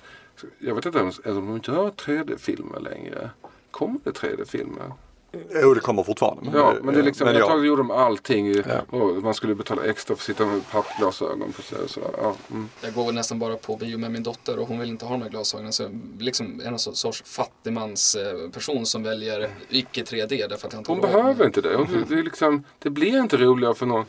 jag 0.59 0.75
vet 0.75 0.85
inte 0.85 0.99
ens 0.99 1.19
om 1.25 1.45
de 1.45 1.55
inte 1.55 1.71
3D-filmer 1.71 2.79
längre. 2.79 3.29
Kommer 3.71 3.99
det 4.03 4.11
3D-filmer? 4.11 4.91
Jo 5.31 5.73
det 5.73 5.79
kommer 5.79 6.03
fortfarande. 6.03 6.41
Men, 6.43 6.59
Ja, 6.59 6.73
men 6.81 6.93
det 6.93 6.99
är 6.99 7.03
liksom, 7.03 7.25
men 7.25 7.35
ett 7.35 7.39
ja. 7.39 7.47
tag 7.47 7.65
gjorde 7.65 7.79
de 7.81 7.91
allting. 7.91 8.53
Ja. 8.53 8.97
och 8.97 9.23
man 9.23 9.33
skulle 9.33 9.55
betala 9.55 9.85
extra 9.85 10.15
för 10.15 10.21
att 10.21 10.25
sitta 10.25 10.45
med 10.45 10.69
pappglasögon 10.71 11.51
på 11.51 11.61
sig. 11.61 11.77
och 11.83 11.89
Sådär. 11.89 12.09
Ja, 12.21 12.35
mm. 12.51 12.69
Jag 12.81 12.93
går 12.93 13.05
väl 13.05 13.15
nästan 13.15 13.39
bara 13.39 13.55
på 13.55 13.75
bio 13.75 13.97
med 13.97 14.11
min 14.11 14.23
dotter 14.23 14.59
och 14.59 14.67
hon 14.67 14.79
vill 14.79 14.89
inte 14.89 15.05
ha 15.05 15.11
de 15.11 15.21
här 15.21 15.29
glasögonen. 15.29 15.73
Så 15.73 15.83
jag 15.83 16.01
liksom 16.19 16.61
en 16.65 16.79
sorts, 16.79 16.99
sorts 16.99 17.23
fattigmansperson 17.25 18.85
som 18.85 19.03
väljer 19.03 19.49
icke 19.69 20.03
3D 20.03 20.47
därför 20.49 20.67
att 20.67 20.73
jag 20.73 20.79
inte 20.79 20.91
Hon 20.91 21.01
behöver 21.01 21.45
inte 21.45 21.61
det. 21.61 21.75
Hon, 21.75 22.05
det, 22.09 22.15
är 22.15 22.23
liksom, 22.23 22.63
det 22.79 22.89
blir 22.89 23.19
inte 23.19 23.37
roligare 23.37 23.75
för 23.75 23.85
någon. 23.85 24.05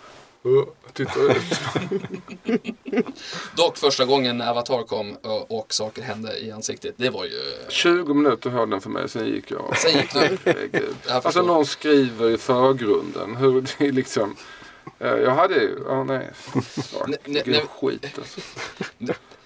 Uh, 0.47 0.65
titta 0.93 1.21
ut. 1.21 1.61
Dock 3.57 3.77
första 3.79 4.05
gången 4.05 4.39
när 4.39 4.51
Avatar 4.51 4.83
kom 4.83 5.17
och, 5.17 5.59
och 5.59 5.75
saker 5.75 6.03
hände 6.03 6.39
i 6.39 6.51
ansiktet, 6.51 6.95
det 6.97 7.11
var 7.11 7.25
ju... 7.25 7.41
20 7.69 8.15
minuter 8.15 8.51
höll 8.51 8.71
den 8.71 8.81
för 8.81 8.91
mig, 8.91 9.09
sen 9.09 9.27
gick 9.27 9.51
jag. 9.51 9.77
Sen 9.77 9.93
gick 10.01 10.13
du. 10.73 10.95
Alltså 11.09 11.43
någon 11.43 11.67
skriver 11.67 12.31
i 12.31 12.39
förgrunden. 12.39 13.37
Hur 13.37 13.61
det 13.61 13.87
är 13.87 13.93
liksom. 13.93 14.37
eh, 14.99 15.09
Jag 15.17 15.35
hade 15.35 15.55
ju, 15.55 15.79
ja 15.89 16.05
nej. 16.05 16.31
Ja, 16.93 17.07
Nej, 17.07 17.43
nej. 17.47 17.65
skit 17.81 18.07
alltså. 18.19 18.41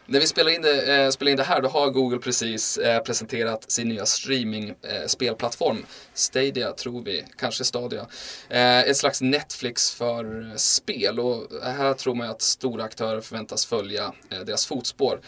När 0.06 0.20
vi 0.20 0.26
spelar 0.26 0.50
in, 0.50 0.62
det, 0.62 0.96
eh, 0.96 1.10
spelar 1.10 1.30
in 1.30 1.36
det 1.36 1.42
här 1.44 1.62
då 1.62 1.68
har 1.68 1.90
Google 1.90 2.18
precis 2.18 2.78
eh, 2.78 3.02
presenterat 3.02 3.70
sin 3.70 3.88
nya 3.88 4.06
streaming 4.06 4.68
eh, 4.68 5.06
spelplattform. 5.06 5.86
Stadia 6.14 6.72
tror 6.72 7.02
vi, 7.02 7.24
kanske 7.36 7.64
Stadia. 7.64 8.06
Eh, 8.48 8.80
ett 8.80 8.96
slags 8.96 9.20
Netflix 9.20 9.94
för 9.94 10.50
eh, 10.50 10.56
spel 10.56 11.20
och 11.20 11.46
här 11.62 11.94
tror 11.94 12.14
man 12.14 12.26
ju 12.26 12.30
att 12.32 12.42
stora 12.42 12.84
aktörer 12.84 13.20
förväntas 13.20 13.66
följa 13.66 14.12
eh, 14.30 14.40
deras 14.40 14.66
fotspår. 14.66 15.20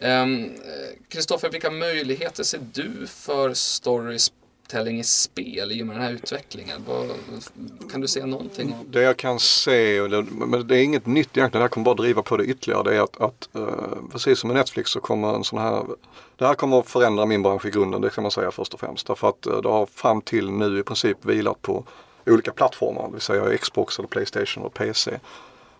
Ehm, 0.00 0.44
eh, 0.44 0.50
Kristoffer, 1.08 1.50
vilka 1.50 1.70
möjligheter 1.70 2.42
ser 2.42 2.60
du 2.72 3.06
för 3.06 3.54
storytelling 4.68 5.00
i 5.00 5.04
spel 5.04 5.72
i 5.72 5.82
och 5.82 5.86
med 5.86 5.96
den 5.96 6.02
här 6.02 6.12
utvecklingen? 6.12 6.84
Vad, 6.86 7.10
kan 7.90 8.00
du 8.00 8.08
säga 8.08 8.26
någonting 8.26 8.72
om? 8.72 8.86
Det 8.90 9.02
jag 9.02 9.16
kan 9.16 9.38
se, 9.38 10.00
och 10.00 10.10
det, 10.10 10.22
men 10.22 10.66
det 10.66 10.76
är 10.76 10.82
inget 10.82 11.06
nytt 11.06 11.36
egentligen, 11.36 11.50
det 11.50 11.64
här 11.64 11.68
kommer 11.68 11.84
bara 11.84 11.94
driva 11.94 12.22
på 12.22 12.36
det 12.36 12.44
ytterligare. 12.44 12.82
Det 12.82 12.96
är 12.96 13.00
att, 13.00 13.20
att 13.20 13.48
eh, 13.54 14.10
precis 14.12 14.38
som 14.38 14.48
med 14.48 14.56
Netflix 14.56 14.90
så 14.90 15.00
kommer 15.00 15.34
en 15.34 15.44
sån 15.44 15.58
här, 15.58 15.84
det 16.36 16.46
här 16.46 16.54
kommer 16.54 16.78
att 16.78 16.90
förändra 16.90 17.26
min 17.26 17.42
bransch 17.42 17.66
i 17.66 17.70
grunden, 17.70 18.00
det 18.00 18.10
kan 18.10 18.22
man 18.22 18.30
säga 18.30 18.50
först 18.50 18.74
och 18.74 18.80
främst. 18.80 19.06
Därför 19.06 19.28
att 19.28 19.46
eh, 19.46 19.60
det 19.60 19.68
har 19.68 19.86
fram 19.86 20.20
till 20.20 20.50
nu 20.50 20.78
i 20.78 20.82
princip 20.82 21.24
vilat 21.24 21.62
på 21.62 21.84
olika 22.26 22.52
plattformar, 22.52 23.06
det 23.06 23.12
vill 23.12 23.20
säga 23.20 23.58
Xbox 23.58 23.98
eller 23.98 24.08
Playstation 24.08 24.64
och 24.64 24.74
PC. 24.74 25.18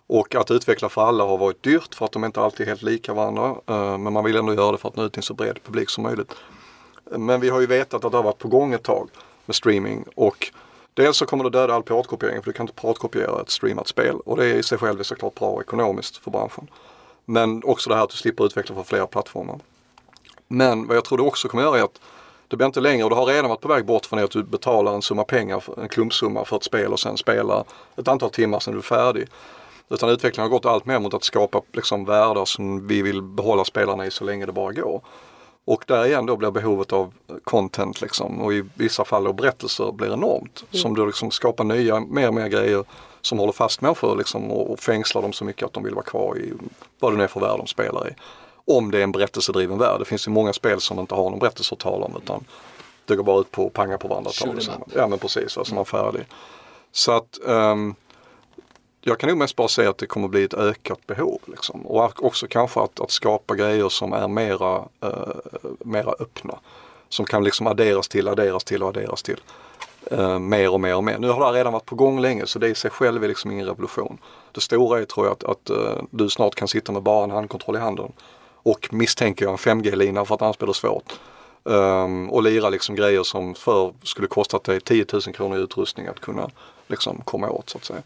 Och 0.07 0.35
att 0.35 0.51
utveckla 0.51 0.89
för 0.89 1.01
alla 1.01 1.23
har 1.23 1.37
varit 1.37 1.63
dyrt 1.63 1.95
för 1.95 2.05
att 2.05 2.11
de 2.11 2.25
inte 2.25 2.41
alltid 2.41 2.61
är 2.61 2.69
helt 2.69 2.81
lika 2.81 3.13
varandra. 3.13 3.55
Eh, 3.67 3.97
men 3.97 4.13
man 4.13 4.23
vill 4.23 4.35
ändå 4.35 4.53
göra 4.53 4.71
det 4.71 4.77
för 4.77 4.89
att 4.89 4.95
nå 4.95 5.03
ut 5.03 5.13
till 5.13 5.19
en 5.19 5.23
så 5.23 5.33
bred 5.33 5.59
publik 5.63 5.89
som 5.89 6.03
möjligt. 6.03 6.35
Men 7.09 7.41
vi 7.41 7.49
har 7.49 7.59
ju 7.59 7.67
vetat 7.67 8.05
att 8.05 8.11
det 8.11 8.17
har 8.17 8.23
varit 8.23 8.37
på 8.37 8.47
gång 8.47 8.73
ett 8.73 8.83
tag 8.83 9.09
med 9.45 9.55
streaming 9.55 10.05
och 10.15 10.51
dels 10.93 11.17
så 11.17 11.25
kommer 11.25 11.43
det 11.43 11.49
döda 11.49 11.73
all 11.73 11.83
piratkopiering 11.83 12.41
för 12.41 12.45
du 12.45 12.53
kan 12.53 12.63
inte 12.63 12.81
piratkopiera 12.81 13.41
ett 13.41 13.49
streamat 13.49 13.87
spel 13.87 14.15
och 14.25 14.37
det 14.37 14.45
är 14.45 14.53
i 14.53 14.63
sig 14.63 14.77
själv 14.77 14.99
är 14.99 15.03
såklart 15.03 15.35
bra 15.35 15.61
ekonomiskt 15.61 16.17
för 16.17 16.31
branschen. 16.31 16.67
Men 17.25 17.63
också 17.63 17.89
det 17.89 17.95
här 17.95 18.03
att 18.03 18.09
du 18.09 18.17
slipper 18.17 18.45
utveckla 18.45 18.75
för 18.75 18.83
flera 18.83 19.07
plattformar. 19.07 19.59
Men 20.47 20.87
vad 20.87 20.97
jag 20.97 21.05
tror 21.05 21.17
det 21.17 21.23
också 21.23 21.47
kommer 21.47 21.63
göra 21.63 21.79
är 21.79 21.83
att 21.83 21.99
Det 22.47 22.55
blir 22.55 22.65
inte 22.65 22.81
längre 22.81 23.03
och 23.03 23.09
det 23.09 23.15
har 23.15 23.25
redan 23.25 23.49
varit 23.49 23.61
på 23.61 23.67
väg 23.67 23.85
bort 23.85 24.05
från 24.05 24.19
det 24.19 24.25
att 24.25 24.31
du 24.31 24.43
betalar 24.43 24.93
en 24.93 25.01
summa 25.01 25.23
pengar, 25.23 25.63
en 25.81 25.89
klumpsumma 25.89 26.45
för 26.45 26.55
ett 26.57 26.63
spel 26.63 26.93
och 26.93 26.99
sen 26.99 27.17
spelar 27.17 27.63
ett 27.97 28.07
antal 28.07 28.29
timmar 28.29 28.59
sen 28.59 28.73
du 28.73 28.79
är 28.79 28.83
färdig. 28.83 29.27
Utan 29.89 30.09
utvecklingen 30.09 30.51
har 30.51 30.57
gått 30.57 30.65
allt 30.65 30.85
mer 30.85 30.99
mot 30.99 31.13
att 31.13 31.23
skapa 31.23 31.61
liksom 31.73 32.05
världar 32.05 32.45
som 32.45 32.87
vi 32.87 33.01
vill 33.01 33.21
behålla 33.21 33.65
spelarna 33.65 34.05
i 34.05 34.11
så 34.11 34.23
länge 34.23 34.45
det 34.45 34.51
bara 34.51 34.71
går. 34.71 35.01
Och 35.69 35.83
där 35.87 36.05
igen 36.05 36.25
då 36.25 36.37
blir 36.37 36.51
behovet 36.51 36.93
av 36.93 37.13
content 37.43 38.01
liksom 38.01 38.41
och 38.41 38.53
i 38.53 38.63
vissa 38.73 39.05
fall 39.05 39.23
då 39.23 39.33
berättelser 39.33 39.91
blir 39.91 40.13
enormt. 40.13 40.63
Mm. 40.71 40.81
Som 40.81 40.95
då 40.95 41.05
liksom 41.05 41.31
skapar 41.31 41.63
nya, 41.63 41.99
mer 41.99 42.27
och 42.27 42.33
mer 42.33 42.47
grejer 42.47 42.83
som 43.21 43.39
håller 43.39 43.53
fast 43.53 43.81
människor 43.81 44.15
liksom 44.17 44.51
och, 44.51 44.71
och 44.71 44.79
fängslar 44.79 45.21
dem 45.21 45.33
så 45.33 45.45
mycket 45.45 45.65
att 45.65 45.73
de 45.73 45.83
vill 45.83 45.93
vara 45.93 46.05
kvar 46.05 46.37
i 46.37 46.53
vad 46.99 47.13
det 47.13 47.17
nu 47.17 47.23
är 47.23 47.27
för 47.27 47.39
värld 47.39 47.57
de 47.57 47.67
spelar 47.67 48.09
i. 48.09 48.11
Om 48.65 48.91
det 48.91 48.99
är 48.99 49.03
en 49.03 49.11
berättelsedriven 49.11 49.77
värld. 49.77 49.99
Det 49.99 50.05
finns 50.05 50.27
ju 50.27 50.31
många 50.31 50.53
spel 50.53 50.81
som 50.81 50.99
inte 50.99 51.15
har 51.15 51.29
någon 51.29 51.39
berättelse 51.39 51.75
att 51.75 51.79
tala 51.79 52.05
om 52.05 52.13
utan 52.23 52.43
det 53.05 53.15
går 53.15 53.23
bara 53.23 53.39
ut 53.39 53.51
på 53.51 53.67
att 53.67 53.73
panga 53.73 53.97
på 53.97 54.07
varandra. 54.07 54.31
Ja 54.95 55.07
men 55.07 55.19
precis, 55.19 55.57
alltså 55.57 55.75
man 55.75 55.81
är 55.81 55.85
färdig. 55.85 56.25
Så 56.91 57.11
att 57.11 57.39
um, 57.45 57.95
jag 59.01 59.19
kan 59.19 59.29
nog 59.29 59.37
mest 59.37 59.55
bara 59.55 59.67
säga 59.67 59.89
att 59.89 59.97
det 59.97 60.05
kommer 60.05 60.27
bli 60.27 60.43
ett 60.43 60.53
ökat 60.53 61.07
behov. 61.07 61.39
Liksom. 61.45 61.85
Och 61.85 62.23
också 62.25 62.47
kanske 62.47 62.79
att, 62.79 62.99
att 62.99 63.11
skapa 63.11 63.55
grejer 63.55 63.89
som 63.89 64.13
är 64.13 64.27
mera, 64.27 64.83
eh, 65.01 65.35
mera 65.79 66.11
öppna. 66.19 66.59
Som 67.09 67.25
kan 67.25 67.43
liksom 67.43 67.67
adderas 67.67 68.07
till, 68.07 68.27
adderas 68.27 68.63
till 68.63 68.83
och 68.83 68.89
adderas 68.89 69.23
till. 69.23 69.41
Eh, 70.11 70.39
mer 70.39 70.73
och 70.73 70.81
mer 70.81 70.95
och 70.95 71.03
mer. 71.03 71.17
Nu 71.17 71.29
har 71.29 71.39
det 71.39 71.45
här 71.45 71.53
redan 71.53 71.73
varit 71.73 71.85
på 71.85 71.95
gång 71.95 72.19
länge 72.19 72.45
så 72.45 72.59
det 72.59 72.67
i 72.67 72.75
sig 72.75 72.91
själv 72.91 73.23
är 73.23 73.27
liksom 73.27 73.51
ingen 73.51 73.65
revolution. 73.65 74.17
Det 74.51 74.61
stora 74.61 74.99
är 74.99 75.05
tror 75.05 75.25
jag 75.25 75.33
att, 75.33 75.43
att 75.43 75.69
eh, 75.69 76.03
du 76.11 76.29
snart 76.29 76.55
kan 76.55 76.67
sitta 76.67 76.91
med 76.91 77.01
bara 77.01 77.23
en 77.23 77.31
handkontroll 77.31 77.75
i 77.75 77.79
handen. 77.79 78.11
Och 78.63 78.89
misstänker 78.91 79.45
jag 79.45 79.51
en 79.51 79.57
5G-lina 79.57 80.25
för 80.25 80.35
att 80.35 80.41
annars 80.41 80.57
blir 80.57 80.67
det 80.67 80.73
svårt. 80.73 81.19
Um, 81.63 82.29
och 82.29 82.43
lira 82.43 82.69
liksom 82.69 82.95
grejer 82.95 83.23
som 83.23 83.55
förr 83.55 83.93
skulle 84.03 84.27
kostat 84.27 84.63
dig 84.63 84.81
10 84.81 85.05
000 85.13 85.21
kronor 85.21 85.57
i 85.57 85.61
utrustning 85.61 86.07
att 86.07 86.19
kunna 86.19 86.49
liksom 86.87 87.21
komma 87.25 87.49
åt 87.49 87.69
så 87.69 87.77
att 87.77 87.85
säga. 87.85 88.01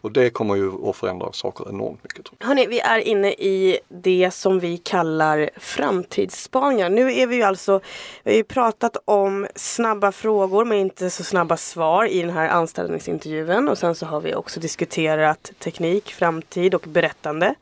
Och 0.00 0.12
det 0.12 0.30
kommer 0.30 0.54
ju 0.54 0.88
att 0.88 0.96
förändra 0.96 1.32
saker 1.32 1.68
enormt 1.68 2.04
mycket. 2.04 2.24
Tror 2.24 2.36
jag. 2.38 2.46
Hörrni, 2.46 2.66
vi 2.66 2.80
är 2.80 2.98
inne 2.98 3.30
i 3.32 3.78
det 3.88 4.30
som 4.34 4.58
vi 4.58 4.76
kallar 4.76 5.50
framtidsspaningar. 5.56 6.90
Nu 6.90 7.12
är 7.12 7.26
vi 7.26 7.36
ju 7.36 7.42
alltså, 7.42 7.80
vi 8.22 8.30
har 8.30 8.36
ju 8.36 8.44
pratat 8.44 8.96
om 9.04 9.46
snabba 9.54 10.12
frågor 10.12 10.64
men 10.64 10.78
inte 10.78 11.10
så 11.10 11.24
snabba 11.24 11.56
svar 11.56 12.04
i 12.04 12.20
den 12.20 12.30
här 12.30 12.48
anställningsintervjun. 12.48 13.68
Och 13.68 13.78
sen 13.78 13.94
så 13.94 14.06
har 14.06 14.20
vi 14.20 14.34
också 14.34 14.60
diskuterat 14.60 15.52
teknik, 15.58 16.12
framtid 16.12 16.74
och 16.74 16.84
berättande. 16.88 17.54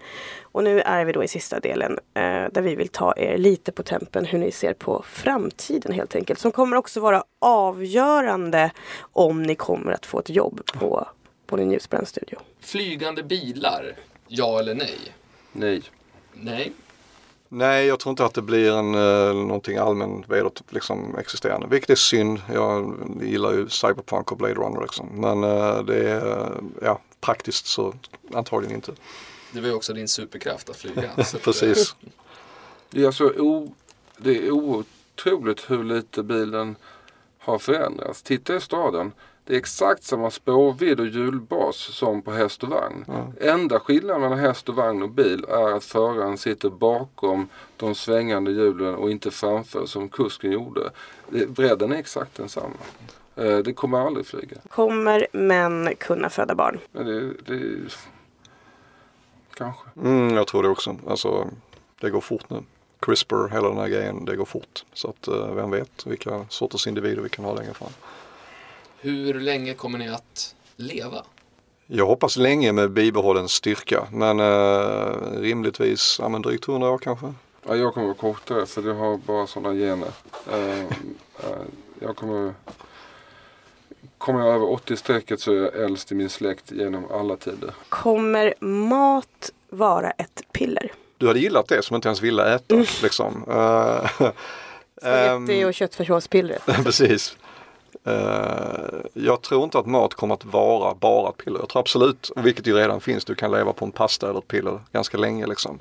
Och 0.43 0.65
nu 0.65 0.81
är 0.81 1.05
vi 1.05 1.13
då 1.13 1.25
i 1.25 1.29
sista 1.29 1.61
delen 1.61 1.99
eh, 2.15 2.45
där 2.53 2.63
vi 2.63 2.75
vill 2.75 2.89
ta 2.89 3.15
er 3.17 3.39
lite 3.39 3.73
på 3.73 3.83
tempen 3.83 4.25
hur 4.25 4.39
ni 4.39 4.51
ser 4.51 4.73
på 4.73 5.05
framtiden 5.09 5.93
helt 5.93 6.15
enkelt. 6.15 6.39
Som 6.39 6.53
kommer 6.53 6.77
också 6.77 7.01
vara 7.01 7.25
avgörande 7.39 8.71
om 9.01 9.43
ni 9.43 9.55
kommer 9.55 9.93
att 9.93 10.07
få 10.07 10.19
ett 10.19 10.31
jobb 10.31 10.61
på 10.73 11.07
på 11.47 11.57
din 11.57 11.71
ljusbrännstudio. 11.71 12.39
Flygande 12.61 13.23
bilar, 13.23 13.97
ja 14.29 14.59
eller 14.59 14.75
nej? 14.75 14.99
Nej. 15.53 15.83
Nej. 16.33 16.73
Nej, 17.49 17.87
jag 17.87 18.01
tror 18.01 18.11
inte 18.11 18.25
att 18.25 18.35
det 18.35 18.43
blir 18.43 18.73
en, 18.73 18.95
uh, 18.95 19.35
någonting 19.35 19.77
allmänt 19.77 20.29
vedot, 20.29 20.63
liksom, 20.71 21.17
existerande. 21.19 21.67
Vilket 21.67 21.91
är 21.91 21.95
synd. 21.95 22.41
Jag 22.53 22.95
gillar 23.23 23.53
ju 23.53 23.69
Cyberpunk 23.69 24.33
och 24.33 24.39
Blade 24.39 24.55
Runner 24.55 24.81
liksom. 24.81 25.09
Men 25.21 25.45
uh, 25.45 25.85
det 25.85 26.11
är, 26.11 26.27
uh, 26.27 26.59
ja, 26.83 27.01
praktiskt 27.21 27.67
så 27.67 27.95
antagligen 28.35 28.75
inte. 28.75 28.93
Det 29.53 29.61
var 29.61 29.69
ju 29.69 29.75
också 29.75 29.93
din 29.93 30.09
superkraft 30.09 30.71
att 30.71 30.77
flyga. 30.77 31.11
Precis. 31.45 31.97
det, 32.91 33.03
är 33.03 33.07
alltså 33.07 33.25
o, 33.25 33.75
det 34.17 34.47
är 34.47 34.51
otroligt 34.51 35.71
hur 35.71 35.85
lite 35.85 36.23
bilen 36.23 36.77
har 37.39 37.59
förändrats. 37.59 38.23
Titta 38.23 38.57
i 38.57 38.61
staden. 38.61 39.13
Det 39.47 39.55
är 39.55 39.59
exakt 39.59 40.05
samma 40.05 40.31
spårvidd 40.31 41.01
och 41.01 41.07
hjulbas 41.07 41.77
som 41.77 42.23
på 42.23 42.33
häst 42.33 42.63
och 42.63 42.69
vagn. 42.69 43.05
Mm. 43.09 43.33
Enda 43.41 43.81
skillnaden 43.81 44.23
mellan 44.23 44.39
häst 44.39 44.69
och 44.69 44.75
vagn 44.75 45.03
och 45.03 45.11
bil 45.11 45.45
är 45.49 45.73
att 45.73 45.85
föraren 45.85 46.39
sitter 46.39 46.71
bakom 46.71 47.49
de 47.77 47.95
svängande 47.95 48.51
hjulen 48.51 48.95
och 48.95 49.11
inte 49.11 49.31
framför 49.31 49.87
som 49.87 50.09
kusken 50.09 50.53
gjorde. 50.53 50.91
Bredden 51.49 51.93
är 51.93 51.97
exakt 51.97 52.37
densamma. 52.37 52.77
Eh, 53.37 53.59
det 53.59 53.73
kommer 53.73 53.99
aldrig 53.99 54.27
flyga. 54.27 54.57
Kommer 54.69 55.27
män 55.33 55.95
kunna 55.99 56.31
föda 56.31 56.55
barn? 56.55 56.79
Det, 56.93 57.21
det, 57.47 57.93
kanske. 59.55 59.83
Mm, 60.03 60.35
jag 60.35 60.47
tror 60.47 60.63
det 60.63 60.69
också. 60.69 60.97
Alltså, 61.09 61.49
det 62.01 62.11
går 62.11 62.21
fort 62.21 62.51
nu. 62.51 62.63
CRISPR, 63.01 63.49
hela 63.53 63.69
den 63.69 63.79
här 63.79 63.89
grejen, 63.89 64.25
det 64.25 64.37
går 64.37 64.45
fort. 64.45 64.85
Så 64.93 65.09
att 65.09 65.29
eh, 65.29 65.55
vem 65.55 65.71
vet 65.71 66.07
vilka 66.07 66.47
sorters 66.49 66.87
individer 66.87 67.23
vi 67.23 67.29
kan 67.29 67.45
ha 67.45 67.55
längre 67.55 67.75
fram. 67.75 67.91
Hur 69.07 69.41
länge 69.41 69.75
kommer 69.75 69.99
ni 69.99 70.09
att 70.09 70.55
leva? 70.77 71.25
Jag 71.87 72.07
hoppas 72.07 72.37
länge 72.37 72.73
med 72.73 72.91
bibehållen 72.91 73.49
styrka 73.49 74.07
men 74.13 74.41
eh, 74.41 75.41
rimligtvis 75.41 76.19
ja, 76.23 76.29
men 76.29 76.43
drygt 76.43 76.69
100 76.69 76.91
år 76.91 76.99
kanske. 76.99 77.35
Ja, 77.67 77.77
jag 77.77 77.95
kommer 77.95 78.11
att 78.11 78.23
vara 78.23 78.33
kortare 78.33 78.67
för 78.67 78.83
jag 78.83 78.95
har 78.95 79.17
bara 79.17 79.47
sådana 79.47 79.75
gener. 79.75 80.09
Eh, 80.53 80.81
eh, 80.81 80.87
jag 82.01 82.17
kommer 82.17 82.55
Kommer 84.19 84.41
jag 84.41 84.55
över 84.55 84.67
80-strecket 84.67 85.41
så 85.41 85.53
är 85.53 85.57
jag 85.57 85.85
äldst 85.85 86.13
i 86.13 86.15
min 86.15 86.31
släkt 86.31 86.73
genom 86.73 87.11
alla 87.11 87.37
tider. 87.37 87.75
Kommer 87.89 88.55
mat 88.65 89.51
vara 89.71 90.11
ett 90.11 90.43
piller? 90.53 90.93
Du 91.19 91.27
hade 91.27 91.39
gillat 91.39 91.69
det 91.69 91.85
som 91.85 91.97
inte 91.97 92.09
ens 92.09 92.23
ville 92.23 92.55
äta. 92.55 92.75
Mm. 92.75 92.87
Liksom. 93.03 93.45
Uh, 93.49 94.31
Spagetti 95.01 95.65
och 95.65 95.75
köttfärssåspillret. 95.75 96.63
Precis. 96.85 97.37
Uh, 98.07 99.01
jag 99.13 99.43
tror 99.43 99.65
inte 99.65 99.79
att 99.79 99.87
mat 99.87 100.15
kommer 100.15 100.35
att 100.35 100.45
vara 100.45 100.95
bara 100.95 101.33
piller. 101.33 101.59
Jag 101.59 101.69
tror 101.69 101.81
absolut, 101.81 102.31
vilket 102.37 102.67
ju 102.67 102.75
redan 102.75 103.01
finns, 103.01 103.25
du 103.25 103.35
kan 103.35 103.51
leva 103.51 103.73
på 103.73 103.85
en 103.85 103.93
pasta 103.93 104.31
eller 104.31 104.39
ett 104.39 104.49
piller 104.49 104.81
ganska 104.93 105.19
länge 105.19 105.47
liksom. 105.47 105.79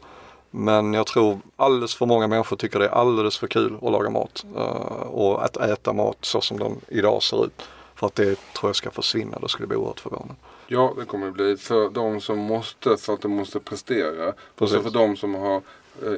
Men 0.51 0.93
jag 0.93 1.07
tror 1.07 1.39
alldeles 1.55 1.95
för 1.95 2.05
många 2.05 2.27
människor 2.27 2.57
tycker 2.57 2.79
det 2.79 2.85
är 2.85 2.89
alldeles 2.89 3.37
för 3.37 3.47
kul 3.47 3.77
att 3.81 3.91
laga 3.91 4.09
mat 4.09 4.45
uh, 4.55 4.61
och 5.01 5.45
att 5.45 5.57
äta 5.57 5.93
mat 5.93 6.17
så 6.21 6.41
som 6.41 6.59
den 6.59 6.81
idag 6.87 7.23
ser 7.23 7.45
ut. 7.45 7.61
För 7.95 8.07
att 8.07 8.15
det 8.15 8.35
tror 8.53 8.69
jag 8.69 8.75
ska 8.75 8.91
försvinna, 8.91 9.39
det 9.39 9.49
skulle 9.49 9.67
bli 9.67 9.77
oerhört 9.77 9.99
förvånande. 9.99 10.35
Ja, 10.67 10.93
det 10.97 11.05
kommer 11.05 11.25
det 11.25 11.31
bli. 11.31 11.57
För 11.57 11.89
de 11.89 12.21
som 12.21 12.39
måste, 12.39 12.97
för 12.97 13.13
att 13.13 13.21
de 13.21 13.31
måste 13.31 13.59
prestera. 13.59 14.33
Precis. 14.55 14.77
Och 14.77 14.83
för 14.83 14.89
de 14.89 15.17
som 15.17 15.35
har 15.35 15.61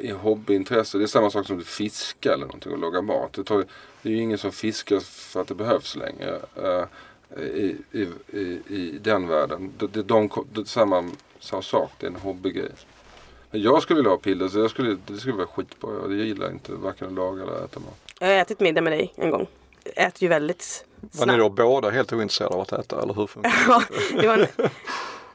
eh, 0.04 0.18
hobbyintresse. 0.18 0.98
Det 0.98 1.04
är 1.04 1.08
samma 1.08 1.30
sak 1.30 1.48
som 1.48 1.60
att 1.60 1.66
fiska 1.66 2.34
eller 2.34 2.46
någonting 2.46 2.72
och 2.72 2.80
laga 2.80 3.02
mat. 3.02 3.34
Det 3.34 3.44
tar 3.44 3.66
det 4.02 4.10
är 4.10 4.14
ju 4.14 4.22
ingen 4.22 4.38
som 4.38 4.52
fiskar 4.52 5.00
för 5.00 5.42
att 5.42 5.48
det 5.48 5.56
behövs 5.56 5.96
längre 5.96 6.40
uh, 6.58 6.84
i, 7.44 7.76
i, 7.92 8.08
i, 8.32 8.62
i, 8.68 9.00
den 9.02 9.28
världen. 9.28 9.74
Det, 9.78 9.88
det, 9.88 10.04
de, 10.04 10.30
det 10.54 10.62
är 10.62 10.66
samma, 10.66 11.10
samma 11.40 11.62
sak, 11.62 11.92
det 12.00 12.06
är 12.06 12.10
en 12.10 12.16
hobbygrej. 12.16 12.72
Men 13.52 13.62
jag 13.62 13.82
skulle 13.84 13.98
vilja 13.98 14.10
ha 14.10 14.18
piller, 14.18 14.48
så 14.48 14.60
jag 14.60 14.70
skulle, 14.70 14.98
det 15.06 15.18
skulle 15.18 15.36
vara 15.36 15.48
skitbra. 15.48 15.90
Jag 16.02 16.14
gillar 16.14 16.52
inte 16.52 16.72
varken 16.72 17.08
att 17.08 17.14
laga 17.14 17.44
eller 17.44 17.66
äta 17.66 17.80
mat. 17.80 18.14
Jag 18.20 18.28
har 18.28 18.34
ätit 18.34 18.60
middag 18.60 18.82
med 18.82 18.94
dig 18.94 19.14
en 19.16 19.30
gång. 19.30 19.48
Jag 19.96 20.06
äter 20.06 20.24
ju 20.24 20.28
väldigt 20.28 20.62
snabbt. 20.62 21.20
Var 21.20 21.26
ni 21.26 21.38
då 21.38 21.50
båda 21.50 21.90
helt 21.90 22.14
ointresserade 22.14 22.56
av 22.56 22.62
att 22.62 22.72
äta 22.72 23.02
eller 23.02 23.14
hur 23.14 23.28
funkar 23.28 23.50
det? 23.50 24.24
ja, 24.24 24.38
det 24.38 24.48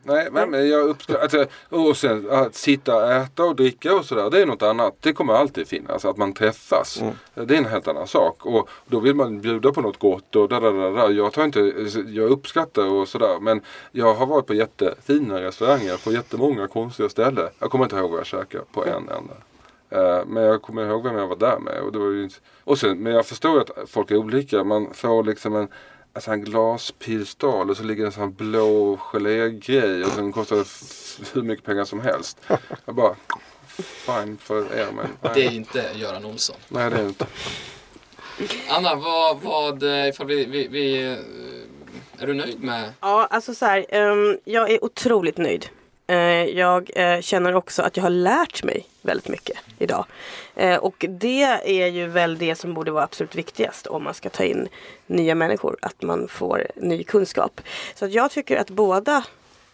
Nej, 0.04 0.28
men 0.30 0.68
jag 0.68 0.88
uppskattar, 0.88 1.22
alltså, 1.22 1.46
och 1.68 1.96
sen 1.96 2.30
att 2.30 2.54
sitta 2.54 2.96
och 2.96 3.12
äta 3.12 3.44
och 3.44 3.56
dricka 3.56 3.94
och 3.94 4.04
sådär, 4.04 4.30
det 4.30 4.42
är 4.42 4.46
något 4.46 4.62
annat. 4.62 4.96
Det 5.00 5.12
kommer 5.12 5.34
alltid 5.34 5.68
finnas, 5.68 6.04
att 6.04 6.16
man 6.16 6.32
träffas. 6.32 7.00
Mm. 7.00 7.14
Det 7.34 7.54
är 7.54 7.58
en 7.58 7.64
helt 7.64 7.88
annan 7.88 8.06
sak. 8.06 8.46
Och 8.46 8.68
då 8.86 9.00
vill 9.00 9.14
man 9.14 9.40
bjuda 9.40 9.72
på 9.72 9.80
något 9.80 9.98
gott 9.98 10.36
och 10.36 10.48
där, 10.48 10.60
där, 10.60 10.96
där. 10.96 11.10
Jag 11.10 11.32
tar 11.32 11.44
inte, 11.44 11.60
jag 12.06 12.30
uppskattar 12.30 12.86
och 12.86 13.08
sådär. 13.08 13.40
Men 13.40 13.60
jag 13.90 14.14
har 14.14 14.26
varit 14.26 14.46
på 14.46 14.54
jättefina 14.54 15.40
restauranger 15.40 16.04
på 16.04 16.12
jättemånga 16.12 16.68
konstiga 16.68 17.08
ställen. 17.08 17.48
Jag 17.58 17.70
kommer 17.70 17.84
inte 17.84 17.96
ihåg 17.96 18.10
vad 18.10 18.20
jag 18.20 18.26
käkade 18.26 18.64
på 18.72 18.84
en 18.84 19.08
enda. 19.08 19.34
Uh, 19.96 20.26
men 20.26 20.42
jag 20.42 20.62
kommer 20.62 20.86
ihåg 20.86 21.02
vem 21.02 21.16
jag 21.16 21.26
var 21.26 21.36
där 21.36 21.58
med. 21.58 21.80
Och, 21.80 21.92
det 21.92 21.98
var 21.98 22.10
ju 22.10 22.22
inte... 22.22 22.34
och 22.64 22.78
sen, 22.78 22.98
men 22.98 23.12
jag 23.12 23.26
förstår 23.26 23.60
att 23.60 23.70
folk 23.90 24.10
är 24.10 24.16
olika. 24.16 24.64
Man 24.64 24.94
får 24.94 25.24
liksom 25.24 25.56
en 25.56 25.68
alltså 26.12 26.30
en 26.30 26.44
glaspilsdal 26.44 27.70
och 27.70 27.76
så 27.76 27.82
ligger 27.82 28.06
en 28.06 28.12
sån 28.12 28.32
blå 28.32 28.96
gelégrej 28.96 30.04
och 30.04 30.10
den 30.16 30.32
kostar 30.32 30.56
hur 31.34 31.42
mycket 31.42 31.64
pengar 31.64 31.84
som 31.84 32.00
helst. 32.00 32.38
Jag 32.84 32.94
bara, 32.94 33.16
fine 33.78 34.38
för 34.38 34.74
er 34.74 34.88
men. 34.96 35.06
Nej. 35.20 35.32
Det 35.34 35.46
är 35.46 35.50
inte 35.50 35.90
Göran 35.94 36.24
Olsson. 36.24 36.56
Nej 36.68 36.90
det 36.90 36.96
är 36.96 37.06
inte. 37.06 37.26
Anna, 38.68 38.94
vad, 38.94 39.40
vad 39.40 39.82
ifall 39.82 40.26
vi, 40.26 40.44
vi, 40.44 40.68
vi, 40.68 41.18
är 42.18 42.26
du 42.26 42.34
nöjd 42.34 42.62
med? 42.62 42.92
Ja, 43.00 43.26
alltså 43.30 43.54
så 43.54 43.66
här, 43.66 44.10
um, 44.10 44.38
jag 44.44 44.70
är 44.70 44.84
otroligt 44.84 45.38
nöjd. 45.38 45.66
Uh, 46.10 46.16
jag 46.44 46.90
uh, 46.98 47.20
känner 47.20 47.54
också 47.54 47.82
att 47.82 47.96
jag 47.96 48.04
har 48.04 48.10
lärt 48.10 48.64
mig 48.64 48.86
väldigt 49.02 49.28
mycket 49.28 49.58
idag. 49.78 50.04
Eh, 50.54 50.76
och 50.76 51.06
det 51.08 51.42
är 51.64 51.86
ju 51.86 52.06
väl 52.06 52.38
det 52.38 52.54
som 52.54 52.74
borde 52.74 52.90
vara 52.90 53.04
absolut 53.04 53.34
viktigast 53.34 53.86
om 53.86 54.04
man 54.04 54.14
ska 54.14 54.30
ta 54.30 54.44
in 54.44 54.68
nya 55.06 55.34
människor, 55.34 55.76
att 55.82 56.02
man 56.02 56.28
får 56.28 56.66
ny 56.76 57.04
kunskap. 57.04 57.60
Så 57.94 58.04
att 58.04 58.12
jag 58.12 58.30
tycker 58.30 58.56
att 58.56 58.70
båda 58.70 59.24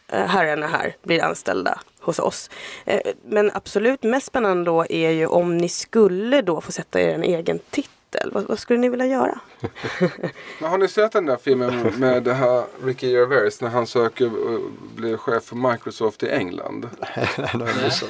eh, 0.09 0.27
herrarna 0.27 0.67
här 0.67 0.97
blir 1.03 1.23
anställda 1.23 1.81
hos 2.01 2.19
oss. 2.19 2.51
Eh, 2.85 3.01
men 3.25 3.51
absolut 3.55 4.03
mest 4.03 4.27
spännande 4.27 4.65
då 4.65 4.87
är 4.91 5.11
ju 5.11 5.27
om 5.27 5.59
ni 5.59 5.69
skulle 5.69 6.43
då 6.43 6.61
få 6.61 6.73
sätta 6.73 7.01
er 7.01 7.15
en 7.15 7.23
egen 7.23 7.59
titel 7.71 7.93
titel. 8.11 8.31
Vad, 8.33 8.45
vad 8.45 8.59
skulle 8.59 8.79
ni 8.79 8.89
vilja 8.89 9.07
göra? 9.07 9.41
Men 10.61 10.71
har 10.71 10.79
ni 10.79 10.89
sett 10.89 11.13
den 11.13 11.27
där 11.27 11.37
filmen 11.37 11.93
med 11.99 12.23
det 12.23 12.35
här 12.35 12.65
Ricky 12.85 13.11
Gervais 13.11 13.61
när 13.61 13.69
han 13.69 13.87
söker 13.87 14.27
och 14.27 14.61
blir 14.97 15.17
chef 15.17 15.45
för 15.45 15.57
Microsoft 15.57 16.23
i 16.23 16.29
England? 16.29 16.89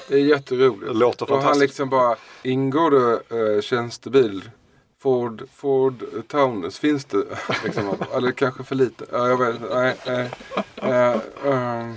Det 0.08 0.14
är 0.14 0.18
jätteroligt. 0.18 0.86
Det 0.86 0.98
låter 0.98 1.24
och 1.24 1.30
han 1.30 1.42
fantastiskt. 1.42 1.60
liksom 1.60 1.88
bara, 1.88 2.16
ingår 2.42 2.90
det 2.90 3.54
eh, 3.56 3.60
tjänstebil? 3.60 4.50
Ford, 5.00 5.42
Ford 5.54 6.04
Taunus, 6.28 6.78
finns 6.78 7.04
det? 7.04 7.24
Liksom, 7.64 7.94
eller 8.14 8.32
kanske 8.32 8.64
för 8.64 8.74
lite? 8.74 9.04
Ja, 9.12 9.28
jag 9.28 9.36
vet 9.36 9.60
Nej, 9.70 9.94
nej. 10.06 10.30
Eh, 10.76 11.12
eh, 11.12 11.90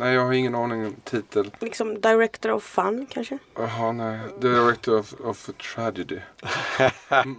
nej, 0.00 0.14
jag 0.14 0.24
har 0.24 0.32
ingen 0.32 0.54
aning 0.54 0.86
om 0.86 0.96
titel. 1.04 1.50
Liksom 1.58 2.00
director 2.00 2.50
of 2.50 2.64
fun 2.64 3.06
kanske? 3.10 3.38
Jaha, 3.54 3.92
nej. 3.92 4.18
Director 4.40 4.98
of, 4.98 5.14
of 5.24 5.50
Tragedy. 5.74 6.18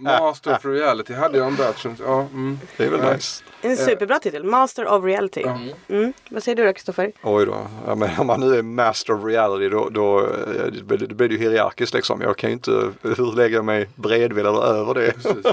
Master 0.00 0.54
of 0.54 0.64
Reality 0.64 1.14
hade 1.14 1.38
jag 1.38 1.46
en 1.46 1.56
batch. 1.56 1.86
Ja, 2.00 2.20
mm. 2.20 2.58
Det 2.76 2.84
är 2.84 2.90
väl 2.90 3.00
Nej. 3.00 3.14
nice. 3.14 3.44
En 3.60 3.76
superbra 3.76 4.18
titel. 4.18 4.44
Master 4.44 4.86
of 4.86 5.04
reality. 5.04 5.42
Mm. 5.88 6.12
Vad 6.28 6.42
säger 6.42 6.56
du 6.56 6.64
då 6.64 6.72
Kristoffer? 6.72 7.12
Oj 7.22 7.46
då. 7.46 7.66
Ja, 7.86 7.94
men 7.94 8.10
om 8.18 8.26
man 8.26 8.40
nu 8.40 8.58
är 8.58 8.62
master 8.62 9.12
of 9.12 9.24
reality 9.24 9.68
då, 9.68 9.88
då 9.88 10.20
eh, 10.20 10.26
det 10.72 10.82
blir 10.82 10.98
det 10.98 11.14
blir 11.14 11.32
ju 11.32 11.38
hierarkiskt 11.38 11.94
liksom. 11.94 12.20
Jag 12.20 12.36
kan 12.36 12.50
ju 12.50 12.54
inte, 12.54 12.92
jag 13.52 13.64
mig 13.64 13.88
bredvid 13.94 14.46
eller 14.46 14.64
över 14.64 14.94
det? 14.94 15.12
Precis. 15.12 15.46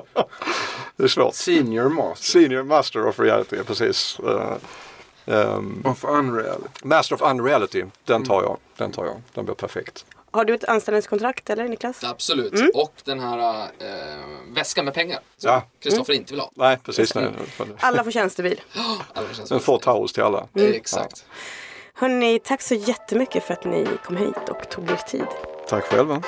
Det 0.95 1.03
är 1.03 1.07
svårt. 1.07 1.35
Senior 1.35 1.89
Master 1.89 2.25
Senior 2.25 2.63
master 2.63 3.07
of 3.07 3.19
reality, 3.19 3.63
precis. 3.63 4.19
Um, 5.29 5.81
of 5.85 6.03
Unreality. 6.05 6.67
master 6.83 7.15
of 7.15 7.21
unreality, 7.21 7.85
den 8.05 8.23
tar 8.25 8.43
jag. 8.43 8.57
Den 8.77 8.91
tar 8.91 9.05
jag. 9.05 9.21
Den 9.33 9.45
blir 9.45 9.55
perfekt. 9.55 10.05
Har 10.31 10.45
du 10.45 10.53
ett 10.53 10.63
anställningskontrakt 10.63 11.49
eller 11.49 11.67
Niklas? 11.67 12.03
Absolut. 12.03 12.75
Och 12.75 12.93
den 13.03 13.19
här 13.19 13.63
eh, 13.63 14.25
väskan 14.55 14.85
med 14.85 14.93
pengar 14.93 15.19
som 15.37 15.51
Ja. 15.51 15.63
Kristoffer 15.79 16.13
inte 16.13 16.33
vill 16.33 16.39
ha. 16.39 16.51
Nej, 16.55 16.77
precis. 16.83 17.15
Nej. 17.15 17.31
Alla 17.79 18.03
får 18.03 18.11
tjänstebil. 18.11 18.61
Alla 19.13 19.27
känns 19.33 19.51
En 19.51 19.59
får 19.59 19.77
Taurus 19.79 20.13
till 20.13 20.23
alla. 20.23 20.47
Eh, 20.55 20.63
Exakt. 20.63 21.25
Hörni, 21.93 22.39
tack 22.43 22.61
så 22.61 22.75
jättemycket 22.75 23.43
för 23.43 23.53
att 23.53 23.65
ni 23.65 23.87
kom 24.05 24.17
hit 24.17 24.49
och 24.49 24.69
tog 24.69 24.91
er 24.91 24.95
tid. 24.95 25.25
Tack 25.67 25.83
själva. 25.83 26.21